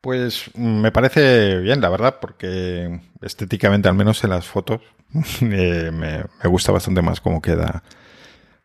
Pues 0.00 0.50
mm, 0.54 0.80
me 0.80 0.92
parece 0.92 1.58
bien, 1.58 1.80
la 1.80 1.88
verdad, 1.88 2.18
porque 2.20 3.00
estéticamente, 3.20 3.88
al 3.88 3.94
menos 3.94 4.22
en 4.24 4.30
las 4.30 4.46
fotos, 4.46 4.80
eh, 5.42 5.90
me, 5.92 6.24
gusta 6.48 6.72
bastante 6.72 7.02
más 7.02 7.20
cómo 7.20 7.40
queda 7.40 7.82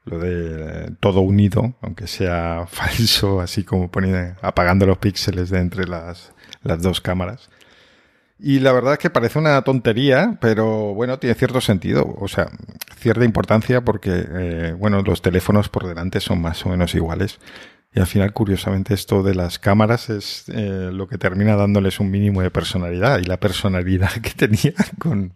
lo 0.05 0.19
de 0.19 0.95
todo 0.99 1.21
unido, 1.21 1.75
aunque 1.81 2.07
sea 2.07 2.65
falso, 2.69 3.39
así 3.39 3.63
como 3.63 3.91
poniendo, 3.91 4.35
apagando 4.41 4.85
los 4.85 4.97
píxeles 4.97 5.49
de 5.49 5.59
entre 5.59 5.87
las, 5.87 6.33
las 6.63 6.81
dos 6.81 7.01
cámaras. 7.01 7.49
Y 8.39 8.59
la 8.59 8.71
verdad 8.71 8.93
es 8.93 8.99
que 8.99 9.09
parece 9.09 9.39
una 9.39 9.61
tontería, 9.63 10.37
pero 10.39 10.93
bueno, 10.93 11.17
tiene 11.17 11.33
cierto 11.35 11.59
sentido, 11.59 12.15
o 12.19 12.27
sea, 12.27 12.47
cierta 12.97 13.25
importancia 13.25 13.81
porque, 13.81 14.11
eh, 14.13 14.75
bueno, 14.77 15.01
los 15.01 15.21
teléfonos 15.23 15.69
por 15.69 15.87
delante 15.87 16.19
son 16.19 16.41
más 16.41 16.63
o 16.65 16.69
menos 16.69 16.93
iguales. 16.93 17.39
Y 17.93 17.99
al 17.99 18.05
final, 18.05 18.33
curiosamente, 18.33 18.93
esto 18.93 19.23
de 19.23 19.33
las 19.33 19.57
cámaras 19.57 20.09
es 20.11 20.45
eh, 20.49 20.89
lo 20.91 21.07
que 21.07 21.17
termina 21.17 21.55
dándoles 21.55 21.99
un 21.99 22.11
mínimo 22.11 22.43
de 22.43 22.51
personalidad. 22.51 23.19
Y 23.19 23.23
la 23.23 23.39
personalidad 23.39 24.11
que 24.21 24.31
tenía 24.31 24.73
con, 24.99 25.33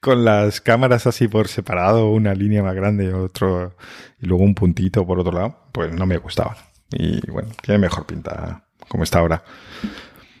con 0.00 0.24
las 0.24 0.62
cámaras 0.62 1.06
así 1.06 1.28
por 1.28 1.48
separado, 1.48 2.10
una 2.10 2.34
línea 2.34 2.62
más 2.62 2.74
grande 2.74 3.12
otro, 3.12 3.76
y 4.18 4.26
luego 4.26 4.44
un 4.44 4.54
puntito 4.54 5.06
por 5.06 5.20
otro 5.20 5.32
lado, 5.32 5.58
pues 5.72 5.92
no 5.92 6.06
me 6.06 6.16
gustaba. 6.16 6.56
Y 6.90 7.20
bueno, 7.30 7.50
tiene 7.62 7.78
mejor 7.78 8.06
pinta 8.06 8.64
como 8.88 9.04
está 9.04 9.18
ahora. 9.18 9.42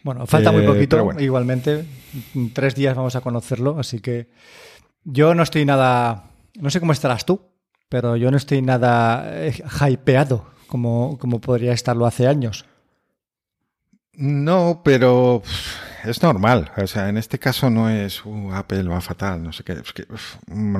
Bueno, 0.04 0.26
falta 0.26 0.52
muy 0.52 0.62
eh, 0.62 0.66
poquito, 0.66 1.12
igualmente. 1.18 1.86
En 2.34 2.52
tres 2.52 2.74
días 2.74 2.94
vamos 2.94 3.16
a 3.16 3.22
conocerlo, 3.22 3.78
así 3.78 4.00
que 4.00 4.28
yo 5.02 5.34
no 5.34 5.42
estoy 5.42 5.64
nada. 5.64 6.24
No 6.60 6.68
sé 6.68 6.78
cómo 6.78 6.92
estarás 6.92 7.24
tú, 7.24 7.40
pero 7.88 8.14
yo 8.14 8.30
no 8.30 8.36
estoy 8.36 8.60
nada 8.60 9.24
eh, 9.46 9.54
hypeado 9.80 10.46
como, 10.66 11.18
como 11.18 11.40
podría 11.40 11.72
estarlo 11.72 12.04
hace 12.04 12.28
años. 12.28 12.66
No, 14.12 14.82
pero 14.84 15.42
es 16.04 16.22
normal. 16.22 16.70
O 16.76 16.86
sea, 16.86 17.08
en 17.08 17.16
este 17.16 17.38
caso 17.38 17.70
no 17.70 17.88
es 17.88 18.26
uh, 18.26 18.52
Apple 18.52 18.82
va 18.82 19.00
fatal, 19.00 19.42
no 19.42 19.52
sé 19.52 19.64
qué. 19.64 19.72
Es 19.72 19.94
que, 19.94 20.06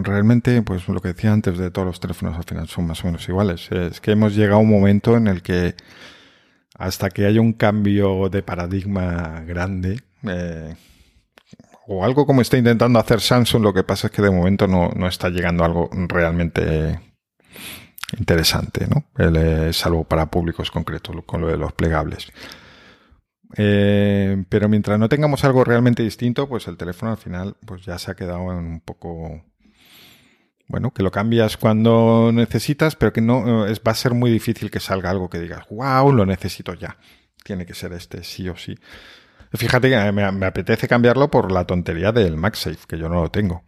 realmente, 0.03 0.61
pues 0.61 0.87
lo 0.87 1.01
que 1.01 1.09
decía 1.09 1.33
antes 1.33 1.57
de 1.57 1.71
todos 1.71 1.87
los 1.87 1.99
teléfonos 1.99 2.37
al 2.37 2.45
final 2.45 2.69
son 2.69 2.87
más 2.87 3.03
o 3.03 3.07
menos 3.07 3.27
iguales. 3.27 3.73
Es 3.73 4.03
que 4.03 4.13
hemos 4.13 4.37
llegado 4.37 4.57
a 4.57 4.63
un 4.63 4.69
momento 4.69 5.17
en 5.17 5.29
el 5.29 5.41
que 5.41 5.75
hasta 6.75 7.11
que 7.11 7.27
haya 7.27 7.41
un 7.41 7.53
cambio 7.53 8.29
de 8.29 8.43
paradigma 8.43 9.43
grande, 9.47 10.01
eh, 10.25 10.75
o 11.87 12.05
algo 12.05 12.27
como 12.27 12.41
está 12.41 12.57
intentando 12.57 12.99
hacer 12.99 13.21
Samsung, 13.21 13.63
lo 13.63 13.75
que 13.75 13.85
pasa 13.85 14.09
es 14.09 14.13
que 14.13 14.23
de 14.23 14.31
momento 14.31 14.67
no, 14.67 14.91
está 15.07 15.29
llegando 15.29 15.65
algo 15.65 15.91
realmente 15.93 16.99
interesante, 18.19 18.87
¿no? 18.87 19.05
El, 19.17 19.73
salvo 19.75 20.05
para 20.05 20.31
públicos 20.31 20.71
concretos, 20.71 21.17
con 21.27 21.43
lo 21.43 21.49
de 21.49 21.59
los 21.59 21.73
plegables. 21.73 22.33
Eh, 23.57 24.45
pero 24.49 24.69
mientras 24.69 24.99
no 24.99 25.09
tengamos 25.09 25.45
algo 25.45 25.63
realmente 25.63 26.03
distinto, 26.03 26.49
pues 26.49 26.67
el 26.67 26.77
teléfono 26.77 27.13
al 27.13 27.19
final 27.19 27.57
pues 27.65 27.85
ya 27.85 27.99
se 27.99 28.11
ha 28.11 28.17
quedado 28.17 28.51
en 28.53 28.59
un 28.59 28.81
poco 28.81 29.45
bueno, 30.67 30.93
que 30.93 31.03
lo 31.03 31.11
cambias 31.11 31.57
cuando 31.57 32.31
necesitas, 32.33 32.97
pero 32.97 33.13
que 33.13 33.21
no 33.21 33.67
es, 33.67 33.81
va 33.81 33.93
a 33.93 33.95
ser 33.95 34.15
muy 34.15 34.31
difícil 34.31 34.71
que 34.71 34.81
salga 34.81 35.11
algo 35.11 35.29
que 35.29 35.39
digas, 35.39 35.65
wow, 35.71 36.13
lo 36.13 36.25
necesito 36.27 36.75
ya. 36.75 36.97
Tiene 37.43 37.67
que 37.67 37.75
ser 37.75 37.93
este, 37.93 38.25
sí 38.25 38.49
o 38.49 38.57
sí. 38.57 38.77
Fíjate 39.53 39.89
que 39.89 40.13
me, 40.13 40.47
apetece 40.47 40.89
cambiarlo 40.89 41.31
por 41.31 41.53
la 41.53 41.65
tontería 41.65 42.11
del 42.11 42.37
MagSafe, 42.37 42.87
que 42.89 42.99
yo 42.99 43.09
no 43.09 43.23
lo 43.23 43.31
tengo. 43.31 43.63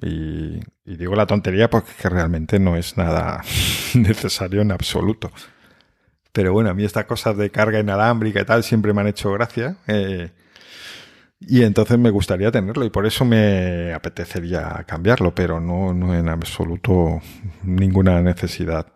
Y, 0.00 0.60
digo 0.84 1.14
la 1.14 1.26
tontería 1.26 1.70
porque 1.70 2.08
realmente 2.08 2.58
no 2.58 2.76
es 2.76 2.96
nada 2.96 3.42
necesario 3.94 4.60
en 4.60 4.70
absoluto. 4.70 5.32
Pero 6.32 6.52
bueno, 6.52 6.70
a 6.70 6.74
mí 6.74 6.84
estas 6.84 7.06
cosas 7.06 7.36
de 7.36 7.50
carga 7.50 7.80
inalámbrica 7.80 8.40
y 8.40 8.44
tal 8.44 8.64
siempre 8.64 8.92
me 8.92 9.00
han 9.00 9.08
hecho 9.08 9.32
gracia. 9.32 9.76
Eh, 9.86 10.30
y 11.40 11.62
entonces 11.62 11.98
me 11.98 12.10
gustaría 12.10 12.50
tenerlo 12.50 12.84
y 12.84 12.90
por 12.90 13.06
eso 13.06 13.24
me 13.24 13.92
apetecería 13.92 14.84
cambiarlo, 14.86 15.34
pero 15.34 15.60
no, 15.60 15.92
no 15.92 16.14
en 16.14 16.28
absoluto 16.28 17.20
ninguna 17.62 18.22
necesidad. 18.22 18.86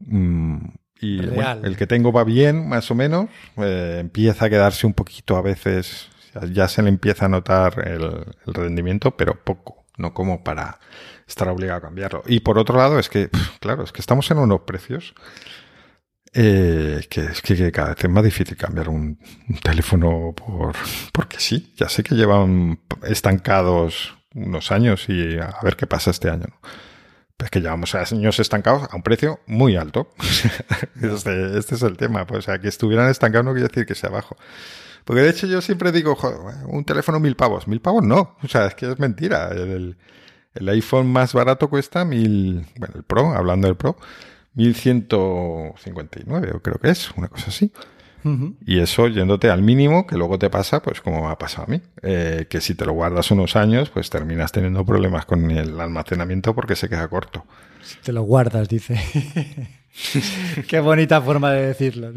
Mm, 0.00 0.58
y 1.00 1.20
el 1.64 1.76
que 1.76 1.86
tengo 1.86 2.12
va 2.12 2.22
bien, 2.22 2.68
más 2.68 2.90
o 2.90 2.94
menos. 2.94 3.28
Eh, 3.56 3.98
empieza 4.00 4.46
a 4.46 4.50
quedarse 4.50 4.86
un 4.86 4.94
poquito 4.94 5.36
a 5.36 5.42
veces, 5.42 6.08
ya 6.52 6.68
se 6.68 6.82
le 6.82 6.88
empieza 6.88 7.26
a 7.26 7.28
notar 7.28 7.88
el, 7.88 8.24
rendimiento, 8.46 9.16
pero 9.16 9.42
poco, 9.42 9.84
no 9.96 10.14
como 10.14 10.44
para 10.44 10.78
estar 11.26 11.48
obligado 11.48 11.78
a 11.78 11.82
cambiarlo. 11.82 12.22
Y 12.26 12.40
por 12.40 12.56
otro 12.58 12.76
lado, 12.76 13.00
es 13.00 13.08
que, 13.08 13.30
claro, 13.60 13.82
es 13.82 13.90
que 13.90 14.00
estamos 14.00 14.30
en 14.30 14.38
unos 14.38 14.60
precios 14.60 15.14
eh, 16.34 17.06
que 17.10 17.20
es 17.20 17.42
que, 17.42 17.70
cada 17.72 17.90
vez 17.90 18.04
es 18.04 18.10
más 18.10 18.24
difícil 18.24 18.56
cambiar 18.56 18.88
un, 18.88 19.18
teléfono 19.62 20.34
por, 20.34 20.74
porque 21.12 21.38
sí. 21.38 21.72
Ya 21.76 21.88
sé 21.88 22.02
que 22.02 22.14
llevan 22.14 22.80
estancados 23.02 24.16
unos 24.34 24.72
años 24.72 25.08
y 25.08 25.38
a 25.38 25.56
ver 25.62 25.76
qué 25.76 25.86
pasa 25.86 26.10
este 26.10 26.30
año. 26.30 26.46
Pues 27.36 27.50
que 27.50 27.60
llevamos 27.60 27.94
años 27.94 28.38
estancados 28.38 28.88
a 28.90 28.96
un 28.96 29.02
precio 29.02 29.40
muy 29.46 29.76
alto. 29.76 30.12
este, 31.02 31.58
este, 31.58 31.74
es 31.74 31.82
el 31.82 31.96
tema. 31.96 32.26
Pues, 32.26 32.40
o 32.40 32.42
sea, 32.42 32.58
que 32.58 32.68
estuvieran 32.68 33.10
estancados 33.10 33.44
no 33.44 33.52
quiere 33.52 33.68
decir 33.68 33.84
que 33.84 33.94
sea 33.94 34.10
bajo. 34.10 34.36
Porque 35.04 35.22
de 35.22 35.30
hecho 35.30 35.46
yo 35.46 35.60
siempre 35.60 35.90
digo, 35.92 36.16
un 36.66 36.84
teléfono 36.84 37.20
mil 37.20 37.36
pavos. 37.36 37.66
Mil 37.68 37.80
pavos 37.80 38.04
no. 38.04 38.36
O 38.42 38.48
sea, 38.48 38.66
es 38.66 38.74
que 38.74 38.90
es 38.90 38.98
mentira. 38.98 39.48
El, 39.50 39.96
el 40.54 40.68
iPhone 40.68 41.10
más 41.10 41.32
barato 41.32 41.68
cuesta 41.68 42.04
mil, 42.04 42.66
bueno, 42.76 42.94
el 42.96 43.02
Pro, 43.02 43.32
hablando 43.34 43.66
del 43.66 43.76
Pro, 43.76 43.96
1159, 44.54 46.60
creo 46.62 46.78
que 46.78 46.90
es, 46.90 47.10
una 47.16 47.28
cosa 47.28 47.46
así. 47.48 47.72
Y 48.64 48.78
eso 48.78 49.08
yéndote 49.08 49.50
al 49.50 49.62
mínimo, 49.62 50.06
que 50.06 50.16
luego 50.16 50.38
te 50.38 50.48
pasa, 50.48 50.80
pues 50.80 51.00
como 51.00 51.22
me 51.22 51.32
ha 51.32 51.38
pasado 51.38 51.64
a 51.64 51.70
mí, 51.70 51.80
eh, 52.02 52.46
que 52.48 52.60
si 52.60 52.76
te 52.76 52.84
lo 52.84 52.92
guardas 52.92 53.32
unos 53.32 53.56
años, 53.56 53.90
pues 53.90 54.10
terminas 54.10 54.52
teniendo 54.52 54.84
problemas 54.84 55.26
con 55.26 55.50
el 55.50 55.80
almacenamiento 55.80 56.54
porque 56.54 56.76
se 56.76 56.88
queda 56.88 57.08
corto. 57.08 57.44
Si 57.82 57.98
te 57.98 58.12
lo 58.12 58.22
guardas, 58.22 58.68
dice. 58.68 59.00
Qué 60.68 60.78
bonita 60.78 61.20
forma 61.20 61.50
de 61.50 61.66
decirlo. 61.66 62.12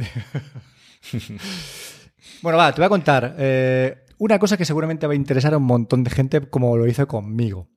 bueno, 2.43 2.57
va, 2.57 2.71
te 2.71 2.81
voy 2.81 2.85
a 2.85 2.89
contar 2.89 3.35
eh, 3.39 4.05
una 4.19 4.37
cosa 4.37 4.57
que 4.57 4.65
seguramente 4.65 5.07
va 5.07 5.13
a 5.13 5.17
interesar 5.17 5.55
a 5.55 5.57
un 5.57 5.63
montón 5.63 6.03
de 6.03 6.11
gente 6.11 6.39
como 6.41 6.77
lo 6.77 6.87
hizo 6.87 7.07
conmigo. 7.07 7.67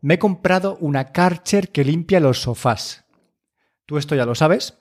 Me 0.00 0.14
he 0.14 0.18
comprado 0.18 0.78
una 0.80 1.12
Karcher 1.12 1.70
que 1.70 1.84
limpia 1.84 2.20
los 2.20 2.40
sofás. 2.40 3.03
Tú 3.86 3.98
esto 3.98 4.14
ya 4.14 4.26
lo 4.26 4.34
sabes. 4.34 4.74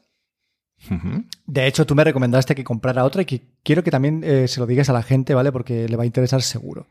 De 1.45 1.67
hecho, 1.67 1.85
tú 1.85 1.95
me 1.95 2.03
recomendaste 2.03 2.55
que 2.55 2.63
comprara 2.63 3.05
otra 3.05 3.21
y 3.21 3.25
que 3.25 3.41
quiero 3.63 3.83
que 3.83 3.91
también 3.91 4.21
eh, 4.23 4.47
se 4.47 4.59
lo 4.59 4.65
digas 4.65 4.89
a 4.89 4.93
la 4.93 5.03
gente, 5.03 5.33
¿vale? 5.33 5.51
Porque 5.51 5.87
le 5.87 5.95
va 5.95 6.03
a 6.03 6.07
interesar 6.07 6.41
seguro. 6.41 6.87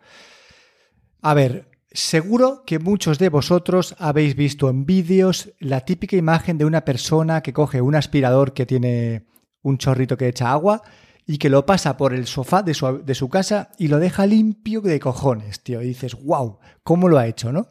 A 1.20 1.34
ver, 1.34 1.68
seguro 1.90 2.64
que 2.64 2.78
muchos 2.78 3.18
de 3.18 3.28
vosotros 3.28 3.94
habéis 3.98 4.34
visto 4.34 4.70
en 4.70 4.86
vídeos 4.86 5.52
la 5.58 5.82
típica 5.82 6.16
imagen 6.16 6.58
de 6.58 6.64
una 6.64 6.84
persona 6.84 7.42
que 7.42 7.52
coge 7.52 7.80
un 7.80 7.94
aspirador 7.94 8.54
que 8.54 8.66
tiene 8.66 9.26
un 9.62 9.78
chorrito 9.78 10.16
que 10.16 10.28
echa 10.28 10.52
agua 10.52 10.82
y 11.26 11.38
que 11.38 11.50
lo 11.50 11.66
pasa 11.66 11.96
por 11.96 12.14
el 12.14 12.26
sofá 12.26 12.62
de 12.62 12.74
su, 12.74 13.04
de 13.04 13.14
su 13.14 13.28
casa 13.28 13.70
y 13.78 13.88
lo 13.88 13.98
deja 13.98 14.26
limpio 14.26 14.80
de 14.80 14.98
cojones, 15.00 15.62
tío. 15.62 15.82
Y 15.82 15.88
dices, 15.88 16.14
wow, 16.22 16.58
¿cómo 16.82 17.08
lo 17.08 17.18
ha 17.18 17.26
hecho, 17.26 17.52
no? 17.52 17.68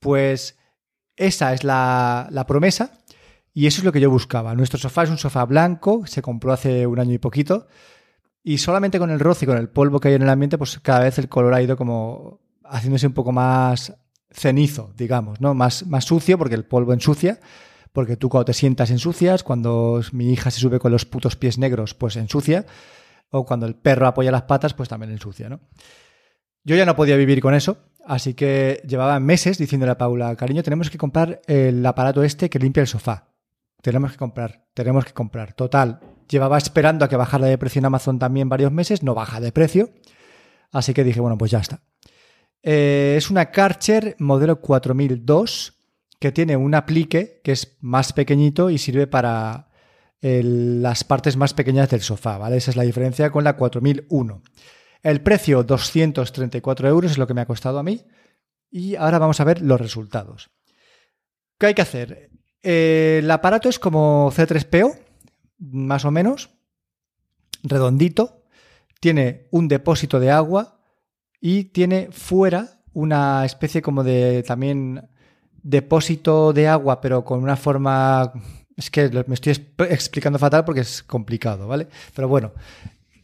Pues 0.00 0.58
esa 1.16 1.52
es 1.54 1.64
la, 1.64 2.28
la 2.30 2.46
promesa 2.46 2.97
y 3.58 3.66
eso 3.66 3.80
es 3.80 3.84
lo 3.84 3.90
que 3.90 3.98
yo 3.98 4.08
buscaba. 4.08 4.54
Nuestro 4.54 4.78
sofá 4.78 5.02
es 5.02 5.10
un 5.10 5.18
sofá 5.18 5.44
blanco, 5.44 6.06
se 6.06 6.22
compró 6.22 6.52
hace 6.52 6.86
un 6.86 7.00
año 7.00 7.14
y 7.14 7.18
poquito. 7.18 7.66
Y 8.44 8.58
solamente 8.58 9.00
con 9.00 9.10
el 9.10 9.18
roce 9.18 9.46
y 9.46 9.48
con 9.48 9.58
el 9.58 9.68
polvo 9.68 9.98
que 9.98 10.06
hay 10.06 10.14
en 10.14 10.22
el 10.22 10.28
ambiente, 10.28 10.56
pues 10.56 10.78
cada 10.78 11.00
vez 11.00 11.18
el 11.18 11.28
color 11.28 11.52
ha 11.54 11.60
ido 11.60 11.76
como 11.76 12.38
haciéndose 12.62 13.08
un 13.08 13.14
poco 13.14 13.32
más 13.32 13.98
cenizo, 14.30 14.92
digamos, 14.96 15.40
¿no? 15.40 15.54
Más, 15.54 15.84
más 15.88 16.04
sucio, 16.04 16.38
porque 16.38 16.54
el 16.54 16.66
polvo 16.66 16.92
ensucia. 16.92 17.40
Porque 17.92 18.16
tú 18.16 18.28
cuando 18.28 18.44
te 18.44 18.52
sientas 18.52 18.92
ensucias, 18.92 19.42
cuando 19.42 20.02
mi 20.12 20.30
hija 20.30 20.52
se 20.52 20.60
sube 20.60 20.78
con 20.78 20.92
los 20.92 21.04
putos 21.04 21.34
pies 21.34 21.58
negros, 21.58 21.94
pues 21.94 22.14
ensucia. 22.14 22.64
O 23.30 23.44
cuando 23.44 23.66
el 23.66 23.74
perro 23.74 24.06
apoya 24.06 24.30
las 24.30 24.42
patas, 24.42 24.72
pues 24.72 24.88
también 24.88 25.10
ensucia, 25.10 25.48
¿no? 25.48 25.58
Yo 26.62 26.76
ya 26.76 26.86
no 26.86 26.94
podía 26.94 27.16
vivir 27.16 27.40
con 27.40 27.54
eso, 27.54 27.78
así 28.06 28.34
que 28.34 28.80
llevaba 28.86 29.18
meses 29.18 29.58
diciéndole 29.58 29.90
a 29.90 29.98
Paula, 29.98 30.36
cariño, 30.36 30.62
tenemos 30.62 30.90
que 30.90 30.98
comprar 30.98 31.40
el 31.48 31.84
aparato 31.84 32.22
este 32.22 32.48
que 32.48 32.60
limpia 32.60 32.82
el 32.82 32.86
sofá. 32.86 33.24
Tenemos 33.82 34.12
que 34.12 34.18
comprar, 34.18 34.66
tenemos 34.74 35.04
que 35.04 35.12
comprar. 35.12 35.52
Total, 35.54 36.00
llevaba 36.28 36.58
esperando 36.58 37.04
a 37.04 37.08
que 37.08 37.16
bajara 37.16 37.46
de 37.46 37.58
precio 37.58 37.78
en 37.78 37.86
Amazon 37.86 38.18
también 38.18 38.48
varios 38.48 38.72
meses, 38.72 39.02
no 39.02 39.14
baja 39.14 39.40
de 39.40 39.52
precio. 39.52 39.90
Así 40.72 40.94
que 40.94 41.04
dije, 41.04 41.20
bueno, 41.20 41.38
pues 41.38 41.50
ya 41.50 41.58
está. 41.58 41.80
Eh, 42.62 43.14
es 43.16 43.30
una 43.30 43.50
Karcher 43.50 44.16
modelo 44.18 44.60
4002 44.60 45.74
que 46.18 46.32
tiene 46.32 46.56
un 46.56 46.74
aplique 46.74 47.40
que 47.44 47.52
es 47.52 47.76
más 47.80 48.12
pequeñito 48.12 48.70
y 48.70 48.78
sirve 48.78 49.06
para 49.06 49.68
las 50.20 51.04
partes 51.04 51.36
más 51.36 51.54
pequeñas 51.54 51.90
del 51.90 52.00
sofá, 52.00 52.38
¿vale? 52.38 52.56
Esa 52.56 52.72
es 52.72 52.76
la 52.76 52.82
diferencia 52.82 53.30
con 53.30 53.44
la 53.44 53.56
4001. 53.56 54.42
El 55.02 55.20
precio 55.20 55.62
234 55.62 56.88
euros 56.88 57.12
es 57.12 57.18
lo 57.18 57.26
que 57.28 57.34
me 57.34 57.40
ha 57.40 57.46
costado 57.46 57.78
a 57.78 57.84
mí 57.84 58.04
y 58.70 58.96
ahora 58.96 59.20
vamos 59.20 59.40
a 59.40 59.44
ver 59.44 59.62
los 59.62 59.80
resultados. 59.80 60.50
¿Qué 61.56 61.66
hay 61.66 61.74
que 61.74 61.82
hacer? 61.82 62.30
Eh, 62.62 63.20
el 63.22 63.30
aparato 63.30 63.68
es 63.68 63.78
como 63.78 64.30
C3PO, 64.32 64.98
más 65.58 66.04
o 66.04 66.10
menos, 66.10 66.50
redondito, 67.62 68.44
tiene 69.00 69.46
un 69.50 69.68
depósito 69.68 70.20
de 70.20 70.30
agua 70.30 70.80
y 71.40 71.64
tiene 71.64 72.08
fuera 72.10 72.80
una 72.92 73.44
especie 73.44 73.80
como 73.82 74.02
de 74.02 74.42
también 74.42 75.08
depósito 75.62 76.52
de 76.52 76.68
agua, 76.68 77.00
pero 77.00 77.24
con 77.24 77.42
una 77.42 77.56
forma... 77.56 78.32
Es 78.76 78.90
que 78.90 79.10
me 79.26 79.34
estoy 79.34 79.52
explicando 79.90 80.38
fatal 80.38 80.64
porque 80.64 80.82
es 80.82 81.02
complicado, 81.02 81.66
¿vale? 81.66 81.88
Pero 82.14 82.28
bueno, 82.28 82.52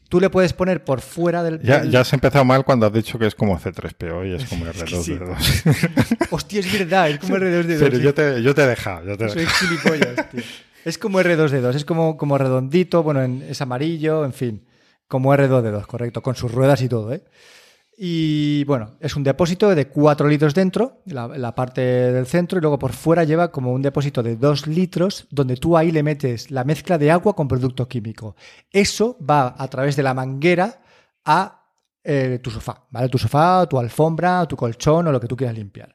tú 0.09 0.21
le 0.21 0.31
puedes 0.31 0.53
poner 0.53 0.85
por 0.85 1.01
fuera 1.01 1.43
del... 1.43 1.61
Ya, 1.63 1.85
ya 1.85 2.01
has 2.01 2.13
empezado 2.13 2.45
mal 2.45 2.65
cuando 2.65 2.87
has 2.87 2.93
dicho 2.93 3.19
que 3.19 3.27
es 3.27 3.35
como 3.35 3.59
C3PO 3.59 4.29
y 4.29 4.35
es 4.35 4.45
como 4.45 4.67
R2D2. 4.67 6.27
Hostia, 6.31 6.61
es 6.61 6.73
verdad, 6.73 7.11
es 7.11 7.19
como 7.19 7.37
R2D2. 7.37 7.79
Pero 7.79 7.99
yo 7.99 8.15
te, 8.15 8.43
yo 8.43 8.55
te 8.55 8.63
he 8.63 8.67
dejado. 8.67 9.07
Yo 9.07 9.17
te 9.17 9.29
Soy 9.29 9.47
gilipollas, 9.47 10.31
tío. 10.31 10.43
Es 10.85 10.99
como 10.99 11.19
R2D2, 11.19 11.75
es 11.75 11.85
como, 11.85 12.17
como 12.19 12.37
redondito, 12.37 13.03
bueno, 13.03 13.23
es 13.23 13.61
amarillo, 13.63 14.25
en 14.25 14.35
fin. 14.35 14.67
Como 15.09 15.35
R2D2, 15.35 15.87
correcto, 15.87 16.23
con 16.23 16.37
sus 16.37 16.53
ruedas 16.53 16.83
y 16.83 16.89
todo, 16.89 17.13
¿eh? 17.13 17.23
Y 17.97 18.65
bueno, 18.65 18.97
es 18.99 19.15
un 19.15 19.23
depósito 19.23 19.73
de 19.75 19.89
4 19.89 20.27
litros 20.27 20.55
dentro, 20.55 21.03
la, 21.07 21.55
parte 21.55 21.81
del 21.81 22.27
centro, 22.27 22.59
y 22.59 22.61
luego 22.61 22.79
por 22.79 22.93
fuera 22.93 23.25
lleva 23.25 23.53
como 23.53 23.73
un 23.73 23.83
depósito 23.83 24.23
de 24.23 24.37
2 24.37 24.67
litros, 24.67 25.27
donde 25.31 25.57
tú 25.57 25.77
ahí 25.77 25.93
le 25.93 26.03
metes 26.03 26.51
la 26.51 26.65
mezcla 26.65 26.99
de 26.99 27.11
agua 27.13 27.37
con 27.37 27.47
producto 27.47 27.87
químico. 27.87 28.35
Eso 28.73 29.17
va 29.19 29.55
a 29.57 29.69
través 29.69 29.95
de 29.95 30.03
la 30.03 30.13
manguera 30.13 30.83
a 31.25 31.65
eh, 32.03 32.41
tu 32.43 32.51
sofá, 32.51 32.85
¿vale? 32.91 33.09
Tu 33.09 33.19
sofá, 33.19 33.67
tu 33.67 33.79
alfombra, 33.79 34.45
tu 34.47 34.57
colchón 34.57 35.07
o 35.07 35.13
lo 35.13 35.21
que 35.21 35.29
tú 35.29 35.37
quieras 35.37 35.57
limpiar. 35.57 35.95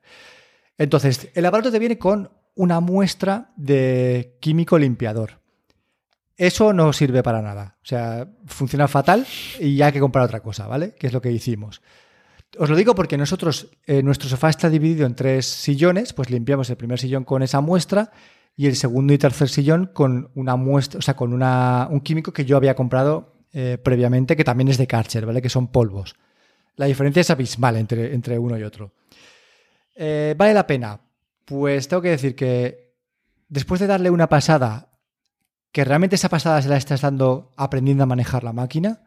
Entonces, 0.78 1.30
el 1.34 1.46
aparato 1.46 1.70
te 1.70 1.80
viene 1.80 1.98
con 1.98 2.32
una 2.56 2.80
muestra 2.80 3.52
de 3.58 4.38
químico 4.40 4.80
limpiador. 4.80 5.40
Eso 6.40 6.72
no 6.72 6.94
sirve 6.94 7.22
para 7.22 7.42
nada. 7.42 7.76
O 7.84 7.86
sea, 7.86 8.26
funciona 8.46 8.88
fatal 8.88 9.28
y 9.60 9.82
hay 9.82 9.92
que 9.92 10.00
comprar 10.00 10.24
otra 10.24 10.40
cosa, 10.40 10.68
¿vale? 10.68 10.96
Que 10.98 11.08
es 11.08 11.14
lo 11.14 11.22
que 11.22 11.34
hicimos. 11.34 11.82
Os 12.58 12.70
lo 12.70 12.78
digo 12.78 12.96
porque 12.96 13.18
nosotros, 13.18 13.68
eh, 13.86 14.02
nuestro 14.02 14.30
sofá 14.30 14.50
está 14.50 14.70
dividido 14.70 15.06
en 15.06 15.16
tres 15.16 15.46
sillones, 15.46 16.14
pues 16.14 16.30
limpiamos 16.30 16.70
el 16.70 16.78
primer 16.78 16.98
sillón 16.98 17.26
con 17.26 17.44
esa 17.44 17.60
muestra 17.60 18.12
y 18.56 18.68
el 18.68 18.78
segundo 18.78 19.12
y 19.12 19.18
tercer 19.18 19.50
sillón 19.50 19.88
con 19.88 20.32
una 20.34 20.56
muestra, 20.56 21.00
o 21.00 21.02
sea, 21.02 21.18
con 21.18 21.34
una, 21.34 21.90
un 21.92 22.00
químico 22.00 22.32
que 22.32 22.46
yo 22.46 22.56
había 22.56 22.74
comprado 22.74 23.34
eh, 23.52 23.78
previamente, 23.78 24.38
que 24.38 24.46
también 24.46 24.70
es 24.70 24.78
de 24.78 24.88
Karcher, 24.88 25.26
¿vale? 25.26 25.42
Que 25.42 25.50
son 25.50 25.68
polvos. 25.68 26.16
La 26.78 26.86
diferencia 26.86 27.20
es 27.20 27.30
abismal 27.30 27.76
entre, 27.76 28.14
entre 28.14 28.40
uno 28.40 28.58
y 28.58 28.64
otro. 28.64 28.94
Eh, 29.94 30.36
¿Vale 30.38 30.54
la 30.54 30.66
pena? 30.66 31.02
Pues 31.44 31.90
tengo 31.90 32.02
que 32.02 32.12
decir 32.12 32.34
que 32.34 32.94
después 33.50 33.82
de 33.82 33.88
darle 33.88 34.10
una 34.10 34.30
pasada 34.30 34.89
que 35.72 35.86
realmente 35.86 36.16
esa 36.16 36.30
pasada 36.30 36.62
se 36.62 36.70
la 36.70 36.78
estás 36.78 37.02
dando 37.02 37.52
aprendiendo 37.56 38.04
a 38.04 38.08
manejar 38.08 38.44
la 38.44 38.54
máquina, 38.54 39.02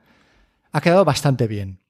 ha 0.71 0.81
quedado 0.81 1.05
bastante 1.05 1.47
bien. 1.47 1.81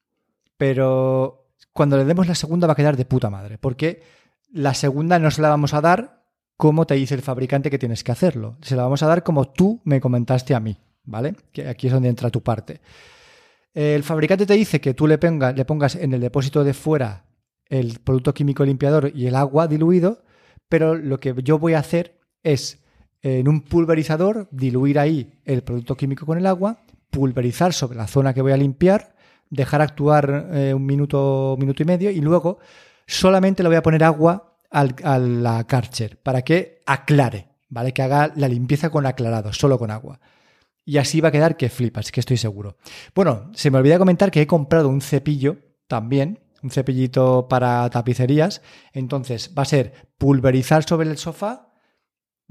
Pero 0.56 1.46
cuando 1.72 1.96
le 1.96 2.04
demos 2.04 2.26
la 2.26 2.34
segunda 2.34 2.66
va 2.66 2.74
a 2.74 2.76
quedar 2.76 2.96
de 2.96 3.04
puta 3.04 3.30
madre, 3.30 3.58
porque 3.58 4.02
la 4.50 4.74
segunda 4.74 5.18
no 5.18 5.30
se 5.30 5.42
la 5.42 5.48
vamos 5.48 5.74
a 5.74 5.80
dar 5.80 6.22
como 6.56 6.86
te 6.86 6.94
dice 6.94 7.14
el 7.14 7.22
fabricante 7.22 7.70
que 7.70 7.78
tienes 7.78 8.04
que 8.04 8.12
hacerlo. 8.12 8.56
Se 8.60 8.76
la 8.76 8.84
vamos 8.84 9.02
a 9.02 9.06
dar 9.06 9.22
como 9.22 9.48
tú 9.48 9.80
me 9.84 10.00
comentaste 10.00 10.54
a 10.54 10.60
mí, 10.60 10.78
¿vale? 11.02 11.34
Que 11.52 11.68
aquí 11.68 11.88
es 11.88 11.92
donde 11.92 12.08
entra 12.08 12.30
tu 12.30 12.42
parte. 12.42 12.80
El 13.74 14.02
fabricante 14.04 14.46
te 14.46 14.54
dice 14.54 14.80
que 14.80 14.94
tú 14.94 15.06
le, 15.06 15.18
le 15.18 15.64
pongas 15.64 15.96
en 15.96 16.12
el 16.12 16.20
depósito 16.20 16.62
de 16.62 16.74
fuera 16.74 17.24
el 17.68 18.00
producto 18.00 18.34
químico 18.34 18.64
limpiador 18.64 19.10
y 19.14 19.26
el 19.26 19.34
agua 19.34 19.66
diluido, 19.66 20.22
pero 20.68 20.94
lo 20.94 21.18
que 21.18 21.34
yo 21.42 21.58
voy 21.58 21.72
a 21.72 21.78
hacer 21.78 22.20
es 22.42 22.81
en 23.22 23.48
un 23.48 23.62
pulverizador, 23.62 24.48
diluir 24.50 24.98
ahí 24.98 25.32
el 25.44 25.62
producto 25.62 25.96
químico 25.96 26.26
con 26.26 26.38
el 26.38 26.46
agua, 26.46 26.78
pulverizar 27.10 27.72
sobre 27.72 27.96
la 27.96 28.06
zona 28.06 28.34
que 28.34 28.42
voy 28.42 28.52
a 28.52 28.56
limpiar, 28.56 29.14
dejar 29.50 29.82
actuar 29.82 30.48
eh, 30.52 30.74
un 30.74 30.84
minuto, 30.84 31.56
minuto 31.58 31.82
y 31.82 31.86
medio 31.86 32.10
y 32.10 32.20
luego 32.20 32.58
solamente 33.06 33.62
le 33.62 33.68
voy 33.68 33.76
a 33.76 33.82
poner 33.82 34.02
agua 34.02 34.56
al, 34.70 34.96
a 35.04 35.18
la 35.18 35.64
Karcher 35.64 36.16
para 36.16 36.42
que 36.42 36.82
aclare, 36.86 37.48
¿vale? 37.68 37.92
Que 37.92 38.02
haga 38.02 38.32
la 38.34 38.48
limpieza 38.48 38.90
con 38.90 39.06
aclarado, 39.06 39.52
solo 39.52 39.78
con 39.78 39.90
agua. 39.90 40.20
Y 40.84 40.96
así 40.96 41.20
va 41.20 41.28
a 41.28 41.32
quedar 41.32 41.56
que 41.56 41.68
flipas, 41.68 42.10
que 42.10 42.20
estoy 42.20 42.38
seguro. 42.38 42.76
Bueno, 43.14 43.50
se 43.54 43.70
me 43.70 43.78
olvidó 43.78 43.98
comentar 43.98 44.30
que 44.30 44.40
he 44.40 44.46
comprado 44.46 44.88
un 44.88 45.00
cepillo 45.00 45.58
también, 45.86 46.40
un 46.62 46.70
cepillito 46.70 47.46
para 47.48 47.88
tapicerías. 47.90 48.62
Entonces 48.92 49.52
va 49.56 49.62
a 49.62 49.66
ser 49.66 49.92
pulverizar 50.18 50.82
sobre 50.82 51.10
el 51.10 51.18
sofá, 51.18 51.71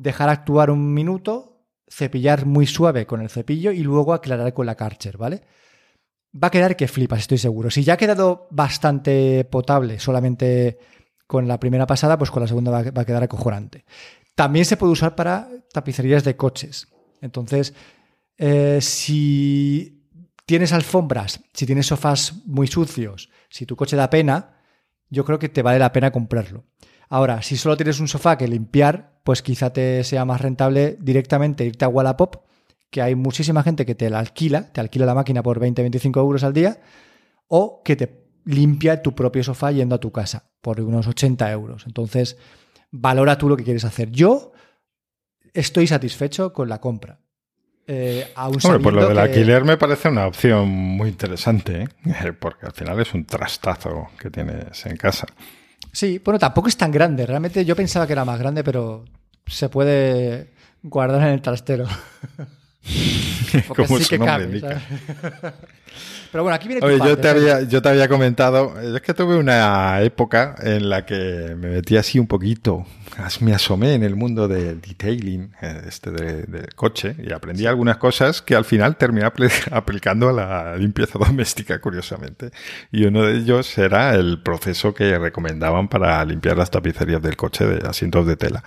dejar 0.02 0.30
actuar 0.30 0.72
un 0.72 0.94
minuto, 0.94 1.64
cepillar 1.88 2.46
muy 2.46 2.66
suave 2.66 3.06
con 3.06 3.22
el 3.22 3.30
cepillo 3.30 3.72
y 3.72 3.84
luego 3.84 4.14
aclarar 4.14 4.54
con 4.54 4.66
la 4.66 4.76
Karcher, 4.76 5.18
¿vale? 5.18 5.42
Va 6.34 6.48
a 6.48 6.52
quedar 6.52 6.76
que 6.76 6.88
flipas, 6.88 7.20
estoy 7.20 7.38
seguro. 7.38 7.70
Si 7.70 7.84
ya 7.84 7.94
ha 7.94 7.98
quedado 7.98 8.48
bastante 8.52 9.44
potable 9.46 10.00
solamente 10.00 10.80
con 11.28 11.48
la 11.48 11.60
primera 11.60 11.86
pasada, 11.86 12.18
pues 12.18 12.32
con 12.32 12.42
la 12.42 12.48
segunda 12.48 12.72
va 12.72 13.02
a 13.02 13.06
quedar 13.06 13.24
acojonante. 13.24 13.86
También 14.36 14.66
se 14.66 14.78
puede 14.78 14.94
usar 14.94 15.16
para 15.16 15.50
tapicerías 15.72 16.24
de 16.24 16.36
coches. 16.36 16.88
Entonces, 17.22 17.74
eh, 18.38 18.80
si 18.82 20.08
tienes 20.46 20.74
alfombras, 20.74 21.42
si 21.54 21.66
tienes 21.66 21.88
sofás 21.88 22.46
muy 22.46 22.68
sucios, 22.68 23.30
si 23.50 23.66
tu 23.66 23.76
coche 23.76 23.96
da 23.96 24.10
pena, 24.10 24.62
yo 25.10 25.26
creo 25.26 25.38
que 25.38 25.50
te 25.50 25.62
vale 25.62 25.80
la 25.80 25.92
pena 25.92 26.12
comprarlo. 26.12 26.64
Ahora, 27.12 27.42
si 27.42 27.58
solo 27.58 27.76
tienes 27.76 28.00
un 28.00 28.08
sofá 28.08 28.38
que 28.38 28.48
limpiar, 28.48 29.20
pues 29.26 29.42
quizá 29.42 29.74
te 29.74 30.02
sea 30.06 30.24
más 30.24 30.40
rentable 30.40 30.98
directamente 31.02 31.66
irte 31.66 31.84
a 31.84 31.90
Wallapop, 31.90 32.38
que 32.90 33.02
hay 33.02 33.16
muchísima 33.16 33.64
gente 33.64 33.86
que 33.86 33.96
te 33.96 34.10
la 34.10 34.20
alquila, 34.20 34.72
te 34.72 34.80
alquila 34.80 35.06
la 35.06 35.14
máquina 35.14 35.44
por 35.44 35.60
20-25 35.60 36.18
euros 36.18 36.46
al 36.46 36.54
día, 36.54 36.80
o 37.48 37.82
que 37.84 37.98
te 37.98 38.24
limpia 38.46 39.02
tu 39.02 39.14
propio 39.14 39.44
sofá 39.44 39.74
yendo 39.74 39.96
a 39.96 40.00
tu 40.00 40.14
casa 40.14 40.52
por 40.62 40.80
unos 40.80 41.06
80 41.06 41.52
euros. 41.52 41.84
Entonces, 41.86 42.38
valora 42.92 43.38
tú 43.38 43.50
lo 43.50 43.58
que 43.58 43.66
quieres 43.66 43.84
hacer. 43.84 44.10
Yo 44.10 44.54
estoy 45.54 45.88
satisfecho 45.88 46.54
con 46.54 46.70
la 46.70 46.80
compra. 46.80 47.20
Eh, 47.88 48.32
Hombre, 48.38 48.80
pues 48.80 48.96
lo 48.96 49.10
del 49.10 49.18
alquiler 49.18 49.66
me 49.66 49.76
parece 49.76 50.08
una 50.08 50.28
opción 50.28 50.70
muy 50.70 51.10
interesante, 51.10 51.90
¿eh? 52.06 52.32
porque 52.40 52.68
al 52.68 52.72
final 52.72 52.98
es 53.02 53.14
un 53.14 53.26
trastazo 53.26 54.08
que 54.18 54.30
tienes 54.30 54.86
en 54.86 54.96
casa. 54.96 55.28
Sí, 55.92 56.22
bueno, 56.24 56.40
tampoco 56.40 56.68
es 56.68 56.78
tan 56.78 56.92
grande. 56.92 57.26
Realmente 57.26 57.66
yo 57.66 57.76
pensaba 57.76 58.08
que 58.08 58.14
era 58.14 58.26
más 58.26 58.40
grande, 58.40 58.64
pero 58.64 59.06
se 59.46 59.70
puede 59.70 60.52
guardar 60.84 61.22
en 61.24 61.30
el 61.30 61.42
trastero. 61.42 61.86
Como 63.76 64.00
su 64.00 64.18
nombre 64.18 64.46
indica. 64.46 64.82
Pero 66.32 66.44
bueno, 66.44 66.56
aquí 66.56 66.70
viene 66.70 66.86
Oye, 66.86 66.98
yo, 66.98 67.18
te 67.18 67.28
había, 67.28 67.62
yo 67.64 67.82
te 67.82 67.90
había 67.90 68.08
comentado, 68.08 68.80
es 68.80 69.02
que 69.02 69.14
tuve 69.14 69.36
una 69.36 70.02
época 70.02 70.56
en 70.64 70.90
la 70.90 71.06
que 71.06 71.56
me 71.58 71.70
metí 71.70 71.98
así 71.98 72.20
un 72.20 72.28
poquito, 72.28 72.86
me 73.42 73.54
asomé 73.54 73.96
en 73.96 74.04
el 74.04 74.16
mundo 74.16 74.48
del 74.48 74.80
detailing, 74.80 75.52
eh, 75.62 75.82
este 75.88 76.12
del 76.12 76.74
coche, 76.74 77.18
y 77.20 77.34
aprendí 77.34 77.66
algunas 77.66 77.98
cosas 77.98 78.42
que 78.42 78.56
al 78.56 78.64
final 78.64 78.96
terminé 78.96 79.30
aplicando 79.72 80.30
a 80.30 80.34
la 80.34 80.78
limpieza 80.78 81.20
doméstica, 81.26 81.82
curiosamente. 81.82 82.52
Y 82.94 83.04
uno 83.04 83.24
de 83.24 83.36
ellos 83.38 83.78
era 83.78 84.16
el 84.16 84.42
proceso 84.42 84.94
que 84.94 85.18
recomendaban 85.20 85.90
para 85.90 86.24
limpiar 86.24 86.58
las 86.58 86.72
tapicerías 86.72 87.22
del 87.22 87.36
coche 87.36 87.66
de 87.66 87.88
asientos 87.88 88.26
de 88.26 88.38
tela. 88.38 88.64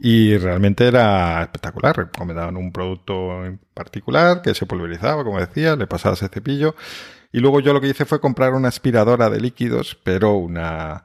Y 0.00 0.36
realmente 0.36 0.86
era 0.86 1.42
espectacular. 1.42 1.96
Recomendaban 1.96 2.56
un 2.56 2.72
producto 2.72 3.44
en 3.44 3.58
particular 3.74 4.42
que 4.42 4.54
se 4.54 4.66
pulverizaba, 4.66 5.24
como 5.24 5.40
decía, 5.40 5.76
le 5.76 5.86
pasaba 5.86 6.14
ese 6.14 6.28
cepillo. 6.28 6.74
Y 7.32 7.40
luego 7.40 7.60
yo 7.60 7.72
lo 7.72 7.80
que 7.80 7.88
hice 7.88 8.04
fue 8.04 8.20
comprar 8.20 8.54
una 8.54 8.68
aspiradora 8.68 9.28
de 9.28 9.40
líquidos, 9.40 9.98
pero 10.02 10.34
una, 10.34 11.04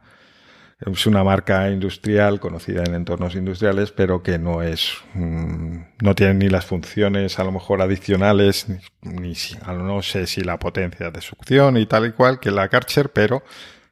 es 0.80 1.06
una 1.06 1.24
marca 1.24 1.70
industrial 1.70 2.40
conocida 2.40 2.84
en 2.84 2.96
entornos 2.96 3.36
industriales, 3.36 3.92
pero 3.92 4.24
que 4.24 4.38
no 4.40 4.62
es, 4.62 4.94
mm, 5.14 5.78
no 6.02 6.16
tiene 6.16 6.34
ni 6.36 6.50
las 6.50 6.66
funciones 6.66 7.40
a 7.40 7.44
lo 7.44 7.52
mejor 7.52 7.82
adicionales, 7.82 8.68
ni, 9.02 9.36
si, 9.36 9.58
no 9.58 10.02
sé 10.02 10.28
si 10.28 10.42
la 10.42 10.60
potencia 10.60 11.12
de 11.12 11.22
succión 11.22 11.78
y 11.78 11.86
tal 11.86 12.08
y 12.08 12.12
cual 12.12 12.40
que 12.40 12.52
la 12.52 12.70
Karcher, 12.70 13.12
pero 13.12 13.44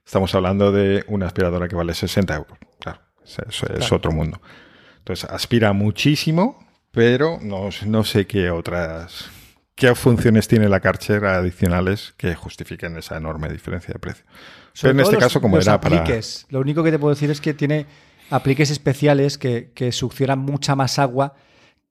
estamos 0.06 0.34
hablando 0.36 0.72
de 0.72 1.04
una 1.08 1.28
aspiradora 1.28 1.68
que 1.68 1.76
vale 1.76 1.94
60 1.94 2.36
euros. 2.36 2.58
Claro, 2.80 3.02
eso 3.24 3.68
es 3.74 3.92
otro 3.92 4.12
mundo. 4.12 4.42
Entonces 5.02 5.30
aspira 5.30 5.74
muchísimo, 5.74 6.64
pero 6.92 7.40
no, 7.42 7.70
no 7.86 8.04
sé 8.04 8.28
qué 8.28 8.52
otras 8.52 9.32
qué 9.76 9.96
funciones 9.96 10.48
tiene 10.48 10.70
la 10.70 10.80
Karcher 10.80 11.26
adicionales 11.26 12.14
que 12.16 12.36
justifiquen 12.36 12.98
esa 12.98 13.18
enorme 13.18 13.50
diferencia 13.50 13.94
de 13.94 14.00
precio. 14.00 14.24
pero 14.80 14.92
en 14.92 15.00
este 15.00 15.18
caso, 15.18 15.42
como 15.42 15.58
era 15.58 15.82
para. 15.82 16.06
Lo 16.50 16.60
único 16.60 16.84
que 16.84 16.92
te 16.92 17.00
puedo 17.00 17.16
decir 17.16 17.32
es 17.32 17.42
que 17.42 17.56
tiene 17.56 17.88
apliques 18.30 18.70
especiales 18.70 19.40
que, 19.40 19.72
que 19.74 19.92
succionan 19.92 20.38
mucha 20.38 20.76
más 20.76 21.00
agua 21.00 21.34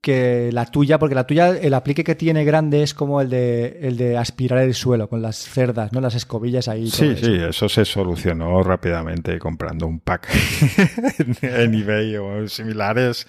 que 0.01 0.51
la 0.53 0.65
tuya, 0.67 0.99
porque 0.99 1.15
la 1.15 1.27
tuya, 1.27 1.51
el 1.51 1.75
aplique 1.75 2.05
que 2.05 2.15
tiene 2.15 2.45
grande 2.45 2.83
es 2.83 2.95
como 2.95 3.21
el 3.21 3.29
de, 3.29 3.81
el 3.83 3.97
de 3.97 4.17
aspirar 4.17 4.61
el 4.61 4.75
suelo 4.75 5.09
con 5.09 5.21
las 5.21 5.37
cerdas, 5.37 5.93
¿no? 5.93 6.01
Las 6.01 6.15
escobillas 6.15 6.69
ahí. 6.69 6.91
Sí, 6.91 7.17
sí, 7.17 7.35
eso 7.35 7.69
se 7.69 7.85
solucionó 7.85 8.63
rápidamente 8.63 9.39
comprando 9.39 9.87
un 9.87 10.01
pack 10.01 10.29
en 11.43 11.75
eBay 11.75 12.17
o 12.17 12.49
similares 12.49 13.27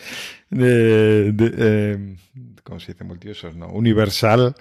de, 0.49 1.33
de 1.33 1.53
eh, 1.57 2.15
¿cómo 2.63 2.79
se 2.79 2.93
dice? 2.93 3.03
Multiusos, 3.03 3.55
¿no? 3.55 3.67
Universal 3.67 4.55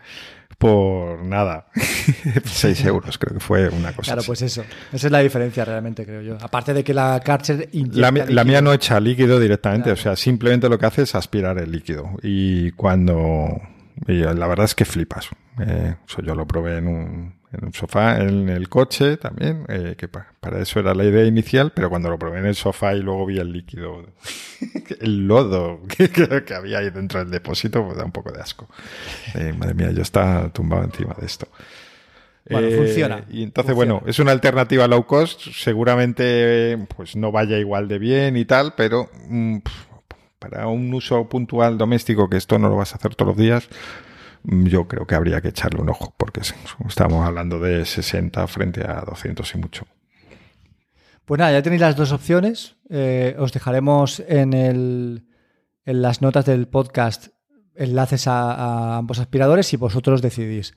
por 0.61 1.25
nada. 1.25 1.69
6 2.45 2.85
euros, 2.85 3.17
creo 3.17 3.33
que 3.33 3.41
fue 3.41 3.71
una 3.71 3.95
cosa. 3.95 4.13
Claro, 4.13 4.23
pues 4.27 4.43
eso. 4.43 4.63
Esa 4.93 5.07
es 5.07 5.11
la 5.11 5.21
diferencia 5.21 5.65
realmente, 5.65 6.05
creo 6.05 6.21
yo. 6.21 6.37
Aparte 6.39 6.75
de 6.75 6.85
que 6.85 6.93
la 6.93 7.19
Karcher 7.25 7.71
la, 7.73 8.11
la, 8.11 8.45
mía 8.45 8.61
no 8.61 8.71
echa 8.71 9.01
líquido 9.01 9.41
directamente, 9.41 9.91
o 9.91 9.97
sea, 9.97 10.17
simplemente 10.17 10.69
lo 10.69 10.79
que 10.79 10.85
hace 10.85 11.03
es 11.03 11.15
aspirar 11.15 11.57
el 11.57 11.73
líquido. 11.73 12.11
Y 12.23 12.73
cuando. 12.73 13.59
la 14.07 14.47
verdad 14.47 14.67
es 14.67 14.75
que 14.75 14.85
flipas. 14.85 15.31
Eh, 15.59 15.95
yo 16.23 16.35
lo 16.35 16.47
probé 16.47 16.77
en 16.77 16.89
un, 16.89 17.40
en 17.53 17.65
un 17.65 17.73
sofá, 17.73 18.21
en 18.21 18.49
el 18.49 18.69
coche 18.69 19.17
también, 19.17 19.65
eh, 19.69 19.95
que 19.99 20.09
para 20.09 20.61
eso 20.61 20.79
era 20.79 20.95
la 20.95 21.05
idea 21.05 21.25
inicial, 21.25 21.73
pero 21.75 21.91
cuando 21.91 22.09
lo 22.09 22.19
probé 22.19 22.39
en 22.39 22.47
el 22.47 22.55
sofá 22.55 22.95
y 22.95 23.01
luego 23.01 23.27
vi 23.27 23.39
el 23.39 23.53
líquido, 23.53 24.07
el 25.01 25.27
lodo 25.27 25.81
que, 25.89 26.55
había 26.55 26.79
ahí 26.79 26.91
dentro 26.91 27.19
del 27.19 27.31
depósito, 27.31 27.85
pues 27.85 27.97
da 27.97 28.05
un 28.05 28.13
poco 28.13 28.31
de 28.31 28.41
asco. 28.41 28.69
Eh, 29.35 29.53
madre 29.53 29.75
mía, 29.75 29.91
yo 29.91 30.03
estaba 30.03 30.49
tumbado 30.51 30.85
encima 30.85 31.15
de 31.19 31.27
esto. 31.27 31.49
Bueno, 32.49 32.69
eh, 32.69 32.77
funciona. 32.77 33.25
Y 33.31 33.43
entonces, 33.43 33.75
bueno, 33.75 34.03
es 34.07 34.19
una 34.19 34.33
alternativa 34.33 34.87
low 34.87 35.05
cost, 35.07 35.41
seguramente 35.53 36.79
pues 36.97 37.17
no 37.17 37.33
vaya 37.33 37.59
igual 37.59 37.89
de 37.89 37.99
bien 37.99 38.37
y 38.37 38.45
tal, 38.45 38.75
pero 38.77 39.11
mm, 39.29 39.59
para 40.39 40.69
un 40.69 40.93
uso 40.95 41.29
puntual 41.29 41.79
doméstico, 41.79 42.31
que 42.31 42.37
esto 42.37 42.59
no 42.59 42.69
lo 42.69 42.77
vas 42.77 42.93
a 42.93 42.97
hacer 42.97 43.15
todos 43.15 43.37
los 43.37 43.37
días, 43.37 43.69
yo 44.45 44.89
creo 44.89 45.07
que 45.07 45.15
habría 45.15 45.41
que 45.41 45.49
echarle 45.49 45.81
un 45.81 45.91
ojo, 45.91 46.15
porque 46.17 46.41
estamos 46.87 47.27
hablando 47.27 47.59
de 47.59 47.85
60 47.85 48.47
frente 48.47 48.85
a 48.87 49.03
200 49.03 49.55
y 49.55 49.59
mucho. 49.59 49.87
Pues 51.25 51.39
nada, 51.39 51.53
ya 51.53 51.63
tenéis 51.63 51.83
las 51.83 51.97
dos 51.97 52.13
opciones. 52.13 52.77
Eh, 52.89 53.37
os 53.39 53.53
dejaremos 53.53 54.21
en, 54.27 54.53
el, 54.53 55.27
en 55.85 56.03
las 56.03 56.23
notas 56.23 56.45
del 56.45 56.67
podcast 56.67 57.29
enlaces 57.77 58.27
a, 58.27 58.97
ambos 58.99 59.19
aspiradores 59.19 59.73
y 59.73 59.77
vosotros 59.77 60.23
decidís. 60.23 60.75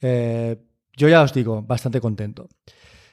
Eh, 0.00 0.62
yo 0.96 1.08
ya 1.08 1.22
os 1.22 1.32
digo, 1.32 1.62
bastante 1.62 2.00
contento. 2.00 2.48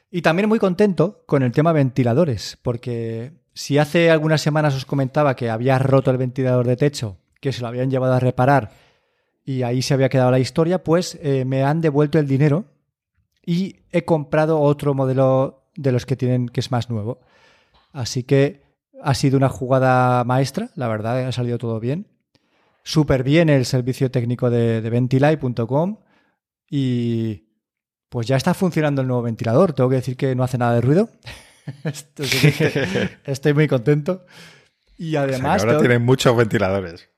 Y 0.10 0.22
también 0.22 0.48
muy 0.48 0.60
contento 0.60 1.24
con 1.26 1.44
el 1.44 1.52
tema 1.52 1.74
ventiladores, 1.74 2.58
porque 2.62 3.34
si 3.54 3.78
hace 3.78 4.10
algunas 4.12 4.42
semanas 4.42 4.76
os 4.76 4.86
comentaba 4.86 5.36
que 5.36 5.50
había 5.50 5.80
roto 5.80 6.12
el 6.12 6.18
ventilador 6.18 6.68
de 6.68 6.78
techo, 6.78 7.18
que 7.42 7.52
se 7.52 7.62
lo 7.62 7.68
habían 7.68 7.90
llevado 7.90 8.14
a 8.14 8.20
reparar 8.20 8.72
y 9.48 9.64
ahí 9.64 9.82
se 9.82 9.93
había 9.93 10.10
quedado 10.10 10.30
la 10.30 10.39
historia, 10.39 10.84
pues 10.84 11.18
eh, 11.22 11.45
me 11.45 11.64
han 11.64 11.80
devuelto 11.80 12.20
el 12.20 12.28
dinero 12.28 12.66
y 13.45 13.78
he 13.93 14.04
comprado 14.04 14.60
otro 14.60 14.93
modelo 14.93 15.72
de 15.74 15.93
los 15.93 16.06
que 16.06 16.18
tienen 16.18 16.50
que 16.50 16.60
es 16.60 16.70
más 16.70 16.89
nuevo. 16.89 17.22
Así 17.93 18.24
que 18.24 18.62
ha 19.02 19.14
sido 19.14 19.38
una 19.38 19.48
jugada 19.48 20.26
maestra, 20.26 20.70
la 20.76 20.89
verdad, 20.89 21.26
ha 21.26 21.32
salido 21.32 21.58
todo 21.58 21.80
bien. 21.80 22.08
Súper 22.84 23.24
bien 23.24 23.48
el 23.48 23.66
servicio 23.66 24.12
técnico 24.12 24.50
de, 24.50 24.82
de 24.82 26.30
y 26.70 27.48
pues 28.10 28.28
ya 28.28 28.36
está 28.36 28.54
funcionando 28.54 29.02
el 29.02 29.08
nuevo 29.08 29.24
ventilador. 29.24 29.72
Tengo 29.72 29.89
que 29.89 29.95
decir 29.95 30.18
que 30.18 30.36
no 30.36 30.43
hace 30.43 30.58
nada 30.58 30.76
de 30.76 30.82
ruido. 30.82 31.10
Estoy 33.26 33.54
muy 33.54 33.70
contento. 33.70 34.26
Y 34.98 35.16
además... 35.16 35.64
ahora 35.64 35.80
tienen 35.80 36.04
muchos 36.04 36.36
ventiladores. 36.36 37.10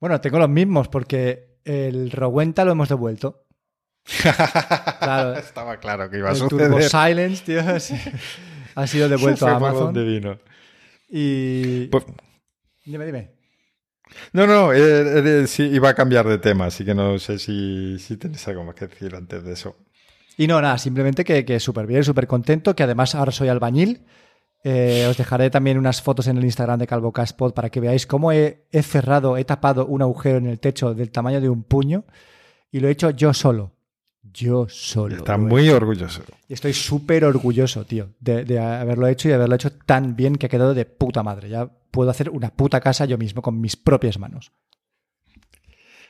Bueno, 0.00 0.20
tengo 0.20 0.38
los 0.38 0.48
mismos 0.48 0.88
porque 0.88 1.58
el 1.64 2.10
Rowenta 2.10 2.64
lo 2.64 2.72
hemos 2.72 2.88
devuelto. 2.88 3.44
Claro, 4.98 5.38
Estaba 5.38 5.76
claro 5.78 6.10
que 6.10 6.18
iba 6.18 6.28
a 6.28 6.32
el 6.32 6.38
suceder. 6.38 6.68
Turbo 6.70 6.82
Silence, 6.82 7.44
tío, 7.44 7.60
ha 8.74 8.86
sido 8.86 9.08
devuelto 9.08 9.46
a 9.46 9.56
Amazon. 9.56 9.92
vino. 9.92 10.38
Y... 11.08 11.86
Pues... 11.86 12.04
Dime, 12.84 13.06
dime. 13.06 13.30
No, 14.32 14.46
no, 14.46 14.72
eh, 14.72 15.42
eh, 15.42 15.46
sí, 15.46 15.64
iba 15.64 15.90
a 15.90 15.94
cambiar 15.94 16.26
de 16.26 16.38
tema, 16.38 16.66
así 16.66 16.84
que 16.84 16.94
no 16.94 17.18
sé 17.18 17.38
si, 17.38 17.98
si 17.98 18.16
tenéis 18.16 18.46
algo 18.48 18.64
más 18.64 18.74
que 18.74 18.86
decir 18.86 19.14
antes 19.14 19.44
de 19.44 19.52
eso. 19.52 19.76
Y 20.36 20.46
no, 20.46 20.60
nada, 20.60 20.78
simplemente 20.78 21.24
que, 21.24 21.44
que 21.44 21.60
súper 21.60 21.86
bien, 21.86 22.04
súper 22.04 22.26
contento, 22.26 22.74
que 22.74 22.82
además 22.84 23.14
ahora 23.14 23.32
soy 23.32 23.48
albañil. 23.48 24.06
Eh, 24.64 25.06
os 25.08 25.16
dejaré 25.16 25.50
también 25.50 25.78
unas 25.78 26.02
fotos 26.02 26.26
en 26.26 26.36
el 26.36 26.44
Instagram 26.44 26.80
de 26.80 26.86
Calvo 26.86 27.12
Caspod 27.12 27.52
para 27.52 27.70
que 27.70 27.80
veáis 27.80 28.06
cómo 28.06 28.32
he, 28.32 28.66
he 28.72 28.82
cerrado, 28.82 29.36
he 29.36 29.44
tapado 29.44 29.86
un 29.86 30.02
agujero 30.02 30.38
en 30.38 30.46
el 30.46 30.58
techo 30.58 30.94
del 30.94 31.10
tamaño 31.10 31.40
de 31.40 31.48
un 31.48 31.62
puño 31.62 32.04
y 32.70 32.80
lo 32.80 32.88
he 32.88 32.90
hecho 32.90 33.10
yo 33.10 33.32
solo. 33.32 33.72
Yo 34.30 34.66
solo. 34.68 35.16
Está 35.16 35.38
muy 35.38 35.68
orgulloso. 35.70 36.22
Y 36.48 36.52
estoy 36.52 36.74
súper 36.74 37.24
orgulloso, 37.24 37.84
tío, 37.84 38.10
de, 38.20 38.44
de 38.44 38.58
haberlo 38.58 39.06
hecho 39.06 39.28
y 39.28 39.30
de 39.30 39.36
haberlo 39.36 39.54
hecho 39.54 39.72
tan 39.72 40.16
bien 40.16 40.36
que 40.36 40.46
ha 40.46 40.50
quedado 40.50 40.74
de 40.74 40.84
puta 40.84 41.22
madre. 41.22 41.48
Ya 41.48 41.70
puedo 41.90 42.10
hacer 42.10 42.28
una 42.30 42.50
puta 42.50 42.80
casa 42.80 43.04
yo 43.06 43.16
mismo 43.16 43.42
con 43.42 43.60
mis 43.60 43.76
propias 43.76 44.18
manos. 44.18 44.52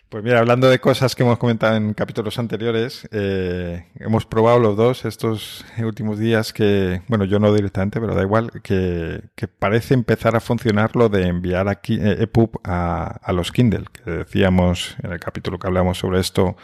Pues 0.08 0.24
mira, 0.24 0.38
hablando 0.38 0.70
de 0.70 0.78
cosas 0.78 1.14
que 1.14 1.22
hemos 1.22 1.36
comentado 1.36 1.76
en 1.76 1.92
capítulos 1.92 2.38
anteriores, 2.38 3.06
eh, 3.12 3.84
hemos 3.96 4.24
probado 4.24 4.58
los 4.58 4.74
dos 4.74 5.04
estos 5.04 5.66
últimos 5.78 6.18
días 6.18 6.54
que, 6.54 7.02
bueno, 7.08 7.26
yo 7.26 7.38
no 7.38 7.52
directamente, 7.52 8.00
pero 8.00 8.14
da 8.14 8.22
igual, 8.22 8.50
que, 8.62 9.20
que 9.34 9.48
parece 9.48 9.92
empezar 9.92 10.34
a 10.34 10.40
funcionar 10.40 10.96
lo 10.96 11.10
de 11.10 11.26
enviar 11.26 11.68
aquí 11.68 11.98
eh, 12.00 12.22
EPUB 12.22 12.58
a, 12.64 13.18
a 13.22 13.32
los 13.34 13.52
Kindle, 13.52 13.84
que 13.92 14.10
decíamos 14.10 14.96
en 15.02 15.12
el 15.12 15.20
capítulo 15.20 15.58
que 15.58 15.66
hablamos 15.66 15.98
sobre 15.98 16.20
esto, 16.20 16.56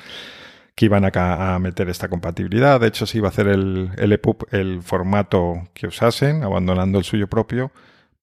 que 0.74 0.86
iban 0.86 1.04
a, 1.04 1.54
a 1.54 1.58
meter 1.58 1.90
esta 1.90 2.08
compatibilidad. 2.08 2.80
De 2.80 2.86
hecho, 2.88 3.04
se 3.04 3.18
iba 3.18 3.28
a 3.28 3.30
hacer 3.30 3.48
el, 3.48 3.90
el 3.98 4.12
EPUB 4.14 4.46
el 4.52 4.82
formato 4.82 5.68
que 5.74 5.86
usasen, 5.86 6.44
abandonando 6.44 6.98
el 6.98 7.04
suyo 7.04 7.28
propio, 7.28 7.72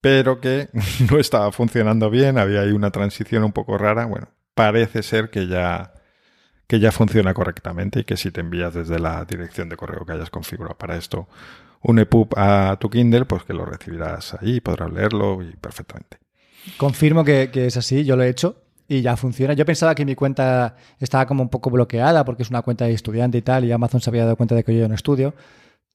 pero 0.01 0.41
que 0.41 0.69
no 1.11 1.19
estaba 1.19 1.51
funcionando 1.51 2.09
bien, 2.09 2.39
había 2.39 2.61
ahí 2.61 2.71
una 2.71 2.89
transición 2.89 3.43
un 3.43 3.51
poco 3.51 3.77
rara. 3.77 4.05
Bueno, 4.05 4.29
parece 4.53 5.03
ser 5.03 5.29
que 5.29 5.47
ya, 5.47 5.93
que 6.67 6.79
ya 6.79 6.91
funciona 6.91 7.33
correctamente 7.33 8.01
y 8.01 8.03
que 8.03 8.17
si 8.17 8.31
te 8.31 8.41
envías 8.41 8.73
desde 8.73 8.99
la 8.99 9.25
dirección 9.25 9.69
de 9.69 9.77
correo 9.77 10.05
que 10.05 10.13
hayas 10.13 10.29
configurado 10.29 10.77
para 10.77 10.97
esto 10.97 11.27
un 11.83 11.99
EPUB 11.99 12.37
a 12.37 12.77
tu 12.79 12.89
Kindle, 12.89 13.25
pues 13.25 13.43
que 13.43 13.53
lo 13.53 13.65
recibirás 13.65 14.35
ahí, 14.35 14.59
podrás 14.61 14.91
leerlo 14.91 15.41
y 15.41 15.55
perfectamente. 15.55 16.17
Confirmo 16.77 17.23
que, 17.23 17.49
que 17.51 17.65
es 17.65 17.77
así, 17.77 18.05
yo 18.05 18.15
lo 18.15 18.23
he 18.23 18.29
hecho 18.29 18.61
y 18.87 19.01
ya 19.01 19.17
funciona. 19.17 19.53
Yo 19.53 19.65
pensaba 19.65 19.95
que 19.95 20.05
mi 20.05 20.15
cuenta 20.15 20.75
estaba 20.99 21.25
como 21.25 21.41
un 21.41 21.49
poco 21.49 21.69
bloqueada 21.69 22.23
porque 22.23 22.43
es 22.43 22.49
una 22.49 22.61
cuenta 22.61 22.85
de 22.85 22.93
estudiante 22.93 23.37
y 23.37 23.41
tal, 23.41 23.65
y 23.65 23.71
Amazon 23.71 24.01
se 24.01 24.09
había 24.09 24.25
dado 24.25 24.35
cuenta 24.35 24.53
de 24.53 24.63
que 24.63 24.77
yo 24.77 24.87
no 24.87 24.93
estudio, 24.93 25.33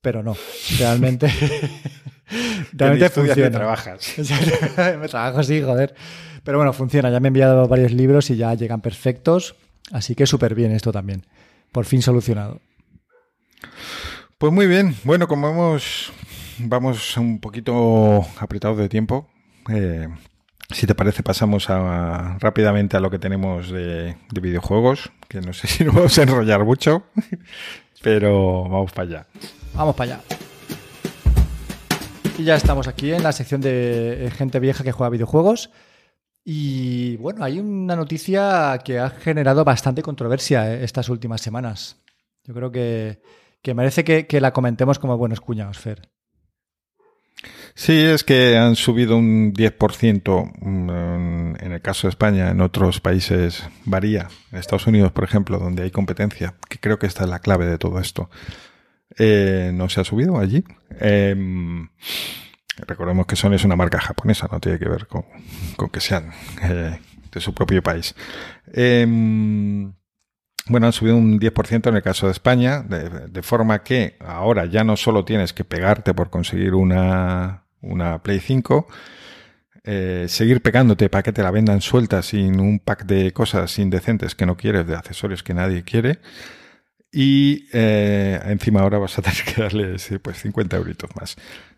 pero 0.07 0.23
no, 0.23 0.37
realmente, 0.79 1.27
realmente 2.73 3.11
funciona. 3.11 3.51
trabajas. 3.51 4.15
Me 5.01 5.09
trabajo 5.09 5.43
sí, 5.43 5.61
joder. 5.61 5.97
Pero 6.45 6.59
bueno, 6.59 6.73
funciona. 6.73 7.11
Ya 7.11 7.19
me 7.19 7.27
he 7.27 7.31
enviado 7.31 7.67
varios 7.67 7.91
libros 7.91 8.31
y 8.31 8.37
ya 8.37 8.55
llegan 8.55 8.83
perfectos, 8.83 9.57
así 9.91 10.15
que 10.15 10.25
súper 10.25 10.55
bien 10.55 10.71
esto 10.71 10.93
también. 10.93 11.27
Por 11.73 11.87
fin 11.87 12.03
solucionado. 12.03 12.61
Pues 14.39 14.53
muy 14.53 14.69
bien. 14.69 14.95
Bueno, 15.03 15.27
como 15.27 15.49
vemos, 15.49 16.13
vamos 16.59 17.17
un 17.17 17.41
poquito 17.41 18.25
apretados 18.39 18.79
de 18.79 18.89
tiempo. 18.89 19.29
Eh, 19.75 20.07
si 20.71 20.87
te 20.87 20.95
parece, 20.95 21.23
pasamos 21.23 21.69
rápidamente 21.69 22.97
a 22.97 23.01
lo 23.01 23.11
que 23.11 23.19
tenemos 23.19 23.71
de, 23.71 24.17
de 24.31 24.41
videojuegos, 24.41 25.13
que 25.29 25.41
no 25.41 25.53
sé 25.53 25.67
si 25.69 25.85
nos 25.85 25.95
vamos 25.95 26.19
a 26.19 26.23
enrollar 26.23 26.65
mucho, 26.65 27.05
pero 28.03 28.65
vamos 28.65 28.93
para 28.93 29.09
allá. 29.09 29.27
Vamos 29.75 29.95
para 29.95 30.15
allá. 30.15 30.23
Y 32.39 32.45
ya 32.45 32.57
estamos 32.57 32.87
aquí 32.87 33.13
en 33.13 33.23
la 33.23 33.33
sección 33.33 33.61
de 33.61 34.27
eh, 34.27 34.31
gente 34.31 34.61
vieja 34.61 34.85
que 34.85 34.93
juega 34.93 35.11
videojuegos. 35.11 35.71
Y 36.45 37.17
bueno, 37.17 37.43
hay 37.43 37.59
una 37.59 37.97
noticia 37.97 38.79
que 38.85 38.99
ha 38.99 39.11
generado 39.11 39.65
bastante 39.65 40.03
controversia 40.03 40.73
eh, 40.73 40.85
estas 40.85 41.09
últimas 41.09 41.41
semanas. 41.41 41.97
Yo 42.45 42.55
creo 42.55 42.71
que, 42.71 43.23
que 43.63 43.75
merece 43.75 44.05
que, 44.05 44.27
que 44.27 44.41
la 44.41 44.53
comentemos 44.53 44.99
como 44.99 45.17
buenos 45.17 45.41
cuñados, 45.41 45.79
Fer. 45.79 46.11
Sí, 47.79 47.93
es 47.93 48.25
que 48.25 48.57
han 48.57 48.75
subido 48.75 49.19
un 49.19 49.53
10% 49.53 50.53
mm, 50.61 51.57
en 51.63 51.73
el 51.73 51.83
caso 51.83 52.07
de 52.07 52.11
España, 52.11 52.49
en 52.51 52.63
otros 52.63 53.01
países 53.01 53.69
varía. 53.85 54.29
En 54.51 54.59
Estados 54.59 54.87
Unidos, 54.87 55.13
por 55.13 55.25
ejemplo, 55.25 55.59
donde 55.59 55.83
hay 55.83 55.91
competencia, 55.91 56.55
que 56.71 56.79
creo 56.79 56.99
que 56.99 57.07
esta 57.07 57.25
es 57.25 57.29
la 57.29 57.41
clave 57.41 57.67
de 57.67 57.77
todo 57.77 58.01
esto. 58.01 58.31
Eh, 59.19 59.73
no 59.75 59.91
se 59.91 60.01
ha 60.01 60.05
subido 60.05 60.39
allí. 60.39 60.65
Eh, 61.01 61.37
recordemos 62.79 63.27
que 63.27 63.37
Sony 63.37 63.57
es 63.57 63.65
una 63.65 63.77
marca 63.77 64.01
japonesa, 64.01 64.49
no 64.51 64.59
tiene 64.59 64.79
que 64.79 64.89
ver 64.89 65.07
con, 65.07 65.27
con 65.77 65.91
que 65.91 66.01
sean 66.01 66.33
eh, 66.63 66.99
de 67.31 67.41
su 67.41 67.53
propio 67.53 67.83
país. 67.83 68.15
Eh, 68.73 69.05
bueno, 70.69 70.87
han 70.87 70.93
subido 70.93 71.17
un 71.17 71.39
10% 71.39 71.89
en 71.89 71.97
el 71.97 72.03
caso 72.03 72.27
de 72.27 72.33
España, 72.33 72.83
de, 72.83 73.43
forma 73.43 73.85
que 73.85 74.17
ahora 74.19 74.65
ya 74.65 74.83
no 74.83 74.97
solo 74.97 75.25
tienes 75.25 75.53
que 75.53 75.65
pegarte 75.65 76.13
por 76.13 76.29
conseguir 76.29 76.75
una, 76.75 77.66
una 77.83 78.23
Play 78.23 78.41
5, 78.41 78.87
eh, 79.85 80.27
seguir 80.29 80.63
pegándote 80.63 81.09
para 81.09 81.23
que 81.23 81.33
te 81.33 81.43
la 81.43 81.51
vendan 81.51 81.81
suelta 81.81 82.23
sin 82.23 82.59
un 82.61 82.81
pack 82.81 83.07
de 83.07 83.33
cosas 83.33 83.79
indecentes 83.79 84.35
que 84.35 84.45
no 84.45 84.57
quieres, 84.57 84.87
de 84.87 84.97
accesorios 84.97 85.43
que 85.43 85.55
nadie 85.55 85.85
quiere. 85.85 86.19
Y 87.13 87.69
eh, 87.73 88.41
encima 88.47 88.81
ahora 88.81 88.99
vas 88.99 89.19
a 89.19 89.23
tener 89.23 89.43
que 89.45 89.63
darle 89.63 89.97
pues 90.21 90.39
50 90.39 90.77
euritos 90.77 91.11
más. 91.19 91.37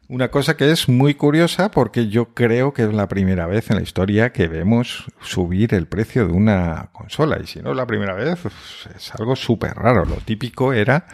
Una 0.08 0.30
cosa 0.30 0.56
que 0.56 0.70
es 0.70 0.88
muy 0.88 1.12
curiosa 1.12 1.70
porque 1.70 2.08
yo 2.08 2.32
creo 2.32 2.72
que 2.72 2.82
es 2.84 2.94
la 2.94 3.08
primera 3.08 3.46
vez 3.46 3.68
en 3.68 3.76
la 3.76 3.82
historia 3.82 4.32
que 4.32 4.48
vemos 4.48 5.04
subir 5.20 5.74
el 5.74 5.86
precio 5.86 6.26
de 6.26 6.32
una 6.32 6.88
consola. 6.94 7.38
Y 7.42 7.46
si 7.46 7.60
no 7.60 7.72
es 7.72 7.76
la 7.76 7.86
primera 7.86 8.14
vez, 8.14 8.38
pues 8.40 8.54
es 8.96 9.14
algo 9.14 9.36
súper 9.36 9.74
raro. 9.74 10.06
Lo 10.06 10.16
típico 10.16 10.72
era 10.72 11.06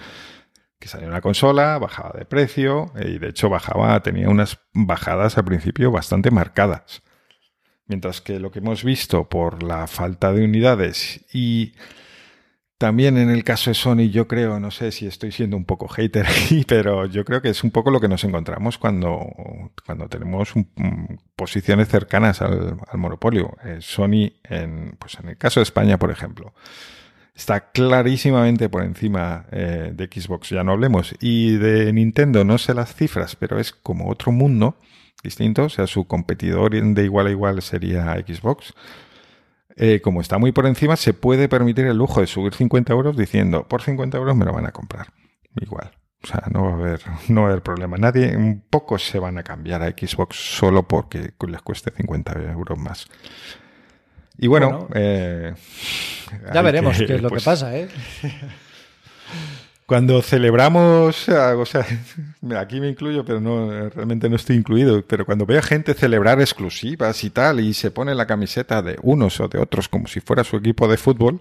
que 0.85 0.91
salía 0.91 1.09
una 1.09 1.23
consola, 1.23 1.79
bajaba 1.79 2.13
de 2.13 2.27
precio 2.27 2.93
y 2.95 3.19
de 3.19 3.31
hecho 3.31 3.49
bajaba, 3.49 4.03
tenía 4.03 4.29
unas 4.29 4.59
bajadas 4.75 5.39
al 5.39 5.47
principio 5.47 5.91
bastante 5.91 6.31
marcadas. 6.31 7.03
Mientras 7.87 8.21
que 8.21 8.39
lo 8.39 8.51
que 8.51 8.59
hemos 8.59 8.85
visto 8.85 9.27
por 9.31 9.63
la 9.63 9.87
falta 9.87 10.31
de 10.35 10.45
unidades 10.45 11.25
y 11.33 11.73
también 12.77 13.17
en 13.17 13.31
el 13.31 13.45
caso 13.45 13.71
de 13.71 13.75
Sony, 13.75 14.11
yo 14.11 14.29
creo, 14.29 14.61
no 14.61 14.71
sé 14.71 14.93
si 14.93 15.07
estoy 15.07 15.33
siendo 15.33 15.57
un 15.57 15.65
poco 15.65 15.89
hater 15.89 16.27
pero 16.69 17.07
yo 17.07 17.25
creo 17.25 17.41
que 17.41 17.49
es 17.49 17.65
un 17.65 17.71
poco 17.71 17.91
lo 17.91 17.99
que 17.99 18.09
nos 18.09 18.23
encontramos 18.25 18.77
cuando, 18.77 19.27
cuando 19.87 20.07
tenemos 20.11 20.53
posiciones 21.35 21.89
cercanas 21.89 22.43
al, 22.43 22.77
al 22.87 22.99
monopolio. 22.99 23.57
Eh, 23.65 23.79
Sony, 23.81 24.35
en, 24.43 24.97
pues 24.99 25.19
en 25.19 25.31
el 25.31 25.39
caso 25.39 25.61
de 25.61 25.65
España, 25.65 25.99
por 25.99 26.11
ejemplo, 26.11 26.53
está 27.35 27.73
clarísimamente 27.73 28.69
por 28.69 28.85
encima 28.85 29.47
eh, 29.51 29.93
de 29.95 30.07
Xbox, 30.07 30.51
ya 30.51 30.65
no 30.65 30.73
hablemos. 30.73 31.15
Y 31.21 31.57
de 31.57 31.93
Nintendo, 31.93 32.45
no 32.45 32.59
sé 32.59 32.75
las 32.75 32.95
cifras, 32.95 33.37
pero 33.37 33.59
es 33.59 33.73
como 33.73 34.09
otro 34.09 34.33
mundo 34.33 34.77
distinto. 35.23 35.65
O 35.65 35.69
sea, 35.69 35.87
su 35.87 36.07
competidor 36.07 36.73
de 36.73 37.05
igual 37.05 37.27
a 37.27 37.31
igual 37.31 37.63
sería 37.63 38.15
Xbox 38.27 38.75
eh, 39.77 40.01
como 40.01 40.21
está 40.21 40.39
muy 40.39 40.53
por 40.53 40.67
encima, 40.67 40.97
se 40.97 41.15
puede 41.15 41.49
permitir 41.49 41.87
el 41.87 41.97
lujo 41.97 42.21
de 42.21 42.27
subir 42.27 42.55
50 42.55 42.93
euros 42.93 43.17
diciendo, 43.17 43.67
por 43.67 43.83
50 43.83 44.17
euros 44.17 44.37
me 44.37 44.45
lo 44.45 44.53
van 44.53 44.67
a 44.67 44.73
comprar. 44.73 45.09
Igual. 45.61 45.91
O 46.23 46.27
sea, 46.27 46.45
no 46.51 46.65
va 46.65 46.71
a 46.71 46.75
haber, 46.75 47.01
no 47.29 47.43
va 47.43 47.49
a 47.49 47.51
haber 47.51 47.63
problema. 47.63 47.97
Nadie, 47.97 48.37
un 48.37 48.63
poco 48.71 48.99
se 48.99 49.19
van 49.19 49.39
a 49.39 49.43
cambiar 49.43 49.83
a 49.83 49.91
Xbox 49.91 50.37
solo 50.37 50.87
porque 50.87 51.33
les 51.49 51.63
cueste 51.63 51.91
50 51.91 52.33
euros 52.53 52.79
más. 52.79 53.09
Y 54.39 54.47
bueno, 54.47 54.71
bueno 54.71 54.89
eh, 54.95 55.55
ya 56.53 56.63
veremos 56.63 56.97
que, 56.99 57.07
qué 57.07 57.15
es 57.17 57.23
lo 57.23 57.29
pues, 57.29 57.43
que 57.43 57.51
pasa, 57.51 57.77
¿eh? 57.77 57.89
Cuando 59.87 60.23
celebramos, 60.23 61.29
o 61.29 61.67
sea, 61.67 61.85
aquí 62.59 62.81
me 62.81 62.89
incluyo, 62.89 63.23
pero 63.23 63.39
no, 63.41 63.91
realmente 63.91 64.31
no 64.31 64.37
estoy 64.37 64.57
incluido, 64.57 65.05
pero 65.07 65.27
cuando 65.27 65.45
veo 65.45 65.59
a 65.59 65.63
gente 65.63 65.93
celebrar 65.93 66.41
exclusivas 66.41 67.23
y 67.23 67.29
tal, 67.29 67.61
y 67.61 67.75
se 67.75 67.91
pone 67.91 68.15
la 68.15 68.27
camiseta 68.27 68.81
de 68.81 68.99
unos 69.03 69.41
o 69.41 69.49
de 69.49 69.59
otros 69.59 69.91
como 69.91 70.07
si 70.07 70.21
fuera 70.21 70.43
su 70.43 70.57
equipo 70.57 70.89
de 70.89 70.97
fútbol, 70.97 71.39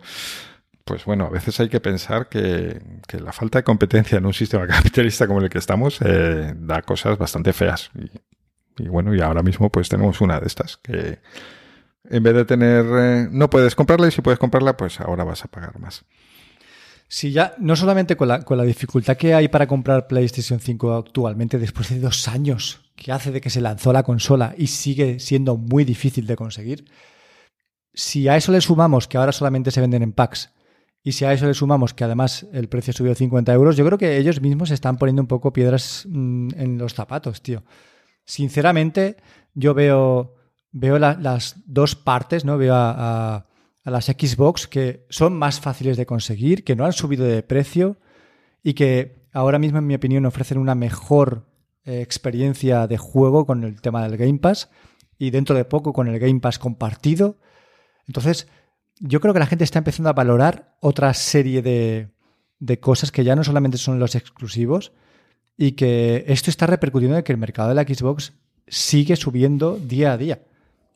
pues 0.83 1.05
bueno, 1.05 1.25
a 1.25 1.29
veces 1.29 1.57
hay 1.61 1.69
que 1.69 1.79
pensar 1.79 2.27
que, 2.27 2.81
que 3.07 3.21
la 3.21 3.31
falta 3.31 3.59
de 3.59 3.63
competencia 3.63 4.17
en 4.17 4.25
un 4.25 4.33
sistema 4.33 4.67
capitalista 4.67 5.25
como 5.25 5.39
el 5.39 5.49
que 5.49 5.59
estamos 5.59 6.01
eh, 6.01 6.53
da 6.53 6.81
cosas 6.81 7.17
bastante 7.17 7.53
feas. 7.53 7.91
Y, 7.95 8.83
y, 8.83 8.87
bueno, 8.89 9.15
y 9.15 9.21
ahora 9.21 9.41
mismo 9.41 9.69
pues 9.69 9.87
tenemos 9.87 10.19
una 10.19 10.41
de 10.41 10.47
estas 10.47 10.75
que 10.75 11.19
en 12.13 12.21
vez 12.21 12.35
de 12.35 12.45
tener, 12.45 12.85
eh, 12.85 13.27
no 13.31 13.49
puedes 13.49 13.73
comprarla 13.73 14.07
y 14.07 14.11
si 14.11 14.21
puedes 14.21 14.39
comprarla, 14.39 14.77
pues 14.77 14.99
ahora 14.99 15.23
vas 15.23 15.43
a 15.43 15.47
pagar 15.47 15.79
más. 15.79 16.05
Sí, 17.07 17.31
ya 17.31 17.55
no 17.57 17.75
solamente 17.75 18.15
con 18.15 18.27
la, 18.27 18.43
con 18.43 18.57
la 18.57 18.63
dificultad 18.63 19.17
que 19.17 19.33
hay 19.33 19.47
para 19.47 19.65
comprar 19.65 20.05
PlayStation 20.05 20.59
5 20.59 20.93
actualmente, 20.93 21.57
después 21.57 21.89
de 21.89 21.99
dos 21.99 22.27
años 22.27 22.91
que 22.95 23.11
hace 23.11 23.31
de 23.31 23.41
que 23.41 23.49
se 23.49 23.61
lanzó 23.61 23.91
la 23.91 24.03
consola 24.03 24.53
y 24.55 24.67
sigue 24.67 25.19
siendo 25.19 25.57
muy 25.57 25.85
difícil 25.85 26.27
de 26.27 26.35
conseguir, 26.35 26.85
si 27.95 28.27
a 28.27 28.37
eso 28.37 28.51
le 28.51 28.61
sumamos 28.61 29.07
que 29.07 29.17
ahora 29.17 29.31
solamente 29.31 29.71
se 29.71 29.81
venden 29.81 30.03
en 30.03 30.13
packs 30.13 30.51
y 31.01 31.13
si 31.13 31.25
a 31.25 31.33
eso 31.33 31.47
le 31.47 31.55
sumamos 31.55 31.95
que 31.95 32.03
además 32.03 32.45
el 32.53 32.69
precio 32.69 32.93
subió 32.93 33.15
50 33.15 33.51
euros, 33.53 33.75
yo 33.75 33.85
creo 33.85 33.97
que 33.97 34.17
ellos 34.17 34.39
mismos 34.39 34.69
están 34.69 34.97
poniendo 34.97 35.23
un 35.23 35.27
poco 35.27 35.51
piedras 35.51 36.05
en 36.05 36.77
los 36.77 36.93
zapatos, 36.93 37.41
tío. 37.41 37.63
Sinceramente, 38.23 39.17
yo 39.55 39.73
veo 39.73 40.42
veo 40.73 40.99
las 40.99 41.55
dos 41.65 41.95
partes, 41.95 42.43
¿no? 42.43 42.57
Veo 42.57 42.73
a, 42.75 43.45
las 43.85 44.05
Xbox 44.05 44.67
que 44.67 45.05
son 45.09 45.33
más 45.33 45.59
fáciles 45.59 45.97
de 45.97 46.05
conseguir, 46.05 46.63
que 46.63 46.75
no 46.75 46.85
han 46.85 46.93
subido 46.93 47.25
de 47.25 47.43
precio 47.43 47.97
y 48.63 48.73
que 48.73 49.27
ahora 49.33 49.59
mismo, 49.59 49.77
en 49.79 49.87
mi 49.87 49.95
opinión, 49.95 50.25
ofrecen 50.25 50.57
una 50.57 50.73
mejor 50.73 51.45
eh, 51.85 52.01
experiencia 52.01 52.87
de 52.87 52.97
juego 52.97 53.45
con 53.45 53.63
el 53.63 53.81
tema 53.81 54.07
del 54.07 54.17
Game 54.17 54.39
Pass 54.39 54.69
y 55.17 55.31
dentro 55.31 55.55
de 55.55 55.65
poco 55.65 55.93
con 55.93 56.07
el 56.07 56.17
Game 56.17 56.39
Pass 56.39 56.59
compartido. 56.59 57.37
Entonces, 58.07 58.47
yo 58.99 59.19
creo 59.19 59.33
que 59.33 59.41
la 59.41 59.47
gente 59.47 59.65
está 59.65 59.79
empezando 59.79 60.09
a 60.09 60.13
valorar 60.13 60.75
otra 60.79 61.13
serie 61.13 61.61
de, 61.61 62.07
de 62.59 62.79
cosas 62.79 63.11
que 63.11 63.25
ya 63.25 63.35
no 63.35 63.43
solamente 63.43 63.77
son 63.77 63.99
los 63.99 64.15
exclusivos 64.15 64.93
y 65.57 65.73
que 65.73 66.23
esto 66.27 66.49
está 66.49 66.67
repercutiendo 66.67 67.17
en 67.17 67.23
que 67.23 67.33
el 67.33 67.37
mercado 67.37 67.69
de 67.69 67.75
la 67.75 67.83
Xbox 67.83 68.33
sigue 68.65 69.17
subiendo 69.17 69.77
día 69.77 70.13
a 70.13 70.17
día 70.17 70.41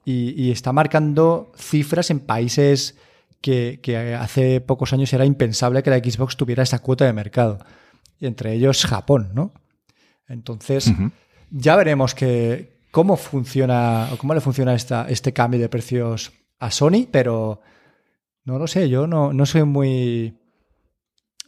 y, 0.09 0.51
está 0.51 0.71
marcando 0.71 1.51
cifras 1.57 2.09
en 2.11 2.21
países 2.21 2.95
que, 3.41 4.17
hace 4.17 4.61
pocos 4.61 4.93
años 4.93 5.11
era 5.11 5.25
impensable 5.25 5.83
que 5.83 5.89
la 5.89 5.97
Xbox 5.97 6.37
tuviera 6.37 6.63
esa 6.63 6.79
cuota 6.79 7.03
de 7.03 7.11
mercado. 7.11 7.59
Y 8.17 8.25
entre 8.25 8.53
ellos 8.53 8.85
Japón, 8.85 9.31
¿no? 9.33 9.51
Entonces, 10.29 10.93
ya 11.51 11.75
veremos 11.75 12.15
que, 12.15 12.77
cómo 12.89 13.17
funciona 13.17 14.07
o 14.13 14.17
cómo 14.17 14.33
le 14.33 14.39
funciona 14.39 14.73
esta, 14.73 15.07
este 15.09 15.33
cambio 15.33 15.59
de 15.59 15.67
precios 15.67 16.31
a 16.57 16.71
Sony, 16.71 17.05
pero 17.11 17.59
no 18.45 18.57
lo 18.57 18.67
sé, 18.67 18.87
yo 18.87 19.07
no, 19.07 19.33
no 19.33 19.45
soy 19.45 19.63
muy. 19.65 20.37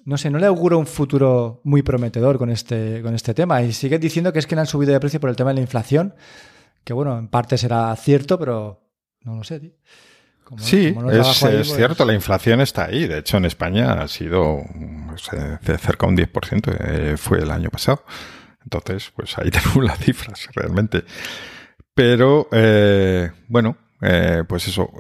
No 0.04 0.18
sé, 0.18 0.30
no 0.30 0.38
le 0.38 0.48
auguro 0.48 0.78
un 0.78 0.88
futuro 0.88 1.62
muy 1.64 1.82
prometedor 1.82 2.38
con 2.38 2.50
este, 2.50 3.02
con 3.04 3.16
este 3.16 3.34
tema. 3.34 3.62
Y 3.62 3.72
sigue 3.72 4.00
diciendo 4.00 4.34
que 4.34 4.40
es 4.40 4.48
que 4.48 4.56
le 4.56 4.62
han 4.62 4.68
subido 4.68 4.92
de 4.92 5.00
precio 5.00 5.22
por 5.22 5.30
el 5.30 5.38
tema 5.38 5.52
de 5.52 5.56
la 5.56 5.62
inflación 5.62 6.14
que 6.84 6.94
bueno, 6.94 7.18
en 7.18 7.28
parte 7.28 7.58
será 7.58 7.96
cierto, 7.96 8.40
pero 8.40 8.82
no 9.22 9.36
lo 9.36 9.44
sé, 9.44 9.76
sí, 10.58 10.88
es, 10.88 11.40
pues 11.42 11.74
cierto, 11.74 12.06
la 12.06 12.14
inflación 12.14 12.62
está 12.62 12.86
ahí. 12.86 13.08
De 13.08 13.20
hecho, 13.20 13.38
en 13.38 13.46
España 13.46 13.94
ha 13.94 14.08
sido 14.08 14.64
de 15.62 15.78
cerca 15.78 16.08
de 16.08 16.12
un 16.12 16.18
10%, 16.18 16.78
eh, 16.80 17.18
fue 17.18 17.40
el 17.40 17.52
año 17.52 17.70
pasado. 17.70 18.04
Entonces, 18.64 19.12
pues 19.16 19.38
ahí 19.38 19.52
tenemos 19.52 19.84
las 19.84 20.00
cifras, 20.00 20.48
realmente. 20.54 21.04
Pero, 21.94 22.48
eh, 22.52 23.32
bueno, 23.48 23.78
eh, 24.02 24.44
pues 24.48 24.68
eso, 24.68 24.92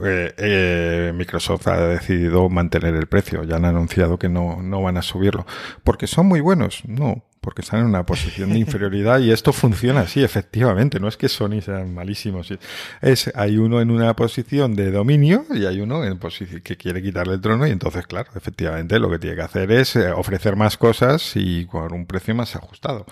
Microsoft 1.13 1.67
ha 1.67 1.87
decidido 1.87 2.49
mantener 2.49 2.95
el 2.95 3.07
precio. 3.07 3.43
Ya 3.43 3.55
han 3.55 3.65
anunciado 3.65 4.19
que 4.19 4.29
no, 4.29 4.61
no 4.61 4.81
van 4.81 4.97
a 4.97 5.01
subirlo. 5.01 5.45
Porque 5.83 6.07
son 6.07 6.27
muy 6.27 6.41
buenos. 6.41 6.83
No, 6.85 7.23
porque 7.41 7.61
están 7.61 7.81
en 7.81 7.85
una 7.87 8.05
posición 8.05 8.51
de 8.51 8.59
inferioridad 8.59 9.19
y 9.19 9.31
esto 9.31 9.53
funciona 9.53 10.01
así, 10.01 10.23
efectivamente. 10.23 10.99
No 10.99 11.07
es 11.07 11.17
que 11.17 11.29
Sony 11.29 11.61
sean 11.61 11.93
malísimos. 11.93 12.53
Es, 13.01 13.31
hay 13.35 13.57
uno 13.57 13.81
en 13.81 13.91
una 13.91 14.15
posición 14.15 14.75
de 14.75 14.91
dominio 14.91 15.45
y 15.51 15.65
hay 15.65 15.79
uno 15.79 16.03
en 16.03 16.17
posición 16.19 16.61
que 16.61 16.77
quiere 16.77 17.01
quitarle 17.01 17.35
el 17.35 17.41
trono 17.41 17.67
y 17.67 17.71
entonces, 17.71 18.05
claro, 18.07 18.29
efectivamente 18.35 18.99
lo 18.99 19.09
que 19.09 19.19
tiene 19.19 19.35
que 19.35 19.41
hacer 19.41 19.71
es 19.71 19.95
eh, 19.95 20.11
ofrecer 20.11 20.55
más 20.55 20.77
cosas 20.77 21.31
y 21.35 21.65
con 21.65 21.93
un 21.93 22.05
precio 22.05 22.35
más 22.35 22.55
ajustado. 22.55 23.05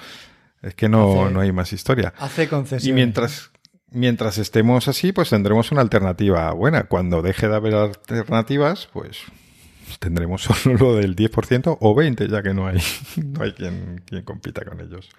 Es 0.61 0.73
que 0.75 0.89
no, 0.89 1.29
no 1.29 1.39
hay 1.39 1.51
más 1.51 1.71
historia. 1.71 2.13
Hace 2.17 2.49
concesiones. 2.49 2.87
Y 2.87 2.93
mientras, 2.93 3.51
mientras 3.91 4.37
estemos 4.37 4.87
así, 4.87 5.11
pues 5.11 5.29
tendremos 5.29 5.71
una 5.71 5.81
alternativa 5.81 6.51
buena. 6.51 6.83
Cuando 6.83 7.21
deje 7.21 7.47
de 7.47 7.55
haber 7.55 7.75
alternativas, 7.75 8.89
pues 8.91 9.19
tendremos 9.99 10.41
solo 10.63 10.77
lo 10.77 10.95
del 10.95 11.15
10% 11.15 11.77
o 11.79 11.95
20%, 11.95 12.29
ya 12.29 12.43
que 12.43 12.53
no 12.53 12.67
hay, 12.67 12.79
no 13.17 13.43
hay 13.43 13.53
quien, 13.53 14.03
quien 14.05 14.23
compita 14.23 14.63
con 14.65 14.79
ellos. 14.81 15.09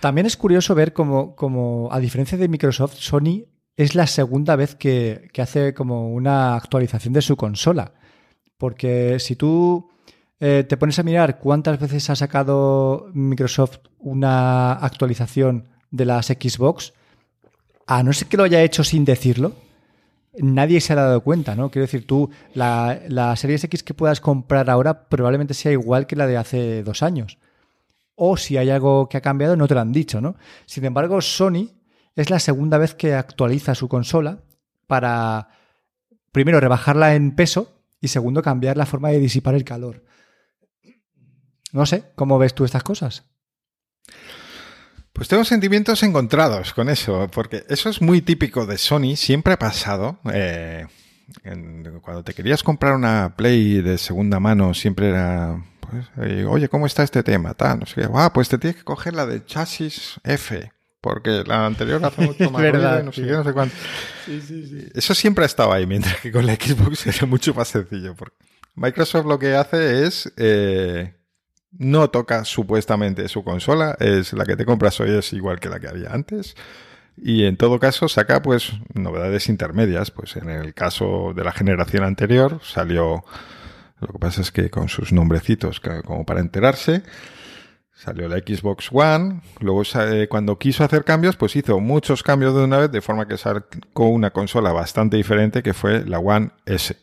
También 0.00 0.26
es 0.26 0.36
curioso 0.36 0.74
ver 0.74 0.92
cómo, 0.92 1.88
a 1.90 1.98
diferencia 1.98 2.38
de 2.38 2.48
Microsoft, 2.48 2.94
Sony 2.94 3.44
es 3.76 3.94
la 3.94 4.06
segunda 4.06 4.56
vez 4.56 4.74
que, 4.74 5.30
hace 5.38 5.74
como 5.74 6.12
una 6.12 6.54
actualización 6.54 7.12
de 7.12 7.22
su 7.22 7.36
consola. 7.36 7.92
Porque 8.56 9.18
si 9.18 9.36
tú 9.36 9.90
eh, 10.38 10.64
te 10.68 10.76
pones 10.76 10.98
a 10.98 11.02
mirar 11.02 11.38
cuántas 11.38 11.78
veces 11.78 12.08
ha 12.10 12.16
sacado 12.16 13.10
Microsoft 13.12 13.78
una 13.98 14.72
actualización 14.72 15.68
de 15.90 16.04
las 16.04 16.26
Xbox, 16.26 16.92
a 17.86 18.02
no 18.02 18.12
ser 18.12 18.28
que 18.28 18.36
lo 18.36 18.44
haya 18.44 18.62
hecho 18.62 18.84
sin 18.84 19.04
decirlo, 19.04 19.54
nadie 20.38 20.80
se 20.80 20.92
ha 20.92 20.96
dado 20.96 21.22
cuenta, 21.22 21.54
¿no? 21.54 21.70
Quiero 21.70 21.86
decir, 21.86 22.06
tú, 22.06 22.30
la, 22.54 23.00
la 23.08 23.34
Series 23.36 23.64
X 23.64 23.82
que 23.82 23.94
puedas 23.94 24.20
comprar 24.20 24.70
ahora 24.70 25.08
probablemente 25.08 25.54
sea 25.54 25.72
igual 25.72 26.06
que 26.06 26.16
la 26.16 26.26
de 26.26 26.36
hace 26.36 26.82
dos 26.82 27.02
años. 27.02 27.38
O 28.14 28.36
si 28.36 28.56
hay 28.56 28.70
algo 28.70 29.08
que 29.08 29.16
ha 29.16 29.22
cambiado, 29.22 29.56
no 29.56 29.66
te 29.66 29.74
lo 29.74 29.80
han 29.80 29.92
dicho, 29.92 30.20
¿no? 30.20 30.36
Sin 30.66 30.84
embargo, 30.84 31.20
Sony 31.20 31.70
es 32.16 32.30
la 32.30 32.38
segunda 32.38 32.78
vez 32.78 32.94
que 32.94 33.14
actualiza 33.14 33.74
su 33.74 33.88
consola 33.88 34.42
para, 34.86 35.48
primero, 36.32 36.60
rebajarla 36.60 37.14
en 37.14 37.34
peso 37.34 37.80
y 38.00 38.08
segundo, 38.08 38.42
cambiar 38.42 38.76
la 38.76 38.86
forma 38.86 39.10
de 39.10 39.18
disipar 39.18 39.54
el 39.54 39.64
calor. 39.64 40.04
No 41.72 41.86
sé, 41.86 42.12
¿cómo 42.14 42.38
ves 42.38 42.54
tú 42.54 42.64
estas 42.64 42.82
cosas? 42.82 43.24
Pues 45.12 45.28
tengo 45.28 45.44
sentimientos 45.44 46.02
encontrados 46.02 46.72
con 46.72 46.88
eso, 46.88 47.28
porque 47.32 47.64
eso 47.68 47.90
es 47.90 48.00
muy 48.00 48.20
típico 48.22 48.66
de 48.66 48.78
Sony, 48.78 49.16
siempre 49.16 49.54
ha 49.54 49.58
pasado. 49.58 50.18
Eh, 50.32 50.86
cuando 52.02 52.24
te 52.24 52.34
querías 52.34 52.62
comprar 52.62 52.94
una 52.94 53.34
Play 53.36 53.82
de 53.82 53.98
segunda 53.98 54.40
mano, 54.40 54.72
siempre 54.74 55.08
era, 55.08 55.62
pues, 55.80 56.06
eh, 56.22 56.44
oye, 56.44 56.68
¿cómo 56.68 56.86
está 56.86 57.02
este 57.02 57.22
tema? 57.22 57.54
no 57.78 57.86
sé 57.86 58.08
Ah, 58.14 58.32
pues 58.32 58.48
te 58.48 58.58
tienes 58.58 58.76
que 58.76 58.84
coger 58.84 59.14
la 59.14 59.26
de 59.26 59.44
chasis 59.44 60.20
F, 60.24 60.72
porque 61.00 61.42
la 61.44 61.66
anterior 61.66 62.04
hace 62.04 62.22
mucho 62.22 62.50
más 62.50 62.62
verdad, 62.62 63.02
no 63.02 63.12
sé 63.12 63.22
qué, 63.22 63.32
no 63.32 63.44
sé 63.44 63.52
cuánto. 63.52 63.74
Eso 64.94 65.14
siempre 65.14 65.44
ha 65.44 65.46
estado 65.46 65.72
ahí, 65.72 65.86
mientras 65.86 66.20
que 66.20 66.30
con 66.30 66.46
la 66.46 66.54
Xbox 66.54 67.06
era 67.06 67.26
mucho 67.26 67.52
más 67.54 67.68
sencillo. 67.68 68.14
Porque 68.14 68.36
Microsoft 68.74 69.26
lo 69.26 69.38
que 69.38 69.56
hace 69.56 70.06
es... 70.06 70.32
Eh, 70.36 71.16
no 71.72 72.10
toca 72.10 72.44
supuestamente 72.44 73.28
su 73.28 73.44
consola, 73.44 73.96
es 74.00 74.32
la 74.32 74.44
que 74.44 74.56
te 74.56 74.64
compras 74.64 75.00
hoy 75.00 75.10
es 75.10 75.32
igual 75.32 75.60
que 75.60 75.68
la 75.68 75.80
que 75.80 75.88
había 75.88 76.12
antes. 76.12 76.56
Y 77.16 77.44
en 77.44 77.56
todo 77.56 77.78
caso 77.78 78.08
saca 78.08 78.42
pues 78.42 78.72
novedades 78.94 79.48
intermedias, 79.48 80.10
pues 80.10 80.36
en 80.36 80.48
el 80.48 80.74
caso 80.74 81.32
de 81.34 81.44
la 81.44 81.52
generación 81.52 82.04
anterior 82.04 82.60
salió 82.62 83.24
lo 84.00 84.08
que 84.14 84.18
pasa 84.18 84.40
es 84.40 84.50
que 84.50 84.70
con 84.70 84.88
sus 84.88 85.12
nombrecitos 85.12 85.80
como 85.80 86.24
para 86.24 86.40
enterarse 86.40 87.02
salió 87.92 88.28
la 88.28 88.38
Xbox 88.38 88.88
One, 88.90 89.42
luego 89.60 89.82
cuando 90.30 90.58
quiso 90.58 90.84
hacer 90.84 91.04
cambios 91.04 91.36
pues 91.36 91.54
hizo 91.54 91.80
muchos 91.80 92.22
cambios 92.22 92.54
de 92.54 92.64
una 92.64 92.78
vez 92.78 92.90
de 92.90 93.02
forma 93.02 93.28
que 93.28 93.36
sacó 93.36 94.08
una 94.08 94.30
consola 94.30 94.72
bastante 94.72 95.18
diferente 95.18 95.62
que 95.62 95.74
fue 95.74 96.04
la 96.06 96.18
One 96.18 96.50
S. 96.64 96.96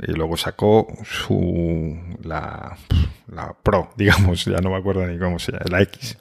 Y 0.00 0.12
luego 0.12 0.36
sacó 0.36 0.86
su 1.02 1.98
la, 2.22 2.76
la 3.32 3.54
Pro, 3.62 3.90
digamos, 3.96 4.44
ya 4.44 4.58
no 4.58 4.70
me 4.70 4.76
acuerdo 4.76 5.06
ni 5.06 5.18
cómo 5.18 5.38
se 5.38 5.52
llama, 5.52 5.64
la 5.70 5.82
X. 5.82 6.18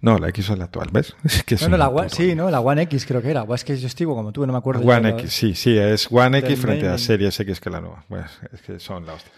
No, 0.00 0.18
la 0.18 0.28
X 0.30 0.50
es 0.50 0.58
la 0.58 0.64
actual, 0.64 0.88
¿ves? 0.92 1.14
Es 1.24 1.44
que 1.44 1.56
la 1.68 1.88
One, 1.88 2.08
sí, 2.10 2.34
¿no? 2.34 2.50
La 2.50 2.60
One 2.60 2.82
X 2.82 3.06
creo 3.06 3.22
que 3.22 3.30
era. 3.30 3.44
O 3.44 3.54
es 3.54 3.64
que 3.64 3.76
yo 3.76 3.86
estoy 3.86 4.06
como 4.06 4.32
tú, 4.32 4.44
no 4.46 4.52
me 4.52 4.58
acuerdo. 4.58 4.84
One 4.84 5.10
X, 5.10 5.32
sí, 5.32 5.54
sí, 5.54 5.78
es 5.78 6.08
One 6.10 6.38
X 6.38 6.58
frente 6.58 6.88
a 6.88 6.98
Series 6.98 7.38
X 7.38 7.60
que 7.60 7.68
es 7.68 7.72
la 7.72 7.80
nueva. 7.80 8.04
Pues 8.08 8.26
es 8.52 8.62
que 8.62 8.80
son 8.80 9.06
la 9.06 9.14
hostia. 9.14 9.32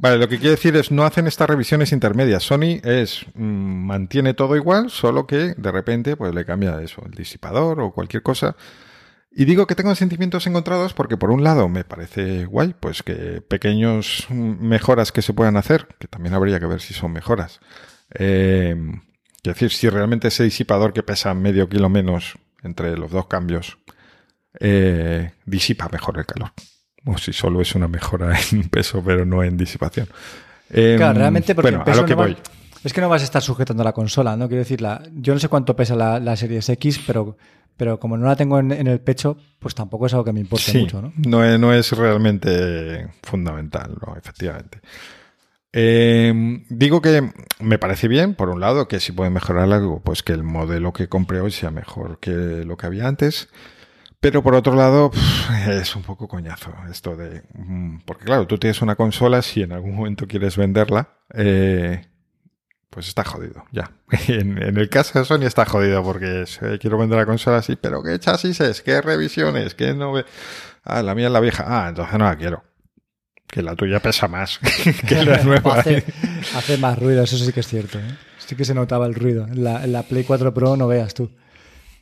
Vale, 0.00 0.16
lo 0.18 0.28
que 0.28 0.38
quiere 0.38 0.50
decir 0.50 0.76
es 0.76 0.92
no 0.92 1.02
hacen 1.02 1.26
estas 1.26 1.48
revisiones 1.48 1.90
intermedias. 1.90 2.44
Sony 2.44 2.80
es 2.84 3.26
mm, 3.34 3.86
mantiene 3.86 4.32
todo 4.32 4.54
igual, 4.54 4.90
solo 4.90 5.26
que 5.26 5.54
de 5.56 5.72
repente 5.72 6.16
pues 6.16 6.32
le 6.34 6.44
cambia 6.44 6.80
eso, 6.80 7.02
el 7.04 7.12
disipador 7.12 7.80
o 7.80 7.90
cualquier 7.92 8.22
cosa 8.22 8.56
y 9.38 9.44
digo 9.44 9.68
que 9.68 9.76
tengo 9.76 9.94
sentimientos 9.94 10.48
encontrados 10.48 10.94
porque 10.94 11.16
por 11.16 11.30
un 11.30 11.44
lado 11.44 11.68
me 11.68 11.84
parece 11.84 12.44
guay, 12.44 12.74
pues 12.80 13.04
que 13.04 13.40
pequeños 13.40 14.26
mejoras 14.30 15.12
que 15.12 15.22
se 15.22 15.32
puedan 15.32 15.56
hacer, 15.56 15.86
que 16.00 16.08
también 16.08 16.34
habría 16.34 16.58
que 16.58 16.66
ver 16.66 16.80
si 16.80 16.92
son 16.92 17.12
mejoras. 17.12 17.60
Eh, 18.14 18.74
es 19.36 19.42
decir, 19.44 19.70
si 19.70 19.88
realmente 19.88 20.26
ese 20.26 20.42
disipador 20.42 20.92
que 20.92 21.04
pesa 21.04 21.34
medio 21.34 21.68
kilo 21.68 21.88
menos 21.88 22.36
entre 22.64 22.96
los 22.96 23.12
dos 23.12 23.28
cambios 23.28 23.78
eh, 24.58 25.30
disipa 25.46 25.88
mejor 25.88 26.18
el 26.18 26.26
calor. 26.26 26.50
O 27.04 27.16
si 27.16 27.32
solo 27.32 27.60
es 27.60 27.76
una 27.76 27.86
mejora 27.86 28.36
en 28.50 28.68
peso, 28.68 29.04
pero 29.06 29.24
no 29.24 29.44
en 29.44 29.56
disipación. 29.56 30.08
claro, 30.68 31.16
realmente 31.16 31.54
porque 31.54 31.76
bueno, 31.76 31.84
a 31.86 31.94
lo 31.94 32.04
que 32.04 32.14
voy. 32.14 32.36
Es 32.82 32.92
que 32.92 33.00
no 33.00 33.08
vas 33.08 33.22
a 33.22 33.26
estar 33.26 33.42
sujetando 33.42 33.84
la 33.84 33.92
consola, 33.92 34.36
¿no? 34.36 34.48
Quiero 34.48 34.62
decir, 34.62 34.80
la, 34.80 35.00
yo 35.14 35.32
no 35.32 35.38
sé 35.38 35.48
cuánto 35.48 35.76
pesa 35.76 35.94
la, 35.94 36.18
la 36.18 36.36
Series 36.36 36.68
X, 36.70 37.00
pero 37.06 37.36
pero 37.78 37.98
como 37.98 38.18
no 38.18 38.26
la 38.26 38.36
tengo 38.36 38.58
en, 38.58 38.72
el 38.72 39.00
pecho, 39.00 39.38
pues 39.58 39.74
tampoco 39.74 40.06
es 40.06 40.12
algo 40.12 40.24
que 40.24 40.32
me 40.32 40.40
importe 40.40 40.78
mucho, 40.78 41.00
¿no? 41.00 41.12
No 41.16 41.44
es, 41.44 41.58
no 41.58 41.72
es 41.72 41.92
realmente 41.92 43.08
fundamental, 43.22 43.96
¿no? 44.04 44.16
Efectivamente. 44.16 44.80
Eh, 45.72 46.64
digo 46.68 47.00
que 47.00 47.30
me 47.60 47.78
parece 47.78 48.08
bien, 48.08 48.34
por 48.34 48.48
un 48.48 48.60
lado, 48.60 48.88
que 48.88 48.98
si 48.98 49.12
puede 49.12 49.30
mejorar 49.30 49.72
algo, 49.72 50.00
pues 50.00 50.24
que 50.24 50.32
el 50.32 50.42
modelo 50.42 50.92
que 50.92 51.08
compré 51.08 51.40
hoy 51.40 51.52
sea 51.52 51.70
mejor 51.70 52.18
que 52.18 52.32
lo 52.32 52.76
que 52.76 52.86
había 52.86 53.06
antes. 53.06 53.48
Pero 54.20 54.42
por 54.42 54.56
otro 54.56 54.74
lado, 54.74 55.12
es 55.68 55.94
un 55.94 56.02
poco 56.02 56.26
coñazo 56.26 56.74
esto 56.90 57.16
de... 57.16 57.44
Mm, 57.54 58.00
porque 58.04 58.24
claro, 58.24 58.48
tú 58.48 58.58
tienes 58.58 58.82
una 58.82 58.96
consola, 58.96 59.40
si 59.40 59.62
en 59.62 59.70
algún 59.72 59.94
momento 59.94 60.26
quieres 60.26 60.56
venderla, 60.56 61.10
eh, 61.32 62.02
pues 62.90 63.08
está 63.08 63.24
jodido, 63.24 63.64
ya. 63.72 63.90
En, 64.28 64.58
el 64.58 64.88
caso 64.88 65.18
de 65.18 65.24
Sony 65.24 65.42
está 65.42 65.64
jodido 65.64 66.02
porque 66.02 66.44
quiero 66.80 66.98
vender 66.98 67.18
la 67.18 67.26
consola 67.26 67.58
así, 67.58 67.76
pero 67.76 68.02
¿qué 68.02 68.18
chasis 68.18 68.60
es? 68.60 68.82
¿Qué 68.82 69.00
revisiones? 69.00 69.74
¿Qué 69.74 69.94
no 69.94 70.14
Ah, 70.84 71.02
la 71.02 71.14
mía 71.14 71.26
es 71.26 71.32
la 71.32 71.40
vieja. 71.40 71.64
Ah, 71.66 71.88
entonces 71.90 72.18
no 72.18 72.24
la 72.24 72.36
quiero. 72.36 72.64
Que 73.46 73.62
la 73.62 73.76
tuya 73.76 74.00
pesa 74.00 74.28
más 74.28 74.58
que 75.08 75.24
la 75.24 75.42
nueva. 75.44 75.80
hace, 75.80 76.78
más 76.78 76.98
ruido, 76.98 77.22
eso 77.22 77.36
sí 77.36 77.52
que 77.52 77.60
es 77.60 77.66
cierto. 77.66 77.98
¿eh? 77.98 78.16
Sí 78.38 78.56
que 78.56 78.64
se 78.64 78.74
notaba 78.74 79.06
el 79.06 79.14
ruido. 79.14 79.46
En 79.46 79.64
la, 79.64 80.02
Play 80.02 80.24
4 80.24 80.54
Pro 80.54 80.76
no 80.76 80.86
veas 80.88 81.14
tú. 81.14 81.30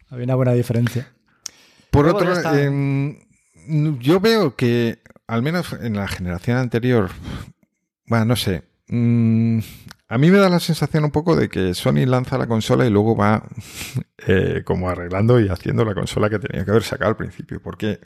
Había 0.09 0.25
una 0.25 0.35
buena 0.37 0.53
diferencia. 0.53 1.13
Por 1.91 2.07
otro 2.07 2.33
lado, 2.33 2.57
em, 2.57 3.19
yo 3.99 4.21
veo 4.21 4.55
que, 4.55 5.03
al 5.27 5.43
menos 5.43 5.73
en 5.73 5.97
la 5.97 6.07
generación 6.07 6.59
anterior, 6.59 7.11
bueno, 8.07 8.27
no 8.27 8.37
sé. 8.37 8.63
Mm, 8.89 9.59
a 10.09 10.19
mí 10.19 10.31
me 10.31 10.39
da 10.39 10.49
la 10.49 10.61
sensación 10.61 11.05
un 11.05 11.11
poco 11.11 11.35
de 11.35 11.49
que 11.49 11.75
Sony 11.75 12.07
lanza 12.07 12.39
la 12.39 12.47
consola 12.47 12.87
y 12.87 12.91
luego 12.91 13.17
va 13.17 13.43
eh, 14.27 14.63
como 14.65 14.89
arreglando 14.89 15.41
y 15.41 15.49
haciendo 15.49 15.85
la 15.85 15.95
consola 15.95 16.31
que 16.31 16.39
tenía 16.39 16.65
que 16.65 16.71
haber 16.71 16.85
sacado 16.85 17.11
al 17.11 17.17
principio. 17.17 17.61
Porque 17.61 17.99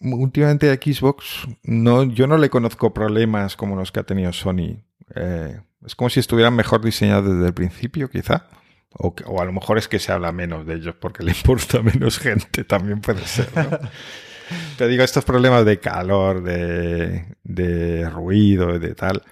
últimamente 0.00 0.70
a 0.70 0.74
Xbox 0.74 1.46
no, 1.62 2.04
yo 2.04 2.26
no 2.26 2.36
le 2.36 2.50
conozco 2.50 2.92
problemas 2.92 3.56
como 3.56 3.76
los 3.76 3.92
que 3.92 4.00
ha 4.00 4.04
tenido 4.04 4.32
Sony. 4.32 4.84
Eh, 5.14 5.60
es 5.84 5.94
como 5.94 6.10
si 6.10 6.20
estuvieran 6.20 6.54
mejor 6.54 6.82
diseñados 6.82 7.32
desde 7.32 7.46
el 7.46 7.54
principio, 7.54 8.10
quizá. 8.10 8.48
O, 8.96 9.14
a 9.40 9.44
lo 9.44 9.52
mejor 9.52 9.78
es 9.78 9.88
que 9.88 9.98
se 9.98 10.12
habla 10.12 10.30
menos 10.32 10.66
de 10.66 10.74
ellos 10.74 10.94
porque 11.00 11.24
le 11.24 11.32
importa 11.32 11.82
menos 11.82 12.18
gente, 12.18 12.64
también 12.64 13.00
puede 13.00 13.24
ser. 13.24 13.48
Te 14.76 14.86
digo, 14.86 15.02
estos 15.02 15.24
problemas 15.24 15.64
de 15.64 15.80
calor, 15.80 16.42
de, 16.42 17.24
de 17.42 18.08
ruido, 18.10 18.78
de 18.78 18.94
tal, 18.94 19.22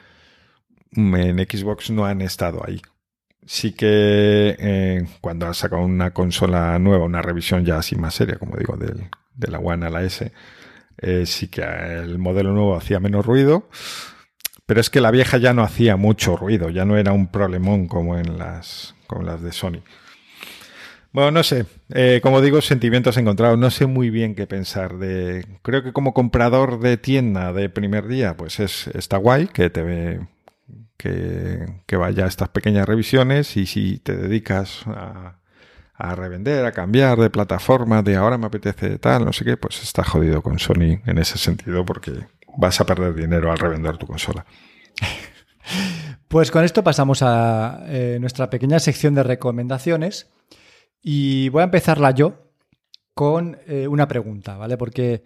en 0.95 1.39
Xbox 1.39 1.91
no 1.91 2.05
han 2.05 2.21
estado 2.21 2.63
ahí. 2.67 2.81
Sí 3.45 3.73
que 3.73 4.57
eh, 4.59 5.07
cuando 5.21 5.47
ha 5.47 5.55
sacado 5.55 5.83
una 5.83 6.13
consola 6.13 6.79
nueva, 6.79 7.05
una 7.05 7.23
revisión 7.23 7.65
ya 7.65 7.79
así 7.79 7.97
más 7.97 8.15
seria, 8.15 8.39
como 8.39 8.57
digo, 8.57 8.77
del, 8.77 9.09
de 9.35 9.49
la 9.51 9.59
One 9.59 9.87
a 9.87 9.91
la 9.91 10.03
S, 10.03 10.31
eh, 10.99 11.27
sí 11.27 11.49
que 11.49 11.63
el 11.63 12.19
modelo 12.19 12.53
nuevo 12.53 12.77
hacía 12.77 13.01
menos 13.01 13.27
ruido, 13.27 13.69
pero 14.67 14.81
es 14.81 14.91
que 14.91 15.01
la 15.01 15.11
vieja 15.11 15.39
ya 15.39 15.53
no 15.53 15.63
hacía 15.63 15.97
mucho 15.97 16.37
ruido, 16.37 16.71
ya 16.71 16.85
no 16.85 16.97
era 16.97 17.13
un 17.13 17.27
problemón 17.27 17.89
como 17.89 18.17
en 18.17 18.39
las, 18.39 18.95
como 19.07 19.23
las 19.23 19.43
de 19.43 19.53
Sony. 19.53 19.83
Bueno, 21.13 21.31
no 21.31 21.43
sé, 21.43 21.67
eh, 21.93 22.21
como 22.23 22.41
digo, 22.41 22.63
sentimientos 22.63 23.19
encontrados, 23.19 23.59
no 23.59 23.71
sé 23.71 23.85
muy 23.87 24.09
bien 24.09 24.35
qué 24.35 24.47
pensar 24.47 24.97
de... 24.97 25.45
Creo 25.61 25.83
que 25.83 25.93
como 25.93 26.15
comprador 26.15 26.81
de 26.81 26.97
tienda 26.97 27.53
de 27.53 27.69
primer 27.69 28.07
día, 28.07 28.37
pues 28.37 28.61
es, 28.61 28.87
está 28.95 29.19
guay 29.19 29.49
que 29.49 29.69
te 29.69 29.83
ve, 29.83 30.21
que, 31.03 31.97
vaya 31.97 32.25
a 32.25 32.29
estas 32.29 32.49
pequeñas 32.51 32.87
revisiones 32.87 33.57
y 33.57 33.67
si 33.67 33.99
te 33.99 34.17
dedicas 34.17 34.83
a, 34.87 35.39
a 35.95 36.15
revender, 36.15 36.65
a 36.65 36.73
cambiar 36.73 37.19
de 37.19 37.31
plataforma, 37.31 38.03
de 38.03 38.17
ahora 38.17 38.39
me 38.39 38.47
apetece 38.47 38.99
tal, 38.99 39.25
no 39.25 39.33
sé 39.33 39.45
qué, 39.45 39.57
pues 39.57 39.83
está 39.83 40.05
jodido 40.05 40.43
con 40.43 40.59
Sony 40.59 41.01
en 41.07 41.19
ese 41.19 41.39
sentido 41.39 41.85
porque 41.85 42.13
vas 42.57 42.81
a 42.81 42.87
perder 42.87 43.15
dinero 43.15 43.51
al 43.51 43.59
revender 43.59 43.97
tu 43.99 44.07
consola. 44.07 44.47
Pues 46.29 46.51
con 46.51 46.65
esto 46.65 46.83
pasamos 46.83 47.23
a 47.23 47.85
eh, 47.89 48.17
nuestra 48.21 48.49
pequeña 48.49 48.79
sección 48.79 49.15
de 49.15 49.23
recomendaciones 49.23 50.31
y 51.03 51.51
voy 51.51 51.61
a 51.61 51.65
empezarla 51.65 52.13
yo 52.13 52.53
con 53.15 53.59
eh, 53.67 53.87
una 53.87 54.09
pregunta, 54.09 54.57
¿vale? 54.57 54.79
Porque 54.79 55.25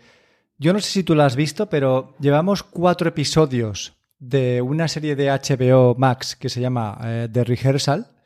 yo 0.58 0.72
no 0.72 0.80
sé 0.80 0.90
si 0.90 1.04
tú 1.04 1.14
la 1.14 1.26
has 1.26 1.36
visto, 1.36 1.70
pero 1.70 2.16
llevamos 2.18 2.62
cuatro 2.64 3.08
episodios 3.08 3.96
de 4.18 4.62
una 4.62 4.88
serie 4.88 5.16
de 5.16 5.30
HBO 5.30 5.94
Max 5.96 6.36
que 6.36 6.48
se 6.48 6.60
llama 6.60 6.98
eh, 7.02 7.28
The 7.30 7.44
Rehearsal 7.44 8.16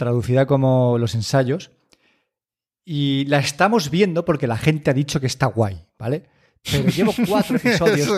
traducida 0.00 0.46
como 0.46 0.96
Los 0.98 1.14
ensayos, 1.14 1.70
y 2.84 3.26
la 3.26 3.38
estamos 3.38 3.90
viendo 3.90 4.24
porque 4.24 4.46
la 4.46 4.56
gente 4.56 4.90
ha 4.90 4.94
dicho 4.94 5.20
que 5.20 5.26
está 5.26 5.46
guay, 5.46 5.84
¿vale? 5.98 6.28
Pero 6.62 6.84
llevo 6.96 7.14
cuatro 7.28 7.56
episodios. 7.56 8.08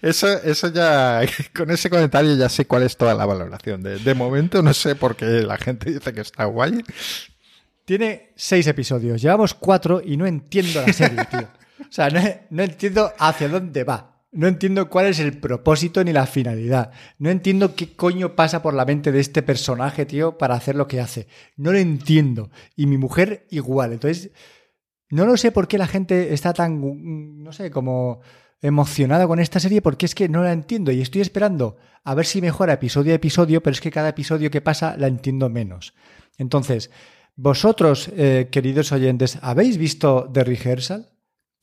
eso, 0.00 0.26
ya, 0.28 0.40
eso, 0.44 0.68
ya, 0.68 1.20
con 1.54 1.70
ese 1.70 1.90
comentario 1.90 2.34
ya 2.36 2.48
sé 2.48 2.66
cuál 2.66 2.84
es 2.84 2.96
toda 2.96 3.14
la 3.14 3.26
valoración. 3.26 3.82
De, 3.82 3.98
de 3.98 4.14
momento 4.14 4.62
no 4.62 4.72
sé 4.72 4.94
por 4.94 5.16
qué 5.16 5.26
la 5.42 5.58
gente 5.58 5.90
dice 5.92 6.12
que 6.12 6.20
está 6.20 6.44
guay. 6.44 6.82
Tiene 7.84 8.32
seis 8.36 8.66
episodios, 8.68 9.20
llevamos 9.20 9.54
cuatro 9.54 10.00
y 10.02 10.16
no 10.16 10.26
entiendo 10.26 10.82
la 10.86 10.92
serie, 10.92 11.24
tío. 11.30 11.48
O 11.80 11.92
sea, 11.92 12.08
no, 12.08 12.22
no 12.50 12.62
entiendo 12.62 13.12
hacia 13.18 13.48
dónde 13.48 13.82
va. 13.82 14.11
No 14.32 14.48
entiendo 14.48 14.88
cuál 14.88 15.06
es 15.06 15.20
el 15.20 15.38
propósito 15.38 16.02
ni 16.02 16.12
la 16.12 16.26
finalidad. 16.26 16.90
No 17.18 17.28
entiendo 17.28 17.74
qué 17.74 17.94
coño 17.94 18.34
pasa 18.34 18.62
por 18.62 18.72
la 18.72 18.86
mente 18.86 19.12
de 19.12 19.20
este 19.20 19.42
personaje, 19.42 20.06
tío, 20.06 20.38
para 20.38 20.54
hacer 20.54 20.74
lo 20.74 20.88
que 20.88 21.00
hace. 21.00 21.28
No 21.56 21.70
lo 21.70 21.78
entiendo. 21.78 22.50
Y 22.74 22.86
mi 22.86 22.96
mujer 22.96 23.46
igual. 23.50 23.92
Entonces, 23.92 24.30
no 25.10 25.26
lo 25.26 25.36
sé 25.36 25.52
por 25.52 25.68
qué 25.68 25.76
la 25.76 25.86
gente 25.86 26.32
está 26.32 26.54
tan, 26.54 27.42
no 27.42 27.52
sé, 27.52 27.70
como 27.70 28.22
emocionada 28.62 29.26
con 29.26 29.38
esta 29.38 29.60
serie, 29.60 29.82
porque 29.82 30.06
es 30.06 30.14
que 30.14 30.28
no 30.28 30.42
la 30.42 30.52
entiendo 30.52 30.92
y 30.92 31.02
estoy 31.02 31.20
esperando 31.20 31.76
a 32.04 32.14
ver 32.14 32.24
si 32.24 32.40
mejora 32.40 32.72
episodio 32.72 33.12
a 33.12 33.16
episodio, 33.16 33.62
pero 33.62 33.72
es 33.72 33.80
que 33.80 33.90
cada 33.90 34.08
episodio 34.08 34.50
que 34.50 34.62
pasa 34.62 34.96
la 34.96 35.08
entiendo 35.08 35.50
menos. 35.50 35.94
Entonces, 36.38 36.90
vosotros, 37.36 38.10
eh, 38.16 38.48
queridos 38.50 38.92
oyentes, 38.92 39.38
¿habéis 39.42 39.76
visto 39.76 40.30
The 40.32 40.44
Rehearsal? 40.44 41.11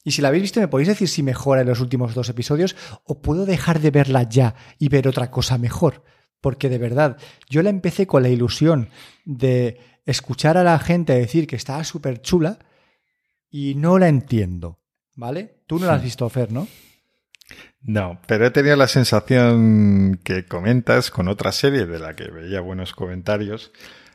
Y 0.03 0.11
si 0.11 0.21
la 0.21 0.29
habéis 0.29 0.43
visto, 0.43 0.59
me 0.59 0.67
podéis 0.67 0.87
decir 0.87 1.07
si 1.07 1.23
mejora 1.23 1.61
en 1.61 1.67
los 1.67 1.81
últimos 1.81 2.13
dos 2.13 2.29
episodios 2.29 2.75
o 3.03 3.21
puedo 3.21 3.45
dejar 3.45 3.79
de 3.79 3.91
verla 3.91 4.23
ya 4.23 4.55
y 4.77 4.89
ver 4.89 5.07
otra 5.07 5.29
cosa 5.29 5.57
mejor. 5.57 6.03
Porque 6.41 6.69
de 6.69 6.77
verdad, 6.77 7.17
yo 7.49 7.61
la 7.63 7.69
empecé 7.69 8.07
con 8.07 8.23
la 8.23 8.29
ilusión 8.29 8.89
de 9.25 9.79
escuchar 10.05 10.57
a 10.57 10.63
la 10.63 10.79
gente 10.79 11.13
decir 11.13 11.47
que 11.47 11.57
estaba 11.57 11.83
súper 11.83 12.21
chula 12.21 12.59
y 13.49 13.75
no 13.75 13.99
la 13.99 14.07
entiendo. 14.07 14.79
¿Vale? 15.15 15.63
Tú 15.67 15.79
no 15.79 15.85
la 15.85 15.95
has 15.95 16.03
visto, 16.03 16.29
Fer, 16.29 16.51
¿no? 16.51 16.67
No, 17.81 18.21
pero 18.25 18.45
he 18.45 18.51
tenido 18.51 18.75
la 18.75 18.87
sensación 18.87 20.19
que 20.23 20.45
comentas 20.45 21.11
con 21.11 21.27
otra 21.27 21.51
serie 21.51 21.85
de 21.85 21.99
la 21.99 22.15
que 22.15 22.29
veía 22.29 22.61
buenos 22.61 22.93
comentarios 22.93 23.71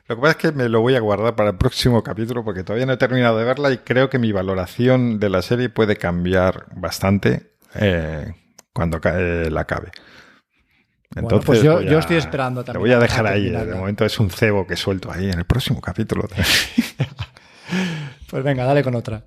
lo 0.06 0.16
que 0.16 0.20
pasa 0.20 0.30
es 0.32 0.36
que 0.36 0.52
me 0.52 0.68
lo 0.68 0.80
voy 0.80 0.96
a 0.96 1.00
guardar 1.00 1.34
para 1.34 1.50
el 1.50 1.56
próximo 1.56 2.02
capítulo 2.02 2.44
porque 2.44 2.62
todavía 2.62 2.86
no 2.86 2.92
he 2.92 2.98
terminado 2.98 3.38
de 3.38 3.44
verla 3.44 3.72
y 3.72 3.78
creo 3.78 4.10
que 4.10 4.18
mi 4.18 4.32
valoración 4.32 5.18
de 5.18 5.30
la 5.30 5.42
serie 5.42 5.70
puede 5.70 5.96
cambiar 5.96 6.66
bastante 6.76 7.54
eh, 7.74 8.34
cuando 8.72 9.00
la 9.02 9.60
acabe. 9.60 9.90
Entonces, 11.16 11.46
pues 11.46 11.62
yo, 11.62 11.80
estoy 11.80 12.16
esperando 12.16 12.64
también. 12.64 12.82
Lo 12.82 12.88
voy 12.88 12.92
a 12.92 12.98
dejar 12.98 13.26
ahí. 13.26 13.48
De 13.48 13.74
momento 13.74 14.04
es 14.04 14.18
un 14.18 14.30
cebo 14.30 14.66
que 14.66 14.76
suelto 14.76 15.12
ahí 15.12 15.30
en 15.30 15.38
el 15.38 15.44
próximo 15.44 15.80
capítulo. 15.80 16.28
pues 18.30 18.44
venga, 18.44 18.64
dale 18.64 18.82
con 18.82 18.94
otra. 18.94 19.24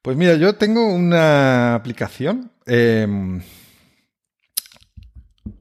Pues 0.00 0.16
mira, 0.16 0.34
yo 0.34 0.54
tengo 0.54 0.86
una 0.86 1.74
aplicación. 1.74 2.50
Em, 2.66 3.42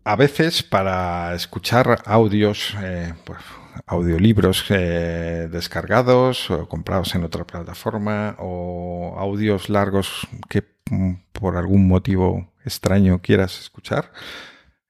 a 0.05 0.15
veces 0.15 0.63
para 0.63 1.33
escuchar 1.35 2.01
audios, 2.05 2.73
eh, 2.81 3.13
pues, 3.25 3.39
audiolibros 3.85 4.65
eh, 4.69 5.47
descargados 5.51 6.49
o 6.51 6.67
comprados 6.67 7.15
en 7.15 7.23
otra 7.23 7.45
plataforma 7.45 8.35
o 8.39 9.15
audios 9.17 9.69
largos 9.69 10.27
que 10.49 10.63
mm, 10.89 11.13
por 11.31 11.57
algún 11.57 11.87
motivo 11.87 12.53
extraño 12.65 13.21
quieras 13.21 13.59
escuchar. 13.59 14.11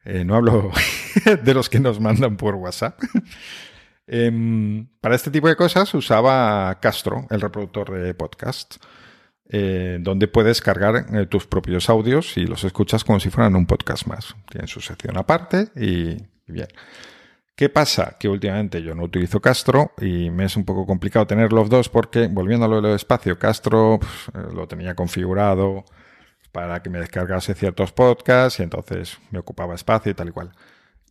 Eh, 0.05 0.25
no 0.25 0.35
hablo 0.35 0.71
de 1.43 1.53
los 1.53 1.69
que 1.69 1.79
nos 1.79 1.99
mandan 1.99 2.37
por 2.37 2.55
WhatsApp. 2.55 2.99
Em, 4.05 4.85
para 4.99 5.15
este 5.15 5.31
tipo 5.31 5.47
de 5.47 5.55
cosas 5.55 5.93
usaba 5.93 6.77
Castro, 6.81 7.25
el 7.29 7.39
reproductor 7.39 7.89
de 7.89 8.13
podcast, 8.13 8.75
eh, 9.47 9.97
donde 10.01 10.27
puedes 10.27 10.59
cargar 10.59 11.29
tus 11.29 11.47
propios 11.47 11.89
audios 11.89 12.35
y 12.35 12.45
los 12.45 12.65
escuchas 12.65 13.05
como 13.05 13.21
si 13.21 13.29
fueran 13.29 13.55
un 13.55 13.65
podcast 13.65 14.05
más. 14.05 14.35
Tienen 14.49 14.67
su 14.67 14.81
sección 14.81 15.15
aparte 15.15 15.69
y 15.77 16.17
bien. 16.47 16.67
¿Qué 17.55 17.69
pasa? 17.69 18.17
Que 18.19 18.27
últimamente 18.27 18.81
yo 18.81 18.95
no 18.95 19.03
utilizo 19.03 19.39
Castro 19.39 19.91
y 20.01 20.31
me 20.31 20.45
es 20.45 20.57
un 20.57 20.65
poco 20.65 20.87
complicado 20.87 21.27
tener 21.27 21.53
los 21.53 21.69
dos 21.69 21.87
porque, 21.87 22.27
volviendo 22.27 22.65
a 22.65 22.69
lo 22.69 22.81
del 22.81 22.95
espacio, 22.95 23.37
Castro 23.37 23.99
pues, 23.99 24.53
lo 24.53 24.67
tenía 24.67 24.95
configurado 24.95 25.85
para 26.51 26.81
que 26.81 26.89
me 26.89 26.99
descargase 26.99 27.53
ciertos 27.53 27.91
podcasts 27.91 28.59
y 28.59 28.63
entonces 28.63 29.19
me 29.31 29.39
ocupaba 29.39 29.75
espacio 29.75 30.11
y 30.11 30.15
tal 30.15 30.29
y 30.29 30.31
cual. 30.31 30.51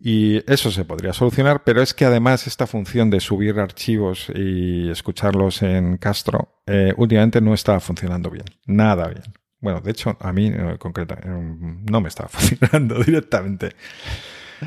Y 0.01 0.43
eso 0.53 0.73
se 0.73 0.85
podría 0.85 1.13
solucionar, 1.13 1.63
pero 1.63 1.81
es 1.81 1.95
que 1.95 2.05
además 2.05 2.49
esta 2.49 2.67
función 2.67 3.09
de 3.09 3.21
subir 3.21 3.61
archivos 3.61 4.27
y 4.35 4.91
escucharlos 4.91 5.63
en 5.63 5.97
Castro 5.97 6.61
eh, 6.67 6.93
últimamente 6.97 7.41
no 7.41 7.55
estaba 7.55 7.79
funcionando 7.79 8.31
bien, 8.31 8.47
nada 8.67 9.07
bien. 9.07 9.23
Bueno, 9.61 9.81
de 9.81 9.93
hecho, 9.93 10.17
a 10.19 10.33
mí 10.33 10.47
en 10.47 10.77
concreto 10.79 11.15
no 11.25 12.01
me 12.01 12.09
estaba 12.09 12.29
funcionando 12.33 12.99
directamente. 12.99 13.77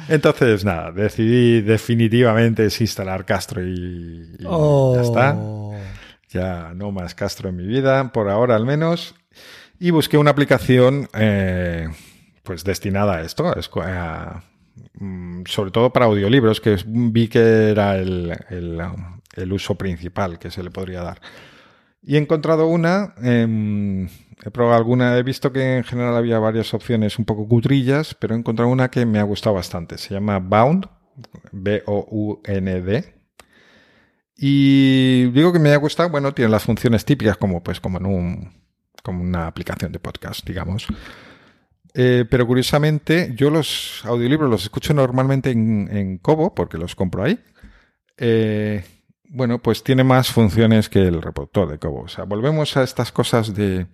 Entonces, 0.09 0.65
nada, 0.65 0.91
decidí 0.91 1.61
definitivamente 1.61 2.63
desinstalar 2.63 3.25
Castro 3.25 3.65
y, 3.65 4.37
ya 4.39 4.49
oh. 4.49 4.99
está. 4.99 5.37
Ya 6.29 6.73
no 6.75 6.91
más 6.91 7.15
Castro 7.15 7.49
en 7.49 7.55
mi 7.55 7.65
vida, 7.65 8.11
por 8.11 8.29
ahora 8.29 8.55
al 8.55 8.65
menos. 8.65 9.15
Y 9.79 9.91
busqué 9.91 10.17
una 10.17 10.31
aplicación 10.31 11.09
eh, 11.13 11.87
pues 12.43 12.63
destinada 12.63 13.15
a 13.17 13.21
esto, 13.21 13.53
a, 13.81 14.43
mm, 14.99 15.43
sobre 15.47 15.71
todo 15.71 15.91
para 15.91 16.05
audiolibros, 16.05 16.61
que 16.61 16.77
vi 16.85 17.27
que 17.27 17.69
era 17.69 17.97
el, 17.97 18.35
el, 18.49 19.53
uso 19.53 19.75
principal 19.75 20.39
que 20.39 20.51
se 20.51 20.63
le 20.63 20.71
podría 20.71 21.01
dar. 21.01 21.19
Y 22.07 22.15
he 22.15 22.19
encontrado 22.19 22.67
una, 22.67 23.15
em, 23.23 24.07
he 24.43 24.51
probado 24.51 24.75
alguna, 24.77 25.17
he 25.17 25.23
visto 25.23 25.51
que 25.51 25.77
en 25.77 25.83
general 25.83 26.15
había 26.15 26.37
varias 26.37 26.71
opciones 26.75 27.17
un 27.17 27.25
poco 27.25 27.47
cutrillas, 27.47 28.13
pero 28.13 28.35
he 28.35 28.37
encontrado 28.37 28.69
una 28.69 28.91
que 28.91 29.07
me 29.07 29.17
ha 29.17 29.23
gustado 29.23 29.55
bastante. 29.55 29.97
Se 29.97 30.13
llama 30.13 30.37
Bound, 30.37 30.87
B-O-U-N-D. 31.51 33.15
Y 34.37 35.31
digo 35.31 35.51
que 35.51 35.59
me 35.59 35.71
ha 35.71 35.77
gustado, 35.77 36.09
bueno, 36.09 36.31
tiene 36.33 36.51
las 36.51 36.63
funciones 36.63 37.05
típicas 37.05 37.37
como 37.37 37.63
pues 37.63 37.79
como 37.79 37.97
en 37.97 38.05
un 38.05 38.53
como 39.01 39.23
una 39.23 39.47
aplicación 39.47 39.91
de 39.91 39.99
podcast, 39.99 40.45
digamos. 40.45 40.85
Eh, 41.95 42.25
pero 42.29 42.45
curiosamente, 42.45 43.33
yo 43.35 43.49
los 43.49 44.03
audiolibros 44.05 44.49
los 44.49 44.63
escucho 44.63 44.93
normalmente 44.93 45.51
en, 45.51 45.89
en 45.91 46.17
Kobo, 46.19 46.53
porque 46.53 46.77
los 46.77 46.95
compro 46.95 47.23
ahí. 47.23 47.39
Eh, 48.17 48.83
bueno, 49.29 49.61
pues 49.61 49.83
tiene 49.83 50.03
más 50.03 50.31
funciones 50.31 50.89
que 50.89 51.07
el 51.07 51.21
reproductor 51.21 51.69
de 51.69 51.79
Kobo. 51.79 52.01
O 52.03 52.07
sea, 52.07 52.23
volvemos 52.25 52.77
a 52.77 52.83
estas 52.83 53.11
cosas 53.11 53.53
de 53.53 53.87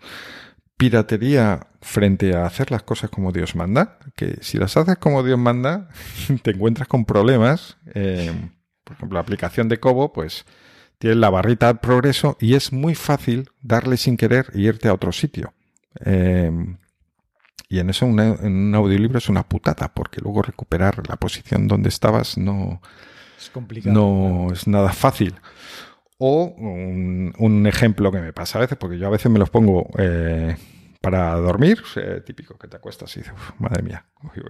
piratería 0.78 1.68
frente 1.82 2.36
a 2.36 2.46
hacer 2.46 2.72
las 2.72 2.84
cosas 2.84 3.10
como 3.10 3.32
Dios 3.32 3.56
manda, 3.56 4.00
que 4.16 4.38
si 4.42 4.58
las 4.58 4.78
haces 4.78 4.98
como 4.98 5.24
Dios 5.24 5.38
manda, 5.38 5.90
te 6.44 6.52
encuentras 6.52 6.88
con 6.88 7.06
problemas. 7.06 7.78
Eh, 7.94 8.32
por 8.84 8.96
ejemplo, 8.96 9.16
la 9.16 9.22
aplicación 9.22 9.70
de 9.70 9.80
Kobo, 9.80 10.12
pues 10.12 10.46
tiene 10.98 11.16
la 11.16 11.30
barrita 11.30 11.68
de 11.68 11.80
progreso 11.80 12.38
y 12.40 12.56
es 12.56 12.74
muy 12.74 12.96
fácil 12.96 13.50
darle 13.62 13.98
sin 13.98 14.18
querer 14.18 14.52
e 14.54 14.62
irte 14.62 14.88
a 14.88 14.94
otro 14.94 15.12
sitio. 15.12 15.54
Eh, 16.06 16.52
y 17.70 17.80
en 17.80 17.90
eso 17.90 18.06
en 18.06 18.20
un 18.20 18.76
audiolibro 18.76 19.18
es 19.18 19.30
una 19.30 19.48
putada, 19.48 19.94
porque 19.94 20.20
luego 20.22 20.42
recuperar 20.42 21.08
la 21.08 21.16
posición 21.16 21.68
donde 21.68 21.90
estabas 21.90 22.38
no 22.38 22.82
es, 23.42 23.50
complicado, 23.50 23.94
no 23.94 24.54
es 24.54 24.68
nada 24.68 24.92
fácil. 24.92 25.36
O 26.18 26.46
un, 26.46 27.66
ejemplo 27.66 28.12
que 28.12 28.20
me 28.20 28.32
pasa 28.32 28.60
a 28.60 28.62
veces, 28.62 28.78
porque 28.78 28.98
yo 28.98 29.08
a 29.08 29.10
veces 29.10 29.32
me 29.32 29.40
los 29.40 29.50
pongo 29.50 29.90
eh, 29.98 30.56
para 31.02 31.34
dormir, 31.34 31.82
eh, 31.96 32.22
típico 32.24 32.60
que 32.60 32.68
te 32.68 32.78
acuestas 32.78 33.16
y 33.18 33.22
dices, 33.22 33.34
madre 33.58 33.82
mía, 33.82 34.06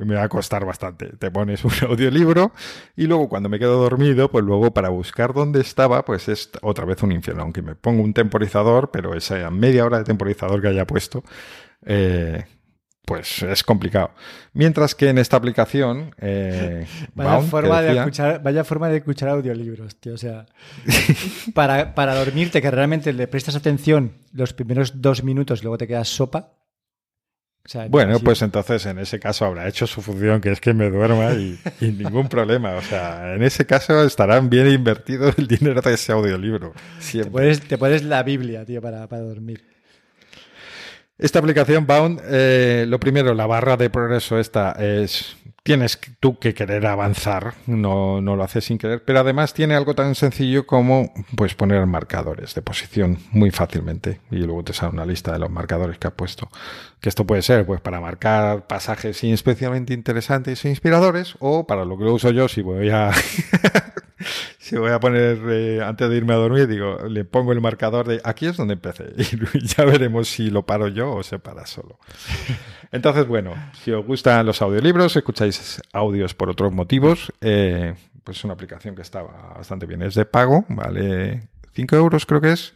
me 0.06 0.16
va 0.16 0.24
a 0.24 0.30
costar 0.30 0.66
bastante. 0.66 1.16
Te 1.18 1.32
pones 1.32 1.64
un 1.64 1.72
audiolibro 1.90 2.52
y 2.98 3.08
luego 3.08 3.30
cuando 3.30 3.48
me 3.48 3.58
quedo 3.58 3.82
dormido, 3.82 4.30
pues 4.30 4.44
luego 4.44 4.74
para 4.74 4.90
buscar 4.90 5.34
dónde 5.34 5.62
estaba, 5.62 6.04
pues 6.04 6.28
es 6.28 6.52
otra 6.62 6.84
vez 6.84 7.02
un 7.04 7.14
infierno. 7.14 7.44
Aunque 7.44 7.62
me 7.62 7.76
pongo 7.76 8.04
un 8.04 8.14
temporizador, 8.14 8.92
pero 8.92 9.16
esa 9.16 9.50
media 9.50 9.86
hora 9.86 10.00
de 10.00 10.04
temporizador 10.04 10.62
que 10.62 10.68
haya 10.68 10.86
puesto, 10.86 11.24
eh, 11.86 12.44
pues 13.06 13.44
es 13.44 13.64
complicado. 13.64 14.12
Mientras 14.54 14.96
que 14.96 15.10
en 15.10 15.18
esta 15.18 15.38
aplicación. 15.38 16.14
Eh, 16.20 16.86
vaya, 17.16 17.42
forma 17.42 17.82
de 17.82 17.98
escuchar, 17.98 18.42
vaya 18.44 18.64
forma 18.64 18.90
de 18.90 18.98
escuchar 18.98 19.30
audiolibros, 19.30 19.96
tío. 19.96 20.14
O 20.14 20.18
sea, 20.18 20.46
para, 21.54 21.96
para, 21.96 22.16
dormirte, 22.16 22.62
que 22.62 22.72
realmente 22.72 23.12
le 23.14 23.28
prestas 23.28 23.56
atención 23.56 24.14
los 24.34 24.54
primeros 24.54 25.02
dos 25.02 25.24
minutos 25.24 25.60
y 25.60 25.64
luego 25.64 25.78
te 25.78 25.88
quedas 25.88 26.10
sopa. 26.10 26.54
bueno, 27.90 28.20
pues 28.20 28.42
entonces 28.44 28.86
en 28.86 29.00
ese 29.00 29.20
caso 29.20 29.46
habrá 29.46 29.68
hecho 29.68 29.88
su 29.88 30.02
función, 30.02 30.40
que 30.40 30.52
es 30.52 30.62
que 30.62 30.74
me 30.74 30.90
duerma 30.90 31.34
y, 31.34 31.60
ningún 31.82 32.30
problema. 32.30 32.76
O 32.76 32.82
sea, 32.82 33.34
en 33.34 33.44
ese 33.44 33.66
caso 33.66 34.04
estarán 34.04 34.50
bien 34.50 34.68
invertido 34.68 35.34
el 35.36 35.48
dinero 35.48 35.82
de 35.82 35.96
ese 35.96 36.12
audiolibro. 36.12 36.74
Te 37.12 37.26
puedes, 37.26 37.62
te 37.62 37.78
puedes 37.78 38.04
la 38.04 38.22
Biblia, 38.24 38.64
tío, 38.64 38.82
para, 38.82 39.08
para 39.08 39.24
dormir. 39.24 39.71
Esta 41.22 41.38
aplicación 41.38 41.86
Bound, 41.86 42.20
eh, 42.26 42.86
lo 42.88 43.00
primero, 43.00 43.36
la 43.36 43.46
barra 43.46 43.78
de 43.78 43.92
progreso 43.92 44.40
esta 44.40 44.72
es 44.72 45.38
tienes 45.64 46.00
tú 46.20 46.40
que 46.40 46.54
querer 46.54 46.86
avanzar, 46.88 47.54
no, 47.68 48.22
no, 48.22 48.36
lo 48.36 48.44
haces 48.44 48.66
sin 48.66 48.78
querer, 48.78 49.04
pero 49.04 49.20
además 49.20 49.54
tiene 49.54 49.76
algo 49.76 49.94
tan 49.94 50.16
sencillo 50.16 50.66
como 50.66 51.14
pues 51.36 51.54
poner 51.54 51.86
marcadores 51.86 52.56
de 52.56 52.62
posición 52.62 53.20
muy 53.32 53.52
fácilmente 53.52 54.20
y 54.32 54.38
luego 54.38 54.64
te 54.64 54.74
sale 54.74 54.94
una 54.94 55.06
lista 55.06 55.32
de 55.32 55.40
los 55.40 55.52
marcadores 55.52 56.00
que 56.00 56.08
ha 56.08 56.12
puesto. 56.12 56.50
Que 57.00 57.10
esto 57.10 57.26
puede 57.26 57.42
ser 57.42 57.66
pues 57.66 57.82
para 57.82 58.02
marcar 58.02 58.68
pasajes 58.68 59.24
especialmente 59.24 59.94
interesantes 59.94 60.66
e 60.66 60.70
inspiradores 60.70 61.36
o 61.40 61.66
para 61.66 61.86
lo 61.86 61.98
que 61.98 62.06
lo 62.06 62.14
uso 62.14 62.32
yo 62.32 62.48
si 62.48 62.62
voy 62.62 62.90
a 62.90 63.12
si 64.60 64.78
voy 64.78 64.92
a 64.92 65.00
poner 65.00 65.40
eh, 65.50 65.82
antes 65.84 66.10
de 66.10 66.16
irme 66.16 66.34
a 66.34 66.38
dormir 66.38 66.68
digo 66.68 66.98
le 67.08 67.26
pongo 67.26 67.52
el 67.52 67.62
marcador 67.62 68.08
de 68.08 68.22
aquí 68.24 68.48
es 68.48 68.58
donde 68.58 68.74
empecé 68.74 69.06
y 69.18 69.66
ya 69.66 69.86
veremos 69.86 70.30
si 70.30 70.50
lo 70.50 70.66
paro 70.66 70.88
yo 70.88 71.12
o 71.12 71.24
se 71.24 71.40
para 71.40 71.66
solo. 71.66 72.00
Entonces 72.92 73.28
bueno, 73.28 73.54
si 73.84 73.92
os 73.92 74.06
gustan 74.06 74.46
los 74.46 74.62
audiolibros, 74.62 75.16
escucháis 75.16 75.51
audios 75.94 76.34
por 76.34 76.50
otros 76.50 76.72
motivos, 76.72 77.32
eh, 77.42 77.96
pues 78.24 78.38
es 78.38 78.44
una 78.44 78.54
aplicación 78.54 78.96
que 78.96 79.02
está 79.02 79.22
bastante 79.22 79.86
bien. 79.86 80.02
Es 80.02 80.16
de 80.16 80.26
pago, 80.26 80.66
vale 80.70 81.50
5 81.74 81.96
euros 81.96 82.26
creo 82.26 82.42
que 82.42 82.52
es, 82.52 82.74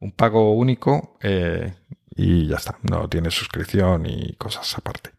un 0.00 0.12
pago 0.12 0.52
único 0.52 1.18
eh, 1.22 1.74
y 2.14 2.48
ya 2.48 2.56
está. 2.56 2.78
No 2.82 3.08
tiene 3.08 3.30
suscripción 3.30 4.06
y 4.06 4.34
cosas 4.34 4.76
aparte. 4.76 5.10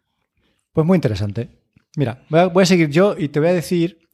Pues 0.72 0.86
muy 0.86 0.96
interesante. 0.96 1.50
Mira, 1.98 2.24
voy 2.30 2.64
a, 2.64 2.66
seguir 2.66 2.90
yo 2.90 3.16
y 3.18 3.30
te 3.30 3.40
voy 3.40 3.50
a 3.50 3.54
decir 3.54 4.10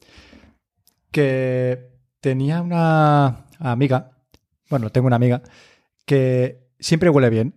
que 1.12 1.92
tenía 2.20 2.62
una 2.62 3.48
amiga, 3.60 4.12
bueno, 4.70 4.90
tengo 4.92 5.08
una 5.08 5.18
amiga, 5.18 5.44
que 6.06 6.70
siempre 6.80 7.10
huele 7.10 7.30
bien, 7.30 7.54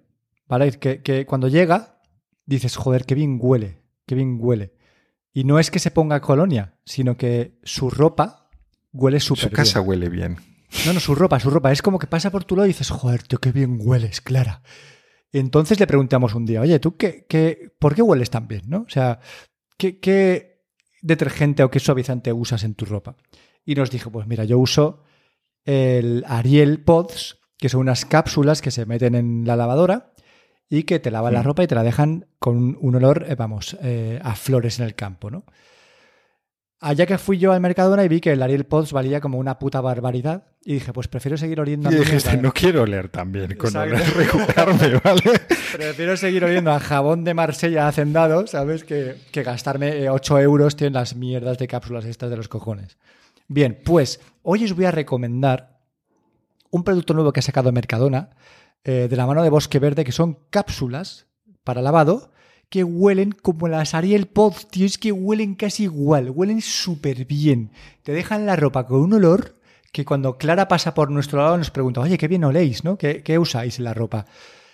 ¿vale? 0.47 0.73
Que, 0.73 1.03
que 1.03 1.25
cuando 1.25 1.49
llega 1.49 2.01
dices, 2.45 2.77
joder, 2.77 3.05
qué 3.05 3.15
bien 3.15 3.39
huele, 3.41 3.79
qué 4.07 4.15
bien 4.15 4.39
huele. 4.41 4.75
Y 5.33 5.45
no 5.45 5.59
es 5.59 5.71
que 5.71 5.79
se 5.79 5.91
ponga 5.91 6.21
colonia, 6.21 6.79
sino 6.85 7.17
que 7.17 7.59
su 7.63 7.91
ropa 7.91 8.51
huele 8.93 9.21
súper 9.21 9.45
bien. 9.45 9.51
Su 9.51 9.57
casa 9.57 9.81
huele 9.81 10.09
bien. 10.09 10.39
No, 10.87 10.93
no, 10.93 11.01
su 11.01 11.15
ropa, 11.15 11.41
su 11.41 11.51
ropa. 11.51 11.73
Es 11.73 11.83
como 11.83 11.99
que 11.99 12.07
pasa 12.07 12.31
por 12.31 12.45
tu 12.45 12.57
lado 12.57 12.67
y 12.67 12.71
dices, 12.71 12.91
joder, 12.91 13.23
tío, 13.23 13.39
qué 13.39 13.53
bien 13.53 13.79
hueles, 13.81 14.21
Clara. 14.21 14.63
Entonces 15.33 15.79
le 15.79 15.87
preguntamos 15.87 16.35
un 16.35 16.47
día, 16.47 16.61
oye, 16.61 16.79
¿tú 16.79 16.97
qué, 16.97 17.27
qué, 17.29 17.75
por 17.79 17.95
qué 17.95 18.03
hueles 18.03 18.31
tan 18.31 18.49
bien? 18.49 18.63
¿no? 18.67 18.79
O 18.81 18.89
sea, 18.89 19.21
¿qué, 19.77 19.99
¿qué 20.01 20.63
detergente 21.03 21.63
o 21.63 21.71
qué 21.71 21.81
suavizante 21.81 22.33
usas 22.33 22.65
en 22.65 22.75
tu 22.75 22.85
ropa? 22.85 23.17
Y 23.65 23.75
nos 23.75 23.91
dijo, 23.91 24.11
pues 24.11 24.27
mira, 24.27 24.45
yo 24.45 24.59
uso 24.59 25.03
el 25.65 26.25
Ariel 26.27 26.83
Pods, 26.83 27.39
que 27.59 27.69
son 27.69 27.81
unas 27.81 28.05
cápsulas 28.07 28.63
que 28.63 28.71
se 28.71 28.87
meten 28.87 29.15
en 29.15 29.47
la 29.47 29.57
lavadora 29.57 30.15
y 30.71 30.83
que 30.83 30.99
te 30.99 31.11
lavan 31.11 31.35
la 31.35 31.43
ropa 31.43 31.63
y 31.63 31.67
te 31.67 31.75
la 31.75 31.83
dejan 31.83 32.27
con 32.39 32.77
un 32.81 32.95
olor, 32.95 33.27
eh, 33.29 33.35
vamos, 33.35 33.77
eh, 33.83 34.21
a 34.23 34.35
flores 34.35 34.79
en 34.79 34.85
el 34.85 34.95
campo, 34.95 35.31
¿no? 35.31 35.45
Allá 36.81 37.07
que 37.07 37.19
fui 37.19 37.39
yo 37.39 37.53
al 37.53 37.61
Mercadona 37.61 38.05
y 38.05 38.09
vi 38.09 38.21
que 38.21 38.31
el 38.31 38.41
Ariel 38.41 38.65
Pods 38.65 38.93
valía 38.93 39.21
como 39.21 39.39
una 39.39 39.59
puta 39.59 39.81
barbaridad 39.81 40.45
y 40.65 40.75
dije, 40.75 40.93
pues 40.93 41.09
prefiero 41.09 41.37
seguir 41.37 41.61
oliendo 41.61 41.89
a... 41.89 41.93
Y 41.93 41.97
dijiste, 41.97 42.37
no 42.37 42.53
quiero 42.53 42.83
oler 42.83 43.09
también 43.09 43.57
con 43.57 43.75
oler 43.77 43.99
recuperarme, 44.17 45.01
¿vale? 45.05 45.41
prefiero 45.73 46.17
seguir 46.17 46.45
oliendo 46.45 46.71
a 46.71 46.79
jabón 46.79 47.25
de 47.25 47.35
Marsella 47.35 47.89
hacendado, 47.89 48.47
¿sabes? 48.47 48.85
Que, 48.85 49.17
que 49.33 49.43
gastarme 49.43 50.09
8 50.09 50.39
eh, 50.39 50.43
euros 50.43 50.77
en 50.81 50.93
las 50.93 51.17
mierdas 51.17 51.59
de 51.59 51.67
cápsulas 51.67 52.05
estas 52.05 52.31
de 52.31 52.37
los 52.37 52.47
cojones. 52.47 52.97
Bien, 53.49 53.81
pues 53.85 54.21
hoy 54.43 54.65
os 54.65 54.77
voy 54.77 54.85
a 54.85 54.93
recomendar 54.93 55.81
un 56.71 56.85
producto 56.85 57.13
nuevo 57.13 57.33
que 57.33 57.41
ha 57.41 57.43
sacado 57.43 57.73
Mercadona 57.73 58.31
eh, 58.85 59.09
de 59.09 59.17
la 59.17 59.27
mano 59.27 59.43
de 59.43 59.51
Bosque 59.51 59.79
Verde, 59.79 60.05
que 60.05 60.13
son 60.13 60.39
cápsulas 60.51 61.27
para 61.65 61.83
lavado 61.83 62.31
que 62.69 62.85
huelen 62.85 63.33
como 63.33 63.69
las 63.69 63.95
Ariel 63.95 64.27
Pods, 64.27 64.69
tío, 64.69 64.87
es 64.87 64.99
que 64.99 65.13
huelen 65.13 65.55
casi 65.55 65.85
igual, 65.85 66.31
huelen 66.31 66.61
súper 66.61 67.25
bien. 67.25 67.71
Te 68.03 68.13
dejan 68.13 68.47
la 68.47 68.57
ropa 68.57 68.87
con 68.87 69.01
un 69.01 69.15
olor 69.15 69.55
que 69.91 70.05
cuando 70.05 70.37
Clara 70.37 70.69
pasa 70.69 70.93
por 70.93 71.11
nuestro 71.11 71.43
lado 71.43 71.57
nos 71.57 71.71
pregunta, 71.71 72.01
oye, 72.01 72.19
qué 72.19 72.29
bien 72.29 72.45
oléis, 72.45 72.85
¿no? 72.85 72.99
¿Qué, 72.99 73.23
qué 73.23 73.39
usáis 73.39 73.79
en 73.79 73.85
la 73.85 73.95
ropa? 73.95 74.27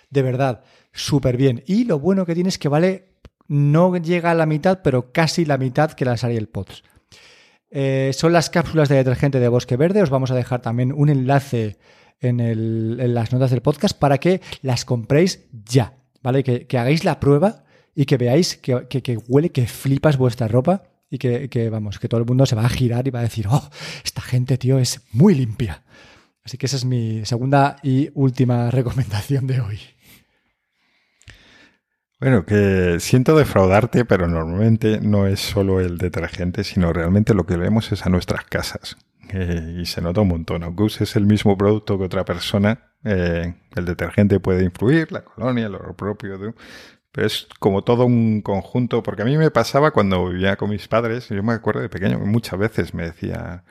De 0.09 0.21
verdad, 0.21 0.63
súper 0.91 1.37
bien. 1.37 1.63
Y 1.67 1.85
lo 1.85 1.99
bueno 1.99 2.25
que 2.25 2.35
tiene 2.35 2.49
es 2.49 2.57
que 2.57 2.67
vale, 2.67 3.15
no 3.47 3.95
llega 3.95 4.31
a 4.31 4.35
la 4.35 4.45
mitad, 4.45 4.81
pero 4.83 5.11
casi 5.13 5.45
la 5.45 5.57
mitad 5.57 5.91
que 5.91 6.05
las 6.05 6.23
Ariel 6.23 6.47
Pods. 6.49 6.83
Eh, 7.71 8.11
son 8.13 8.33
las 8.33 8.49
cápsulas 8.49 8.89
de 8.89 8.95
detergente 8.95 9.39
de 9.39 9.47
Bosque 9.47 9.77
Verde. 9.77 10.01
Os 10.01 10.09
vamos 10.09 10.31
a 10.31 10.35
dejar 10.35 10.61
también 10.61 10.93
un 10.93 11.09
enlace 11.09 11.77
en, 12.21 13.13
las 13.13 13.31
notas 13.31 13.51
del 13.51 13.61
podcast 13.61 13.97
para 13.97 14.17
que 14.17 14.41
las 14.61 14.85
compréis 14.85 15.45
ya, 15.51 15.97
¿vale? 16.21 16.43
Que, 16.43 16.77
hagáis 16.77 17.03
la 17.03 17.19
prueba 17.19 17.63
y 17.93 18.05
que 18.05 18.17
veáis 18.17 18.57
que, 18.57 19.19
huele, 19.27 19.51
que 19.51 19.67
flipas 19.67 20.17
vuestra 20.17 20.47
ropa 20.47 20.83
y 21.09 21.17
que, 21.17 21.69
vamos, 21.69 21.99
que 21.99 22.09
todo 22.09 22.19
el 22.19 22.25
mundo 22.25 22.45
se 22.45 22.55
va 22.55 22.65
a 22.65 22.69
girar 22.69 23.07
y 23.07 23.11
va 23.11 23.19
a 23.19 23.23
decir, 23.23 23.47
oh, 23.49 23.69
esta 24.03 24.21
gente, 24.21 24.57
tío, 24.57 24.79
es 24.79 25.01
muy 25.11 25.35
limpia. 25.35 25.83
Así 26.43 26.57
que 26.57 26.65
esa 26.67 26.75
es 26.75 26.85
mi 26.85 27.25
segunda 27.25 27.77
y 27.83 28.09
última 28.13 28.69
recomendación 28.71 29.47
de 29.47 29.61
hoy. 29.61 29.79
Bueno, 32.19 32.45
que 32.45 32.97
siento 32.99 33.37
defraudarte, 33.37 34.05
pero 34.05 34.27
normalmente 34.27 34.99
no 35.01 35.27
es 35.27 35.41
solo 35.41 35.81
el 35.81 35.97
detergente, 35.97 36.63
sino 36.63 36.93
realmente 36.93 37.33
lo 37.33 37.45
que 37.45 37.57
vemos 37.57 37.91
es 37.91 38.05
a 38.05 38.09
nuestras 38.09 38.45
casas. 38.45 38.97
Eh, 39.29 39.77
y 39.81 39.85
se 39.85 40.01
nota 40.01 40.21
un 40.21 40.29
montón. 40.29 40.63
Aunque 40.63 40.83
uses 40.83 41.15
el 41.15 41.25
mismo 41.25 41.57
producto 41.57 41.97
que 41.97 42.05
otra 42.05 42.25
persona, 42.25 42.91
eh, 43.03 43.53
el 43.75 43.85
detergente 43.85 44.39
puede 44.39 44.63
influir, 44.63 45.11
la 45.11 45.23
colonia, 45.23 45.69
lo 45.69 45.79
propio, 45.95 46.39
pero 47.11 47.27
es 47.27 47.47
como 47.59 47.83
todo 47.83 48.05
un 48.05 48.41
conjunto, 48.41 49.01
porque 49.03 49.21
a 49.21 49.25
mí 49.25 49.37
me 49.37 49.51
pasaba 49.51 49.91
cuando 49.91 50.29
vivía 50.29 50.57
con 50.57 50.69
mis 50.69 50.87
padres, 50.87 51.29
yo 51.29 51.43
me 51.43 51.53
acuerdo 51.53 51.81
de 51.81 51.89
pequeño, 51.89 52.19
muchas 52.19 52.59
veces 52.59 52.93
me 52.93 53.03
decía, 53.03 53.63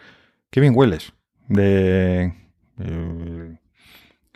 qué 0.50 0.60
bien 0.60 0.72
hueles. 0.74 1.12
Eh, 1.56 2.32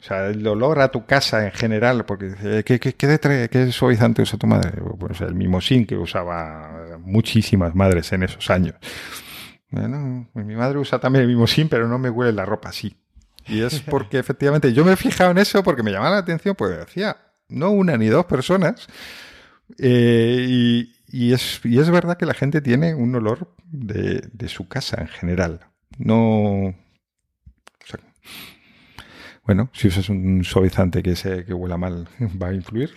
o 0.00 0.02
sea, 0.02 0.26
el 0.26 0.46
olor 0.46 0.80
a 0.80 0.90
tu 0.90 1.06
casa 1.06 1.44
en 1.44 1.52
general, 1.52 2.04
porque 2.04 2.62
¿qué, 2.64 2.78
qué, 2.78 2.94
qué, 2.94 3.48
qué 3.50 3.72
suavizante 3.72 4.22
usa 4.22 4.38
tu 4.38 4.46
madre? 4.46 4.72
Pues 4.98 5.20
el 5.22 5.34
mimosín 5.34 5.86
que 5.86 5.96
usaba 5.96 6.98
muchísimas 7.00 7.74
madres 7.74 8.12
en 8.12 8.22
esos 8.22 8.48
años. 8.50 8.74
Bueno, 9.70 10.28
mi 10.34 10.56
madre 10.56 10.78
usa 10.78 10.98
también 10.98 11.24
el 11.24 11.28
mimosín, 11.28 11.68
pero 11.68 11.88
no 11.88 11.98
me 11.98 12.10
huele 12.10 12.32
la 12.32 12.44
ropa 12.44 12.70
así. 12.70 12.96
Y 13.46 13.62
es 13.62 13.80
porque 13.90 14.18
efectivamente 14.18 14.72
yo 14.72 14.84
me 14.84 14.92
he 14.92 14.96
fijado 14.96 15.30
en 15.30 15.38
eso 15.38 15.62
porque 15.62 15.82
me 15.82 15.90
llamaba 15.90 16.16
la 16.16 16.18
atención, 16.18 16.54
pues 16.54 16.78
decía, 16.78 17.16
no 17.48 17.70
una 17.70 17.96
ni 17.96 18.06
dos 18.06 18.26
personas. 18.26 18.86
Eh, 19.78 20.46
y, 20.48 20.94
y, 21.08 21.32
es, 21.32 21.60
y 21.64 21.78
es 21.78 21.90
verdad 21.90 22.16
que 22.16 22.26
la 22.26 22.34
gente 22.34 22.60
tiene 22.60 22.94
un 22.94 23.14
olor 23.14 23.54
de, 23.64 24.22
de 24.32 24.48
su 24.48 24.68
casa 24.68 25.00
en 25.00 25.08
general. 25.08 25.60
No. 25.98 26.74
bueno, 29.44 29.70
si 29.72 29.88
usas 29.88 30.08
un 30.08 30.44
suavizante 30.44 31.02
que, 31.02 31.16
se, 31.16 31.44
que 31.44 31.52
huela 31.52 31.76
mal, 31.76 32.08
va 32.42 32.48
a 32.48 32.54
influir. 32.54 32.94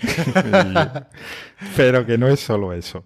pero 1.75 2.05
que 2.05 2.17
no 2.17 2.27
es 2.27 2.39
solo 2.39 2.73
eso. 2.73 3.05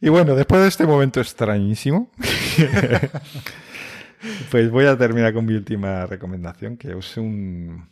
Y 0.00 0.08
bueno, 0.10 0.36
después 0.36 0.62
de 0.62 0.68
este 0.68 0.86
momento 0.86 1.20
extrañísimo, 1.20 2.10
pues 4.50 4.70
voy 4.70 4.86
a 4.86 4.96
terminar 4.96 5.34
con 5.34 5.44
mi 5.44 5.54
última 5.54 6.06
recomendación, 6.06 6.76
que 6.76 6.96
es 6.96 7.16
un, 7.16 7.88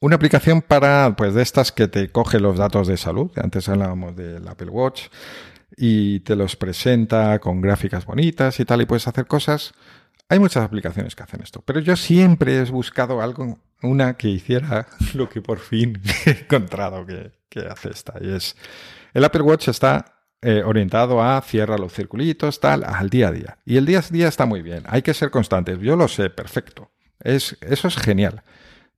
una 0.00 0.16
aplicación 0.16 0.62
para, 0.62 1.14
pues, 1.16 1.34
de 1.34 1.42
estas 1.42 1.70
que 1.70 1.86
te 1.86 2.10
coge 2.10 2.40
los 2.40 2.56
datos 2.56 2.88
de 2.88 2.96
salud. 2.96 3.30
Antes 3.36 3.68
hablábamos 3.68 4.16
del 4.16 4.48
Apple 4.48 4.70
Watch 4.70 5.08
y 5.76 6.20
te 6.20 6.34
los 6.34 6.56
presenta 6.56 7.38
con 7.40 7.60
gráficas 7.60 8.06
bonitas 8.06 8.58
y 8.58 8.64
tal, 8.64 8.80
y 8.80 8.86
puedes 8.86 9.06
hacer 9.06 9.26
cosas. 9.26 9.74
Hay 10.30 10.38
muchas 10.38 10.64
aplicaciones 10.64 11.14
que 11.14 11.22
hacen 11.22 11.42
esto, 11.42 11.62
pero 11.62 11.80
yo 11.80 11.94
siempre 11.96 12.56
he 12.56 12.64
buscado 12.64 13.20
algo, 13.20 13.58
una 13.82 14.16
que 14.16 14.28
hiciera 14.28 14.86
lo 15.12 15.28
que 15.28 15.42
por 15.42 15.58
fin 15.58 16.00
he 16.24 16.30
encontrado 16.30 17.04
que, 17.04 17.32
que 17.50 17.60
hace 17.60 17.90
esta. 17.90 18.14
Y 18.18 18.32
es, 18.32 18.56
el 19.12 19.24
Apple 19.24 19.42
Watch 19.42 19.68
está 19.68 20.19
eh, 20.42 20.62
orientado 20.64 21.22
a 21.22 21.40
cierra 21.42 21.76
los 21.76 21.92
circulitos, 21.92 22.60
tal, 22.60 22.84
al 22.84 23.10
día 23.10 23.28
a 23.28 23.32
día. 23.32 23.58
Y 23.64 23.76
el 23.76 23.86
día 23.86 23.98
a 23.98 24.02
día 24.10 24.28
está 24.28 24.46
muy 24.46 24.62
bien, 24.62 24.84
hay 24.86 25.02
que 25.02 25.14
ser 25.14 25.30
constantes, 25.30 25.78
yo 25.80 25.96
lo 25.96 26.08
sé, 26.08 26.30
perfecto. 26.30 26.90
Es, 27.18 27.58
eso 27.60 27.88
es 27.88 27.96
genial. 27.96 28.42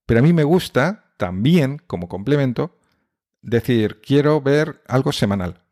Pero 0.06 0.20
a 0.20 0.22
mí 0.22 0.32
me 0.32 0.44
gusta 0.44 1.12
también, 1.16 1.80
como 1.86 2.08
complemento, 2.08 2.78
decir, 3.40 4.00
quiero 4.00 4.40
ver 4.40 4.82
algo 4.86 5.12
semanal, 5.12 5.62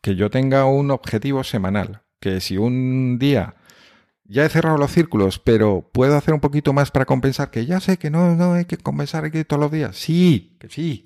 que 0.00 0.16
yo 0.16 0.30
tenga 0.30 0.64
un 0.64 0.90
objetivo 0.90 1.44
semanal, 1.44 2.02
que 2.18 2.40
si 2.40 2.56
un 2.56 3.18
día 3.18 3.56
ya 4.30 4.44
he 4.44 4.48
cerrado 4.48 4.78
los 4.78 4.92
círculos, 4.92 5.40
pero 5.40 5.90
puedo 5.92 6.16
hacer 6.16 6.32
un 6.32 6.38
poquito 6.38 6.72
más 6.72 6.92
para 6.92 7.04
compensar, 7.04 7.50
que 7.50 7.66
ya 7.66 7.80
sé 7.80 7.96
que 7.96 8.10
no, 8.10 8.36
no 8.36 8.52
hay 8.52 8.64
que 8.64 8.76
compensar 8.76 9.24
aquí 9.24 9.42
todos 9.42 9.60
los 9.60 9.72
días. 9.72 9.96
Sí, 9.96 10.56
que 10.60 10.68
sí. 10.68 11.04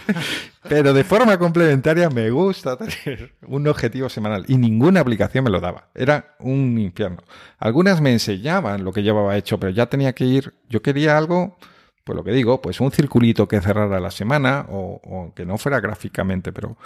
pero 0.68 0.92
de 0.92 1.04
forma 1.04 1.38
complementaria 1.38 2.10
me 2.10 2.30
gusta 2.30 2.76
tener 2.76 3.32
un 3.46 3.68
objetivo 3.68 4.08
semanal 4.08 4.44
y 4.48 4.56
ninguna 4.56 5.00
aplicación 5.00 5.44
me 5.44 5.50
lo 5.50 5.60
daba. 5.60 5.90
Era 5.94 6.34
un 6.40 6.76
infierno. 6.78 7.22
Algunas 7.58 8.00
me 8.00 8.10
enseñaban 8.10 8.82
lo 8.82 8.92
que 8.92 9.04
llevaba 9.04 9.36
hecho, 9.36 9.60
pero 9.60 9.70
ya 9.70 9.86
tenía 9.86 10.12
que 10.12 10.24
ir, 10.24 10.54
yo 10.68 10.82
quería 10.82 11.16
algo, 11.16 11.58
pues 12.02 12.16
lo 12.16 12.24
que 12.24 12.32
digo, 12.32 12.60
pues 12.60 12.80
un 12.80 12.90
circulito 12.90 13.46
que 13.46 13.60
cerrara 13.60 14.00
la 14.00 14.10
semana 14.10 14.66
o, 14.68 15.00
o 15.04 15.32
que 15.32 15.46
no 15.46 15.58
fuera 15.58 15.78
gráficamente, 15.78 16.52
pero 16.52 16.76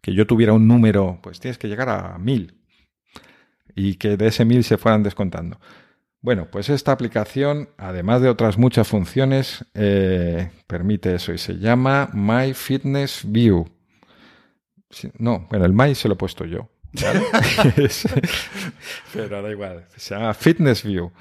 que 0.00 0.14
yo 0.14 0.24
tuviera 0.24 0.52
un 0.52 0.68
número, 0.68 1.18
pues 1.20 1.40
tienes 1.40 1.58
que 1.58 1.66
llegar 1.66 1.88
a 1.88 2.16
mil 2.16 2.54
y 3.76 3.94
que 3.94 4.16
de 4.16 4.26
ese 4.26 4.44
mil 4.44 4.64
se 4.64 4.78
fueran 4.78 5.04
descontando. 5.04 5.60
Bueno, 6.20 6.48
pues 6.50 6.70
esta 6.70 6.90
aplicación, 6.90 7.68
además 7.76 8.20
de 8.22 8.28
otras 8.28 8.58
muchas 8.58 8.88
funciones, 8.88 9.64
eh, 9.74 10.50
permite 10.66 11.14
eso 11.14 11.32
y 11.32 11.38
se 11.38 11.58
llama 11.58 12.10
My 12.12 12.52
Fitness 12.54 13.22
View. 13.24 13.70
No, 15.18 15.46
bueno, 15.50 15.66
el 15.66 15.72
My 15.72 15.94
se 15.94 16.08
lo 16.08 16.14
he 16.14 16.16
puesto 16.16 16.44
yo. 16.44 16.68
Pero 19.12 19.42
da 19.42 19.50
igual, 19.50 19.84
se 19.96 20.14
llama 20.14 20.34
Fitness 20.34 20.82
View. 20.82 21.12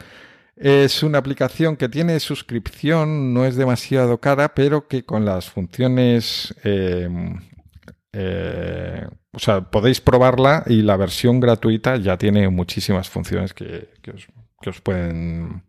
Es 0.56 1.04
una 1.04 1.18
aplicación 1.18 1.76
que 1.76 1.90
tiene 1.90 2.20
suscripción, 2.22 3.34
no 3.34 3.46
es 3.46 3.58
demasiado 3.58 4.20
cara, 4.22 4.56
pero 4.56 4.88
que 4.88 5.04
con 5.04 5.26
las 5.26 5.50
funciones 5.50 6.56
eh, 6.64 7.10
eh, 8.14 9.06
o 9.36 9.40
sea, 9.40 9.62
podéis 9.62 10.02
probarla 10.02 10.64
y 10.66 10.82
la 10.82 10.96
versión 10.96 11.40
gratuita 11.40 11.98
ya 11.98 12.18
tiene 12.18 12.50
muchísimas 12.50 13.10
funciones 13.10 13.54
que, 13.54 13.90
os, 14.66 14.82
pueden 14.82 15.64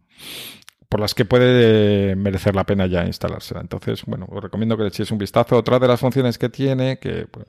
por 0.88 1.00
las 1.00 1.14
que 1.14 1.24
puede 1.24 2.14
merecer 2.14 2.54
la 2.54 2.64
pena 2.64 2.86
ya 2.86 3.04
instalársela. 3.04 3.60
Entonces, 3.60 4.04
bueno, 4.06 4.26
os 4.30 4.42
recomiendo 4.42 4.76
que 4.76 4.84
le 4.84 4.88
echéis 4.88 5.10
un 5.10 5.18
vistazo. 5.18 5.56
Otra 5.56 5.80
de 5.80 5.88
las 5.88 5.98
funciones 5.98 6.38
que 6.38 6.48
tiene, 6.48 6.98
que 6.98 7.26
pues, 7.26 7.46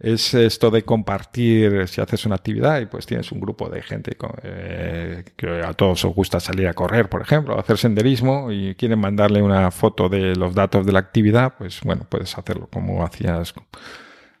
es 0.00 0.34
esto 0.34 0.70
de 0.70 0.82
compartir, 0.82 1.86
si 1.86 2.00
haces 2.00 2.26
una 2.26 2.34
actividad 2.34 2.80
y 2.80 2.86
pues 2.86 3.06
tienes 3.06 3.30
un 3.30 3.40
grupo 3.40 3.68
de 3.68 3.82
gente 3.82 4.16
eh, 4.42 5.24
que 5.36 5.62
a 5.62 5.72
todos 5.74 6.04
os 6.04 6.14
gusta 6.14 6.40
salir 6.40 6.66
a 6.66 6.74
correr, 6.74 7.08
por 7.08 7.22
ejemplo, 7.22 7.58
hacer 7.58 7.78
senderismo 7.78 8.50
y 8.50 8.74
quieren 8.74 8.98
mandarle 8.98 9.42
una 9.42 9.70
foto 9.70 10.08
de 10.08 10.34
los 10.34 10.54
datos 10.54 10.86
de 10.86 10.92
la 10.92 10.98
actividad, 10.98 11.54
pues 11.56 11.80
bueno, 11.82 12.04
puedes 12.08 12.36
hacerlo 12.36 12.68
como 12.72 13.04
hacías 13.04 13.54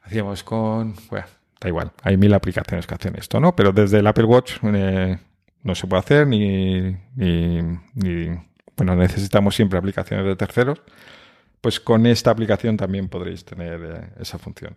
hacíamos 0.08 0.42
con... 0.42 0.94
Bueno, 1.10 1.26
da 1.60 1.68
igual, 1.68 1.92
hay 2.02 2.16
mil 2.16 2.32
aplicaciones 2.32 2.86
que 2.86 2.94
hacen 2.94 3.14
esto, 3.16 3.40
¿no? 3.40 3.54
Pero 3.54 3.72
desde 3.72 3.98
el 3.98 4.06
Apple 4.06 4.24
Watch 4.24 4.54
eh, 4.62 5.18
no 5.62 5.74
se 5.74 5.86
puede 5.86 6.00
hacer 6.00 6.26
ni, 6.26 6.96
Bueno, 8.76 8.96
necesitamos 8.96 9.54
siempre 9.54 9.78
aplicaciones 9.78 10.24
de 10.24 10.34
terceros. 10.34 10.80
Pues 11.60 11.80
con 11.80 12.06
esta 12.06 12.30
aplicación 12.30 12.76
también 12.76 13.08
podréis 13.08 13.44
tener 13.44 13.80
eh, 13.82 14.20
esa 14.20 14.38
función. 14.38 14.74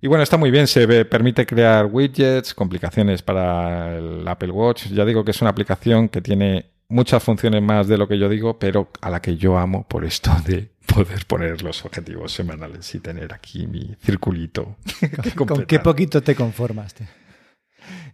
Y 0.00 0.08
bueno, 0.08 0.22
está 0.22 0.36
muy 0.36 0.50
bien, 0.50 0.66
se 0.66 0.84
ve, 0.84 1.04
permite 1.04 1.46
crear 1.46 1.86
widgets, 1.86 2.52
complicaciones 2.54 3.22
para 3.22 3.96
el 3.96 4.26
Apple 4.26 4.50
Watch. 4.50 4.88
Ya 4.88 5.04
digo 5.04 5.24
que 5.24 5.30
es 5.30 5.40
una 5.40 5.50
aplicación 5.50 6.08
que 6.08 6.20
tiene 6.20 6.71
muchas 6.92 7.22
funciones 7.22 7.62
más 7.62 7.88
de 7.88 7.98
lo 7.98 8.06
que 8.06 8.18
yo 8.18 8.28
digo, 8.28 8.58
pero 8.58 8.90
a 9.00 9.10
la 9.10 9.20
que 9.20 9.36
yo 9.36 9.58
amo 9.58 9.86
por 9.88 10.04
esto 10.04 10.30
de 10.46 10.70
poder 10.86 11.26
poner 11.26 11.62
los 11.62 11.84
objetivos 11.84 12.32
semanales 12.32 12.94
y 12.94 13.00
tener 13.00 13.32
aquí 13.32 13.66
mi 13.66 13.96
circulito. 14.04 14.76
¿Con 15.36 15.64
qué 15.64 15.80
poquito 15.80 16.22
te 16.22 16.34
conformaste? 16.34 17.08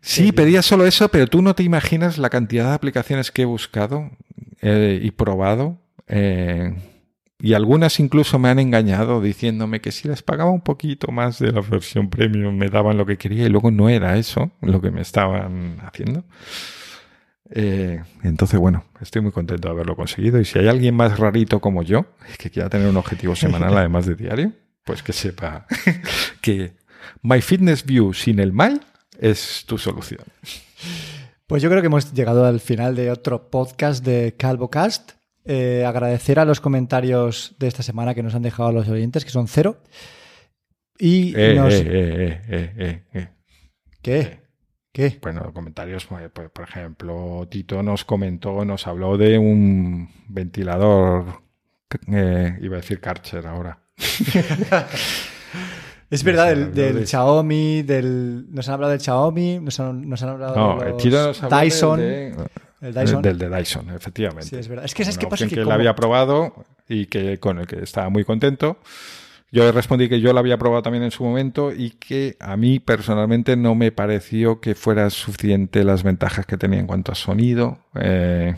Sí, 0.01 0.33
pedía 0.33 0.63
solo 0.63 0.87
eso, 0.87 1.09
pero 1.09 1.27
tú 1.27 1.43
no 1.43 1.55
te 1.55 1.63
imaginas 1.63 2.19
la 2.19 2.31
cantidad 2.31 2.69
de 2.69 2.75
aplicaciones 2.75 3.31
que 3.31 3.43
he 3.43 3.45
buscado 3.45 4.11
eh, 4.63 5.01
y 5.03 5.11
probado. 5.11 5.79
Eh, 6.07 6.75
y 7.41 7.55
algunas 7.55 8.01
incluso 8.01 8.39
me 8.39 8.49
han 8.49 8.59
engañado 8.59 9.21
diciéndome 9.21 9.81
que 9.81 9.93
si 9.93 10.09
les 10.09 10.23
pagaba 10.23 10.51
un 10.51 10.63
poquito 10.63 11.13
más 11.13 11.39
de 11.39 11.53
la 11.53 11.61
versión 11.61 12.11
premium 12.11 12.57
me 12.57 12.69
daban 12.69 12.97
lo 12.97 13.07
que 13.07 13.19
quería 13.19 13.47
y 13.47 13.49
luego 13.49 13.71
no 13.71 13.89
era 13.89 14.17
eso 14.17 14.51
lo 14.61 14.81
que 14.81 14.91
me 14.91 15.03
estaban 15.03 15.79
haciendo. 15.83 16.25
Eh, 17.51 18.03
entonces, 18.23 18.59
bueno, 18.61 18.85
estoy 19.01 19.23
muy 19.23 19.33
contento 19.33 19.69
de 19.69 19.73
haberlo 19.73 19.97
conseguido. 19.97 20.41
Y 20.41 20.45
si 20.45 20.59
hay 20.59 20.69
alguien 20.69 20.95
más 20.95 21.19
rarito 21.19 21.61
como 21.61 21.83
yo, 21.83 22.07
que 22.39 22.51
quiera 22.51 22.69
tener 22.69 22.89
un 22.89 22.97
objetivo 22.97 23.35
semanal 23.35 23.77
además 23.79 24.07
de 24.07 24.15
diario, 24.15 24.53
pues 24.85 25.03
que 25.03 25.13
sepa 25.13 25.67
que 26.41 26.73
My 27.23 27.41
Fitness 27.41 27.85
View 27.85 28.13
sin 28.15 28.39
el 28.41 28.53
My 28.53 28.81
es 29.19 29.65
tu 29.67 29.79
solución. 29.79 30.23
Pues 31.47 31.63
yo 31.63 31.71
creo 31.71 31.81
que 31.81 31.87
hemos 31.87 32.13
llegado 32.13 32.45
al 32.45 32.61
final 32.61 32.95
de 32.95 33.11
otro 33.11 33.51
podcast 33.51 34.05
de 34.05 34.35
CalvoCast. 34.37 35.13
Eh, 35.45 35.85
agradecer 35.87 36.39
a 36.39 36.45
los 36.45 36.61
comentarios 36.61 37.55
de 37.59 37.69
esta 37.69 37.83
semana 37.83 38.15
que 38.15 38.23
nos 38.23 38.35
han 38.35 38.43
dejado 38.43 38.71
los 38.71 38.87
oyentes, 38.89 39.25
que 39.25 39.31
son 39.31 39.49
cero. 39.49 39.79
Y 40.99 41.33
eh, 41.37 41.55
nos... 41.55 41.73
¿Qué? 44.03 44.48
¿Qué? 44.93 45.19
Bueno, 45.23 45.53
comentarios, 45.53 46.07
pues, 46.07 46.31
pues, 46.33 46.51
por 46.51 46.69
ejemplo, 46.69 47.47
Tito 47.51 47.83
nos 47.83 48.05
comentó, 48.05 48.65
nos 48.65 48.87
habló 48.87 49.17
de 49.17 49.39
un 49.39 50.11
ventilador, 50.29 51.43
eh, 52.13 52.59
iba 52.61 52.77
a 52.77 52.81
decir 52.81 53.01
Karcher 53.01 53.47
ahora. 53.47 53.79
es 56.11 56.25
verdad, 56.25 56.57
del, 56.57 57.07
Xiaomi, 57.07 57.83
del, 57.83 58.47
nos 58.51 58.69
han 58.69 58.75
hablado 58.75 58.93
del 58.93 59.01
Xiaomi, 59.01 59.61
nos 59.61 59.79
han, 59.79 60.09
nos 60.09 60.23
han 60.23 60.31
hablado 60.31 60.57
no, 60.57 60.79
de 60.81 60.91
los 61.11 61.43
Dyson. 61.51 62.01
el 62.01 62.95
Dyson. 62.95 63.23
Del, 63.23 63.39
de 63.39 63.49
Dyson, 63.51 63.91
efectivamente. 63.91 64.47
Sí, 64.49 64.57
es 64.57 64.69
verdad. 64.69 64.85
Es 64.85 64.95
que, 64.95 65.05
¿sabes 65.05 65.19
qué 65.19 65.27
pasa? 65.27 65.47
Que, 65.47 65.55
que 65.55 65.61
él 65.61 65.71
había 65.71 65.95
probado 65.95 66.65
y 66.89 67.07
que 67.07 67.39
con 67.39 67.59
el 67.59 67.67
que 67.67 67.83
estaba 67.83 68.09
muy 68.09 68.25
contento. 68.25 68.79
Yo 69.51 69.65
le 69.65 69.73
respondí 69.73 70.09
que 70.09 70.21
yo 70.21 70.33
la 70.33 70.41
había 70.41 70.59
probado 70.59 70.83
también 70.83 71.05
en 71.05 71.11
su 71.11 71.25
momento 71.25 71.73
y 71.73 71.91
que 71.91 72.37
a 72.39 72.57
mí 72.57 72.81
personalmente 72.81 73.57
no 73.57 73.75
me 73.75 73.93
pareció 73.93 74.61
que 74.61 74.75
fuera 74.75 75.09
suficiente 75.09 75.85
las 75.85 76.03
ventajas 76.03 76.45
que 76.45 76.59
tenía 76.59 76.79
en 76.79 76.87
cuanto 76.87 77.13
a 77.13 77.15
sonido 77.15 77.79
eh, 77.95 78.55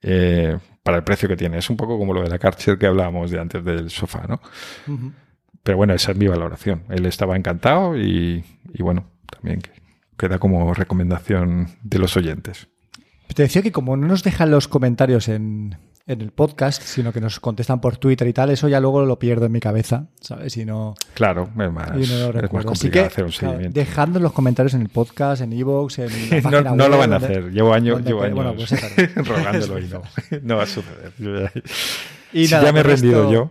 eh, 0.00 0.56
para 0.82 0.96
el 0.96 1.04
precio 1.04 1.28
que 1.28 1.36
tiene. 1.36 1.58
Es 1.58 1.68
un 1.68 1.76
poco 1.76 1.98
como 1.98 2.14
lo 2.14 2.22
de 2.22 2.30
la 2.30 2.38
Karcher 2.38 2.78
que 2.78 2.86
hablábamos 2.86 3.30
de 3.30 3.38
antes 3.38 3.62
del 3.62 3.90
sofá, 3.90 4.26
¿no? 4.26 4.40
pero 5.62 5.76
bueno, 5.76 5.92
esa 5.92 6.12
es 6.12 6.16
mi 6.16 6.26
valoración. 6.26 6.84
Él 6.88 7.04
estaba 7.04 7.36
encantado 7.36 7.98
y, 7.98 8.42
y 8.72 8.82
bueno, 8.82 9.04
también 9.30 9.60
queda 10.16 10.38
como 10.38 10.72
recomendación 10.72 11.68
de 11.82 11.98
los 11.98 12.16
oyentes. 12.16 12.68
Te 13.34 13.42
decía 13.42 13.60
que 13.60 13.72
como 13.72 13.96
no 13.96 14.06
nos 14.06 14.24
dejan 14.24 14.50
los 14.50 14.68
comentarios 14.68 15.28
en, 15.28 15.76
en 16.06 16.20
el 16.22 16.32
podcast, 16.32 16.82
sino 16.82 17.12
que 17.12 17.20
nos 17.20 17.38
contestan 17.38 17.80
por 17.80 17.96
Twitter 17.96 18.26
y 18.26 18.32
tal, 18.32 18.50
eso 18.50 18.66
ya 18.68 18.80
luego 18.80 19.04
lo 19.04 19.18
pierdo 19.18 19.46
en 19.46 19.52
mi 19.52 19.60
cabeza, 19.60 20.06
¿sabes? 20.20 20.56
Y 20.56 20.64
no, 20.64 20.94
Claro, 21.14 21.48
es 21.56 21.72
más, 21.72 21.88
y 21.94 22.10
no 22.12 22.32
lo 22.32 22.40
es 22.40 22.52
más. 22.52 22.64
Así 22.64 22.64
complicado 22.66 22.90
que, 22.90 23.00
hacer 23.12 23.24
un 23.24 23.30
claro, 23.30 23.52
seguimiento. 23.52 23.78
dejando 23.80 24.18
los 24.18 24.32
comentarios 24.32 24.74
en 24.74 24.80
el 24.82 24.88
podcast, 24.88 25.42
en 25.42 25.52
Evox, 25.52 25.98
en 26.00 26.06
la 26.08 26.36
No, 26.36 26.42
página 26.50 26.70
no 26.74 26.88
lo 26.88 26.96
web, 26.96 26.98
van 26.98 27.12
a 27.12 27.18
donde- 27.20 27.38
hacer. 27.38 27.52
Llevo 27.52 27.72
años, 27.74 28.02
llevo 28.04 28.22
años 28.22 28.34
bueno, 28.34 28.54
pues 28.54 28.70
rogándolo 29.28 29.78
y 29.78 29.86
no, 29.86 30.02
no 30.42 30.56
va 30.56 30.62
a 30.64 30.66
suceder. 30.66 31.12
Ya- 31.18 31.52
Y 32.32 32.46
si 32.46 32.52
nada, 32.54 32.64
ya 32.66 32.72
me 32.72 32.80
he 32.80 32.82
rendido 32.82 33.22
esto- 33.24 33.32
yo. 33.32 33.50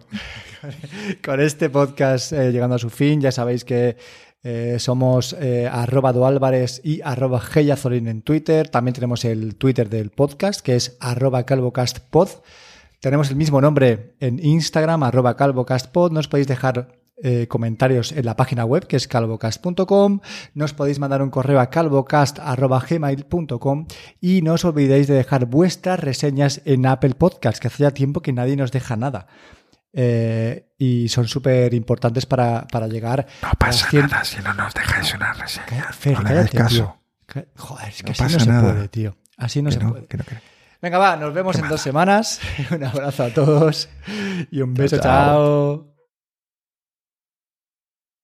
Con 1.24 1.40
este 1.40 1.70
podcast 1.70 2.34
eh, 2.34 2.52
llegando 2.52 2.76
a 2.76 2.80
su 2.80 2.90
fin, 2.90 3.22
ya 3.22 3.32
sabéis 3.32 3.64
que 3.64 3.96
eh, 4.44 4.78
somos 4.80 5.34
eh, 5.34 5.68
arroba 5.72 6.14
doálvarez 6.14 6.82
y 6.84 7.02
arroba 7.02 7.42
geyazolín 7.42 8.08
en 8.08 8.22
Twitter. 8.22 8.70
También 8.70 8.94
tenemos 8.94 9.26
el 9.26 9.56
Twitter 9.56 9.90
del 9.90 10.12
podcast, 10.12 10.62
que 10.62 10.76
es 10.76 10.98
arroba 11.00 11.44
calvocastpod. 11.44 12.30
Tenemos 13.02 13.30
el 13.30 13.36
mismo 13.36 13.62
nombre 13.62 14.16
en 14.20 14.44
Instagram, 14.44 15.04
arroba 15.04 15.36
calvocastpod. 15.36 16.12
Nos 16.12 16.28
podéis 16.28 16.48
dejar 16.48 17.00
eh, 17.22 17.48
comentarios 17.50 18.14
en 18.14 18.26
la 18.26 18.38
página 18.38 18.64
web, 18.64 18.88
que 18.88 18.96
es 18.96 19.10
calvocast.com. 19.10 20.22
Nos 20.54 20.74
podéis 20.74 21.00
mandar 21.00 21.22
un 21.22 21.30
correo 21.30 21.60
a 21.60 21.70
calvocast.gmail.com 21.70 23.88
y 24.22 24.42
no 24.42 24.54
os 24.54 24.64
olvidéis 24.64 25.08
de 25.08 25.16
dejar 25.16 25.48
vuestras 25.48 26.00
reseñas 26.00 26.62
en 26.64 26.86
Apple 26.86 27.16
Podcast, 27.16 27.60
que 27.60 27.68
hace 27.68 27.84
ya 27.84 27.92
tiempo 27.92 28.22
que 28.22 28.32
nadie 28.32 28.56
nos 28.56 28.72
deja 28.72 28.96
nada. 28.96 29.28
Eh, 29.92 30.69
y 30.80 31.08
son 31.10 31.28
súper 31.28 31.74
importantes 31.76 32.26
para, 32.26 32.66
para 32.68 32.88
llegar 32.88 33.28
No 33.44 33.50
a 33.50 33.52
pasa 33.52 33.86
las 33.86 33.94
cien- 33.94 34.10
nada 34.10 34.24
si 34.24 34.42
no 34.42 34.54
nos 34.56 34.74
dejáis 34.74 35.14
una 35.14 35.34
reseña. 35.34 35.92
Fer, 35.92 36.18
no 36.18 36.24
cállate, 36.24 36.58
caso. 36.58 36.96
Ca- 37.28 37.46
Joder, 37.58 37.90
es 37.90 37.98
que 38.02 38.04
No 38.08 38.12
así 38.26 38.34
no 38.34 38.40
se 38.40 38.50
nada. 38.50 38.74
puede, 38.74 38.88
tío. 38.88 39.16
Así 39.38 39.62
no 39.62 39.70
Que 39.70 39.76
se 39.76 39.84
no, 39.84 39.92
puede. 39.92 40.08
que 40.08 40.18
no, 40.18 40.24
que. 40.24 40.38
Venga, 40.82 40.98
va, 40.98 41.16
nos 41.18 41.34
vemos 41.34 41.58
en 41.60 41.68
dos 41.68 41.82
semanas. 41.82 42.40
Un 42.72 42.84
abrazo 42.84 43.24
a 43.26 43.30
todos 43.30 43.90
y 44.50 44.62
un 44.62 44.74
beso, 44.74 44.98
chao. 44.98 45.04
chao. 45.04 45.89